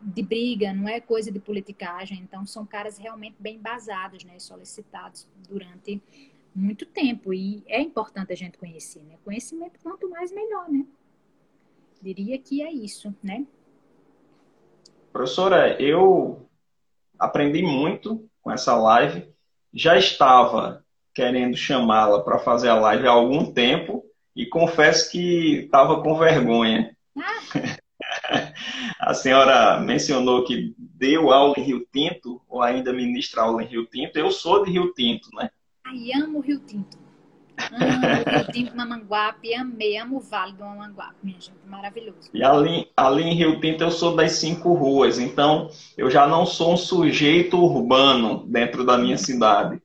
de 0.00 0.22
briga, 0.22 0.72
não 0.72 0.88
é 0.88 0.98
coisa 0.98 1.30
de 1.30 1.38
politicagem. 1.38 2.18
Então, 2.20 2.46
são 2.46 2.64
caras 2.64 2.96
realmente 2.96 3.36
bem 3.38 3.58
basados, 3.58 4.24
né? 4.24 4.38
Solicitados 4.38 5.28
durante 5.46 6.02
muito 6.54 6.86
tempo. 6.86 7.34
E 7.34 7.62
é 7.66 7.78
importante 7.78 8.32
a 8.32 8.36
gente 8.36 8.56
conhecer, 8.56 9.02
né? 9.02 9.16
Conhecimento, 9.22 9.78
quanto 9.82 10.08
mais, 10.08 10.32
melhor, 10.32 10.70
né? 10.70 10.86
Diria 12.00 12.38
que 12.38 12.62
é 12.62 12.72
isso, 12.72 13.14
né? 13.22 13.46
Professora, 15.12 15.78
eu 15.78 16.48
aprendi 17.18 17.60
muito 17.60 18.26
com 18.40 18.50
essa 18.50 18.74
live. 18.74 19.30
Já 19.70 19.98
estava 19.98 20.82
querendo 21.16 21.56
chamá-la 21.56 22.20
para 22.20 22.38
fazer 22.38 22.68
a 22.68 22.74
live 22.74 23.06
há 23.06 23.10
algum 23.10 23.50
tempo 23.50 24.04
e 24.36 24.44
confesso 24.44 25.10
que 25.10 25.60
estava 25.64 26.02
com 26.02 26.18
vergonha. 26.18 26.94
a 29.00 29.14
senhora 29.14 29.80
mencionou 29.80 30.44
que 30.44 30.74
deu 30.76 31.32
aula 31.32 31.54
em 31.56 31.62
Rio 31.62 31.86
Tinto, 31.90 32.42
ou 32.46 32.60
ainda 32.60 32.92
ministra 32.92 33.40
aula 33.40 33.62
em 33.62 33.66
Rio 33.66 33.86
Tinto. 33.86 34.18
Eu 34.18 34.30
sou 34.30 34.62
de 34.62 34.70
Rio 34.70 34.92
Tinto, 34.92 35.30
né? 35.34 35.48
Ai, 35.86 36.12
amo 36.22 36.40
Rio 36.40 36.60
Tinto. 36.60 36.98
Amo 37.72 38.36
Rio 38.36 38.52
Tinto, 38.52 38.76
Mamanguape, 38.76 39.54
amei, 39.54 39.96
amo 39.96 40.18
o 40.18 40.20
Vale 40.20 40.52
do 40.52 40.64
Mamanguape, 40.64 41.16
minha 41.22 41.40
gente, 41.40 41.56
maravilhoso. 41.66 42.28
E 42.34 42.44
ali, 42.44 42.90
ali 42.94 43.22
em 43.22 43.34
Rio 43.34 43.58
Tinto 43.58 43.82
eu 43.82 43.90
sou 43.90 44.14
das 44.14 44.32
cinco 44.32 44.74
ruas, 44.74 45.18
então 45.18 45.70
eu 45.96 46.10
já 46.10 46.26
não 46.26 46.44
sou 46.44 46.74
um 46.74 46.76
sujeito 46.76 47.56
urbano 47.56 48.44
dentro 48.46 48.84
da 48.84 48.98
minha 48.98 49.16
cidade 49.16 49.80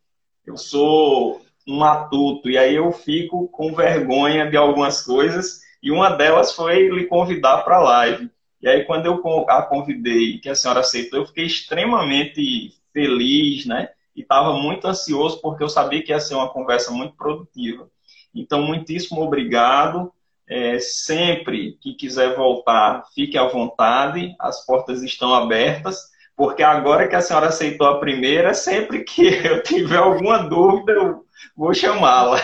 eu 0.45 0.57
sou 0.57 1.41
um 1.67 1.77
matuto, 1.77 2.49
e 2.49 2.57
aí 2.57 2.75
eu 2.75 2.91
fico 2.91 3.47
com 3.49 3.73
vergonha 3.73 4.49
de 4.49 4.57
algumas 4.57 5.01
coisas, 5.01 5.61
e 5.81 5.91
uma 5.91 6.09
delas 6.09 6.53
foi 6.53 6.89
lhe 6.89 7.05
convidar 7.05 7.63
para 7.63 7.77
a 7.77 7.83
live. 7.83 8.29
E 8.61 8.67
aí, 8.67 8.83
quando 8.83 9.07
eu 9.07 9.21
a 9.49 9.63
convidei, 9.63 10.37
que 10.37 10.47
a 10.47 10.55
senhora 10.55 10.81
aceitou, 10.81 11.19
eu 11.19 11.25
fiquei 11.25 11.45
extremamente 11.45 12.75
feliz, 12.93 13.65
né? 13.65 13.89
E 14.15 14.21
estava 14.21 14.53
muito 14.53 14.87
ansioso, 14.87 15.41
porque 15.41 15.63
eu 15.63 15.69
sabia 15.69 16.03
que 16.03 16.11
ia 16.11 16.19
ser 16.19 16.35
uma 16.35 16.49
conversa 16.49 16.91
muito 16.91 17.15
produtiva. 17.15 17.89
Então, 18.35 18.61
muitíssimo 18.61 19.21
obrigado. 19.21 20.13
É, 20.47 20.79
sempre 20.79 21.77
que 21.81 21.93
quiser 21.93 22.35
voltar, 22.35 23.05
fique 23.15 23.37
à 23.37 23.47
vontade, 23.47 24.35
as 24.37 24.65
portas 24.65 25.01
estão 25.01 25.33
abertas. 25.33 26.11
Porque 26.36 26.63
agora 26.63 27.07
que 27.07 27.15
a 27.15 27.21
senhora 27.21 27.47
aceitou 27.47 27.88
a 27.88 27.99
primeira, 27.99 28.53
sempre 28.53 29.03
que 29.03 29.27
eu 29.45 29.61
tiver 29.63 29.97
alguma 29.97 30.39
dúvida, 30.39 30.93
eu 30.93 31.25
vou 31.55 31.73
chamá-la. 31.73 32.38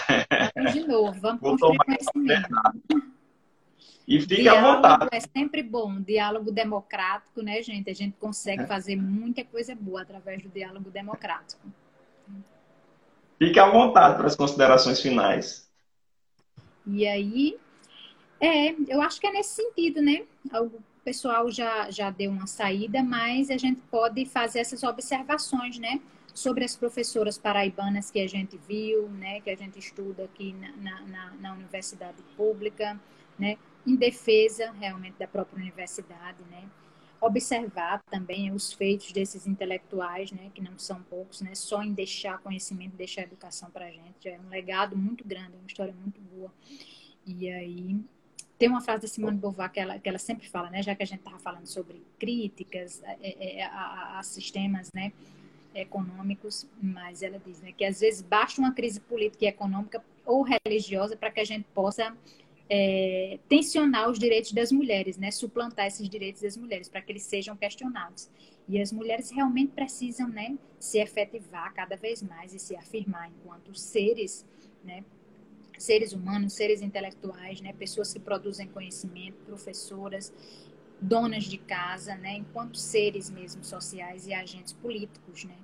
De 0.71 0.85
novo, 0.87 1.19
vamos 1.19 1.41
vou 1.41 1.51
construir 1.51 1.77
conhecimento. 1.77 2.49
E 4.07 4.21
fique 4.21 4.43
diálogo 4.43 4.67
à 4.67 4.75
vontade. 4.75 5.07
É 5.11 5.19
sempre 5.19 5.61
bom, 5.61 5.99
diálogo 5.99 6.49
democrático, 6.51 7.41
né, 7.41 7.61
gente? 7.61 7.89
A 7.89 7.93
gente 7.93 8.15
consegue 8.17 8.63
é. 8.63 8.67
fazer 8.67 8.95
muita 8.95 9.43
coisa 9.43 9.75
boa 9.75 10.01
através 10.01 10.41
do 10.41 10.49
diálogo 10.49 10.89
democrático. 10.89 11.67
Fique 13.37 13.59
à 13.59 13.69
vontade 13.69 14.15
para 14.15 14.27
as 14.27 14.35
considerações 14.35 15.01
finais. 15.01 15.69
E 16.85 17.05
aí, 17.05 17.57
é, 18.39 18.73
eu 18.87 19.01
acho 19.01 19.19
que 19.19 19.27
é 19.27 19.31
nesse 19.31 19.55
sentido, 19.55 20.01
né? 20.01 20.23
Algo 20.51 20.81
pessoal 21.07 21.49
já, 21.49 21.89
já 21.89 22.09
deu 22.09 22.29
uma 22.29 22.45
saída, 22.45 23.01
mas 23.01 23.49
a 23.49 23.55
gente 23.55 23.79
pode 23.89 24.25
fazer 24.25 24.59
essas 24.59 24.83
observações, 24.83 25.79
né? 25.79 26.01
Sobre 26.33 26.65
as 26.65 26.75
professoras 26.75 27.37
paraibanas 27.37 28.11
que 28.11 28.19
a 28.19 28.27
gente 28.27 28.59
viu, 28.67 29.07
né? 29.07 29.39
Que 29.39 29.49
a 29.49 29.55
gente 29.55 29.79
estuda 29.79 30.25
aqui 30.25 30.53
na, 30.53 30.99
na, 31.03 31.31
na 31.39 31.53
universidade 31.53 32.21
pública, 32.35 32.99
né? 33.39 33.57
Em 33.85 33.95
defesa, 33.95 34.69
realmente, 34.77 35.17
da 35.17 35.27
própria 35.27 35.57
universidade, 35.57 36.43
né? 36.51 36.63
observar 37.19 38.03
também 38.11 38.51
os 38.51 38.73
feitos 38.73 39.11
desses 39.11 39.47
intelectuais, 39.47 40.31
né, 40.31 40.51
que 40.53 40.61
não 40.61 40.77
são 40.77 41.01
poucos, 41.01 41.41
né, 41.41 41.55
só 41.55 41.81
em 41.81 41.91
deixar 41.91 42.37
conhecimento, 42.37 42.95
deixar 42.95 43.23
educação 43.23 43.71
para 43.71 43.87
a 43.87 43.89
gente, 43.89 44.29
é 44.29 44.39
um 44.39 44.49
legado 44.49 44.95
muito 44.95 45.27
grande, 45.27 45.55
é 45.55 45.57
uma 45.57 45.65
história 45.65 45.95
muito 45.99 46.21
boa. 46.21 46.53
E 47.25 47.49
aí 47.49 47.99
tem 48.57 48.67
uma 48.67 48.81
frase 48.81 49.03
da 49.03 49.07
Simone 49.07 49.37
Beauvoir 49.37 49.71
que 49.71 49.79
ela, 49.79 49.99
que 49.99 50.09
ela 50.09 50.17
sempre 50.17 50.47
fala, 50.49 50.69
né, 50.69 50.81
já 50.81 50.95
que 50.95 51.03
a 51.03 51.05
gente 51.05 51.19
estava 51.19 51.37
falando 51.39 51.67
sobre 51.67 52.01
críticas 52.17 53.01
é, 53.03 53.17
é, 53.21 53.59
é, 53.59 53.63
a, 53.63 54.19
a, 54.19 54.23
sistemas 54.23 54.91
né, 54.93 55.11
econômicos, 55.75 56.67
mas 56.81 57.21
ela 57.21 57.39
diz 57.45 57.61
né, 57.61 57.71
que 57.71 57.85
às 57.85 57.99
vezes 57.99 58.21
basta 58.21 58.59
uma 58.59 58.73
crise 58.73 58.99
política 58.99 59.45
e 59.45 59.47
econômica 59.47 60.03
ou 60.25 60.43
religiosa 60.43 61.15
para 61.15 61.29
que 61.29 61.39
a 61.39 61.45
gente 61.45 61.65
possa 61.73 62.15
é, 62.69 63.39
tensionar 63.47 64.09
os 64.09 64.17
direitos 64.17 64.51
das 64.51 64.71
mulheres, 64.71 65.17
né, 65.17 65.29
suplantar 65.29 65.85
esses 65.85 66.09
direitos 66.09 66.41
das 66.41 66.57
mulheres, 66.57 66.89
para 66.89 67.01
que 67.01 67.11
eles 67.11 67.23
sejam 67.23 67.55
questionados. 67.55 68.29
E 68.67 68.81
as 68.81 68.91
mulheres 68.91 69.29
realmente 69.29 69.71
precisam 69.71 70.27
né, 70.27 70.57
se 70.79 70.97
efetivar 70.97 71.73
cada 71.73 71.95
vez 71.95 72.21
mais 72.21 72.53
e 72.53 72.59
se 72.59 72.75
afirmar 72.75 73.29
enquanto 73.29 73.73
seres 73.73 74.45
né, 74.83 75.03
seres 75.77 76.13
humanos, 76.13 76.53
seres 76.53 76.81
intelectuais, 76.81 77.61
né, 77.61 77.73
pessoas 77.73 78.11
que 78.13 78.19
produzem 78.19 78.67
conhecimento, 78.67 79.37
professoras, 79.45 80.33
donas 80.99 81.43
de 81.43 81.57
casa, 81.57 82.15
né, 82.15 82.37
enquanto 82.37 82.77
seres 82.77 83.29
mesmo 83.29 83.63
sociais 83.63 84.27
e 84.27 84.33
agentes 84.33 84.73
políticos, 84.73 85.43
né, 85.43 85.57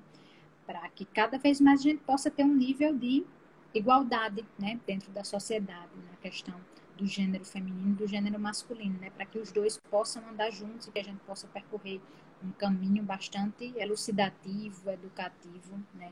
para 0.66 0.88
que 0.90 1.06
cada 1.06 1.38
vez 1.38 1.60
mais 1.60 1.80
a 1.80 1.84
gente 1.84 2.04
possa 2.04 2.30
ter 2.30 2.44
um 2.44 2.56
nível 2.56 2.96
de 2.96 3.26
igualdade, 3.74 4.46
né, 4.58 4.80
dentro 4.86 5.12
da 5.12 5.24
sociedade, 5.24 5.92
na 6.10 6.18
questão 6.18 6.60
do 6.98 7.08
gênero 7.08 7.44
feminino 7.44 7.92
e 7.92 7.96
do 7.96 8.08
gênero 8.08 8.40
masculino, 8.40 9.00
né, 9.00 9.10
para 9.10 9.26
que 9.26 9.40
os 9.40 9.52
dois 9.52 9.80
possam 9.90 10.28
andar 10.30 10.52
juntos 10.52 10.88
e 10.88 10.92
que 10.92 11.00
a 11.00 11.04
gente 11.04 11.20
possa 11.22 11.48
percorrer 11.48 12.00
um 12.44 12.52
caminho 12.52 13.02
bastante 13.04 13.74
elucidativo, 13.78 14.90
educativo, 14.92 15.80
né, 15.96 16.12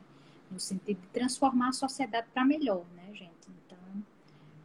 no 0.49 0.59
sentido 0.59 0.99
de 1.01 1.07
transformar 1.09 1.69
a 1.69 1.73
sociedade 1.73 2.27
para 2.33 2.43
melhor, 2.43 2.85
né, 2.95 3.13
gente? 3.13 3.60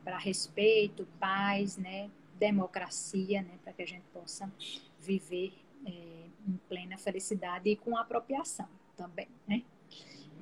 Para 0.06 0.18
respeito, 0.18 1.04
paz, 1.18 1.76
né, 1.76 2.08
democracia, 2.38 3.42
né, 3.42 3.58
para 3.64 3.72
que 3.72 3.82
a 3.82 3.86
gente 3.86 4.04
possa 4.14 4.48
viver 5.00 5.52
é, 5.84 5.90
em 6.46 6.60
plena 6.68 6.96
felicidade 6.96 7.68
e 7.68 7.74
com 7.74 7.96
apropriação 7.96 8.68
também, 8.96 9.26
né? 9.48 9.64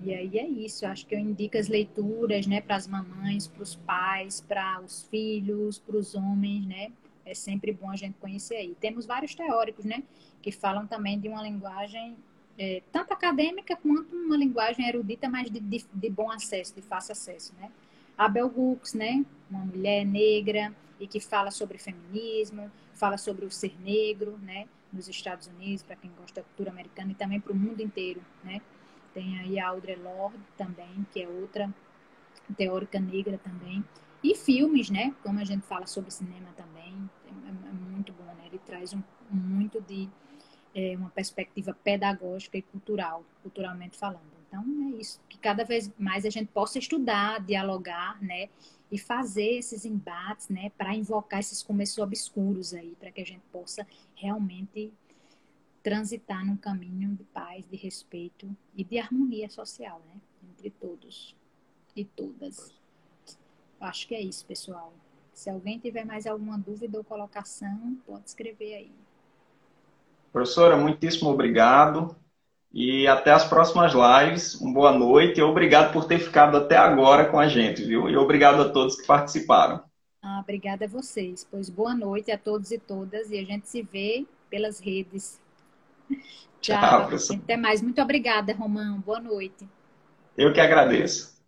E 0.03 0.13
aí 0.13 0.39
é 0.39 0.47
isso, 0.47 0.85
eu 0.85 0.91
acho 0.91 1.07
que 1.07 1.15
eu 1.15 1.19
indico 1.19 1.57
as 1.57 1.69
leituras, 1.69 2.47
né, 2.47 2.61
para 2.61 2.77
as 2.77 2.87
mamães, 2.87 3.49
para 3.49 3.63
os 3.63 3.75
pais, 3.75 4.43
para 4.43 4.83
os 4.83 5.05
filhos, 5.05 5.79
para 5.79 5.97
os 5.97 6.15
homens, 6.15 6.67
né? 6.67 6.93
É 7.25 7.33
sempre 7.33 7.73
bom 7.73 7.89
a 7.89 7.97
gente 7.97 8.19
conhecer 8.19 8.57
aí. 8.57 8.77
Temos 8.79 9.07
vários 9.07 9.35
teóricos, 9.35 9.87
né, 9.87 10.03
que 10.43 10.53
falam 10.53 10.87
também 10.87 11.19
de 11.19 11.27
uma 11.27 11.43
linguagem 11.43 12.19
é, 12.59 12.83
tanto 12.93 13.15
acadêmica 13.15 13.77
quanto 13.77 14.15
uma 14.15 14.37
linguagem 14.37 14.87
erudita, 14.87 15.27
mas 15.27 15.51
de, 15.51 15.59
de, 15.59 15.87
de, 15.91 16.11
bom 16.11 16.31
acesso, 16.31 16.75
de 16.75 16.83
fácil 16.83 17.13
acesso, 17.13 17.55
né? 17.59 17.71
A 18.17 18.29
Bell 18.29 18.47
Hooks, 18.47 18.95
né, 18.95 19.25
uma 19.51 19.65
mulher 19.65 20.05
negra 20.05 20.75
e 21.01 21.07
que 21.07 21.21
fala 21.21 21.51
sobre 21.51 21.79
feminismo, 21.79 22.71
fala 22.95 23.17
sobre 23.17 23.45
o 23.45 23.51
ser 23.51 23.75
negro, 23.81 24.39
né, 24.39 24.67
nos 24.93 25.09
Estados 25.09 25.49
Unidos, 25.49 25.83
para 25.83 25.97
quem 25.97 26.11
gosta 26.19 26.41
da 26.41 26.47
cultura 26.47 26.71
americana 26.71 27.11
e 27.11 27.15
também 27.15 27.41
para 27.41 27.53
o 27.53 27.57
mundo 27.57 27.81
inteiro, 27.81 28.23
né? 28.45 28.61
Tem 29.13 29.39
aí 29.39 29.59
a 29.59 29.69
Audre 29.69 29.97
Lorde 29.97 30.39
também, 30.57 31.07
que 31.13 31.23
é 31.23 31.29
outra 31.29 31.73
teórica 32.57 33.01
negra 33.01 33.39
também. 33.39 33.85
E 34.23 34.35
filmes, 34.35 34.91
né? 34.91 35.15
Como 35.23 35.39
a 35.39 35.45
gente 35.45 35.67
fala 35.67 35.87
sobre 35.87 36.11
cinema 36.11 36.49
também, 36.57 37.11
é, 37.27 37.69
é 37.69 37.73
muito 37.73 38.13
bom, 38.13 38.25
né? 38.25 38.47
Ele 38.47 38.59
traz 38.59 38.93
um, 38.93 39.03
muito 39.31 39.81
de 39.81 40.09
é, 40.75 40.97
uma 40.97 41.11
perspectiva 41.11 41.77
pedagógica 41.85 42.57
e 42.57 42.63
cultural, 42.63 43.25
culturalmente 43.43 43.97
falando. 43.97 44.34
Então, 44.55 44.65
é 44.95 45.01
isso, 45.01 45.21
que 45.29 45.37
cada 45.37 45.65
vez 45.65 45.91
mais 45.99 46.25
a 46.25 46.31
gente 46.31 46.47
possa 46.53 46.79
estudar, 46.79 47.41
dialogar, 47.41 48.23
né? 48.23 48.49
E 48.91 48.97
fazer 48.97 49.59
esses 49.59 49.85
embates, 49.85 50.49
né? 50.49 50.71
Para 50.79 50.95
invocar 50.95 51.41
esses 51.41 51.61
começos 51.61 51.99
obscuros 51.99 52.73
aí, 52.73 52.95
para 53.01 53.11
que 53.11 53.21
a 53.21 53.27
gente 53.27 53.43
possa 53.51 53.85
realmente 54.15 54.93
transitar 55.83 56.47
num 56.47 56.57
caminho 56.57 57.17
de 57.17 57.25
paz, 57.25 57.67
de 57.67 57.77
respeito 57.77 58.49
e 58.77 58.85
de 58.85 58.99
harmonia 58.99 59.51
social, 59.51 60.01
né? 60.07 60.21
Entre 60.53 60.71
todos 60.71 61.35
e 61.97 62.05
todas. 62.05 62.73
Acho 63.81 64.07
que 64.07 64.15
é 64.15 64.21
isso, 64.21 64.47
pessoal. 64.47 64.93
Se 65.33 65.51
alguém 65.51 65.81
tiver 65.81 66.05
mais 66.05 66.29
alguma 66.29 66.57
dúvida 66.57 66.97
ou 66.97 67.03
colocação, 67.03 67.99
pode 68.07 68.29
escrever 68.29 68.75
aí. 68.77 68.93
Professora, 70.33 70.77
muitíssimo 70.77 71.31
obrigado 71.31 72.17
e 72.75 73.07
até 73.07 73.31
as 73.31 73.45
próximas 73.45 73.93
lives. 73.95 74.57
Uma 74.57 74.75
boa 74.75 74.93
noite 74.93 75.39
e 75.39 75.43
obrigado 75.43 75.93
por 75.93 76.07
ter 76.07 76.19
ficado 76.19 76.57
até 76.57 76.77
agora 76.77 77.27
com 77.27 77.39
a 77.39 77.47
gente, 77.47 77.85
viu? 77.85 78.11
E 78.11 78.17
obrigado 78.17 78.61
a 78.61 78.69
todos 78.69 78.97
que 79.01 79.07
participaram. 79.07 79.81
Ah, 80.21 80.41
obrigada 80.43 80.87
a 80.87 80.89
vocês. 80.89 81.47
Pois 81.49 81.71
boa 81.71 81.95
noite 81.95 82.33
a 82.33 82.39
todos 82.39 82.73
e 82.73 82.79
todas 82.79 83.31
e 83.31 83.39
a 83.39 83.45
gente 83.45 83.69
se 83.69 83.81
vê 83.83 84.27
pelas 84.51 84.81
redes. 84.81 85.41
Tchau. 86.61 86.81
Tchau 86.81 87.07
professor. 87.07 87.37
Até 87.37 87.57
mais. 87.57 87.81
Muito 87.81 88.03
obrigada, 88.03 88.53
Romão. 88.53 88.99
Boa 89.01 89.21
noite. 89.21 89.69
Eu 90.37 90.53
que 90.53 90.61
agradeço. 90.61 91.39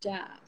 Tchau. 0.00 0.41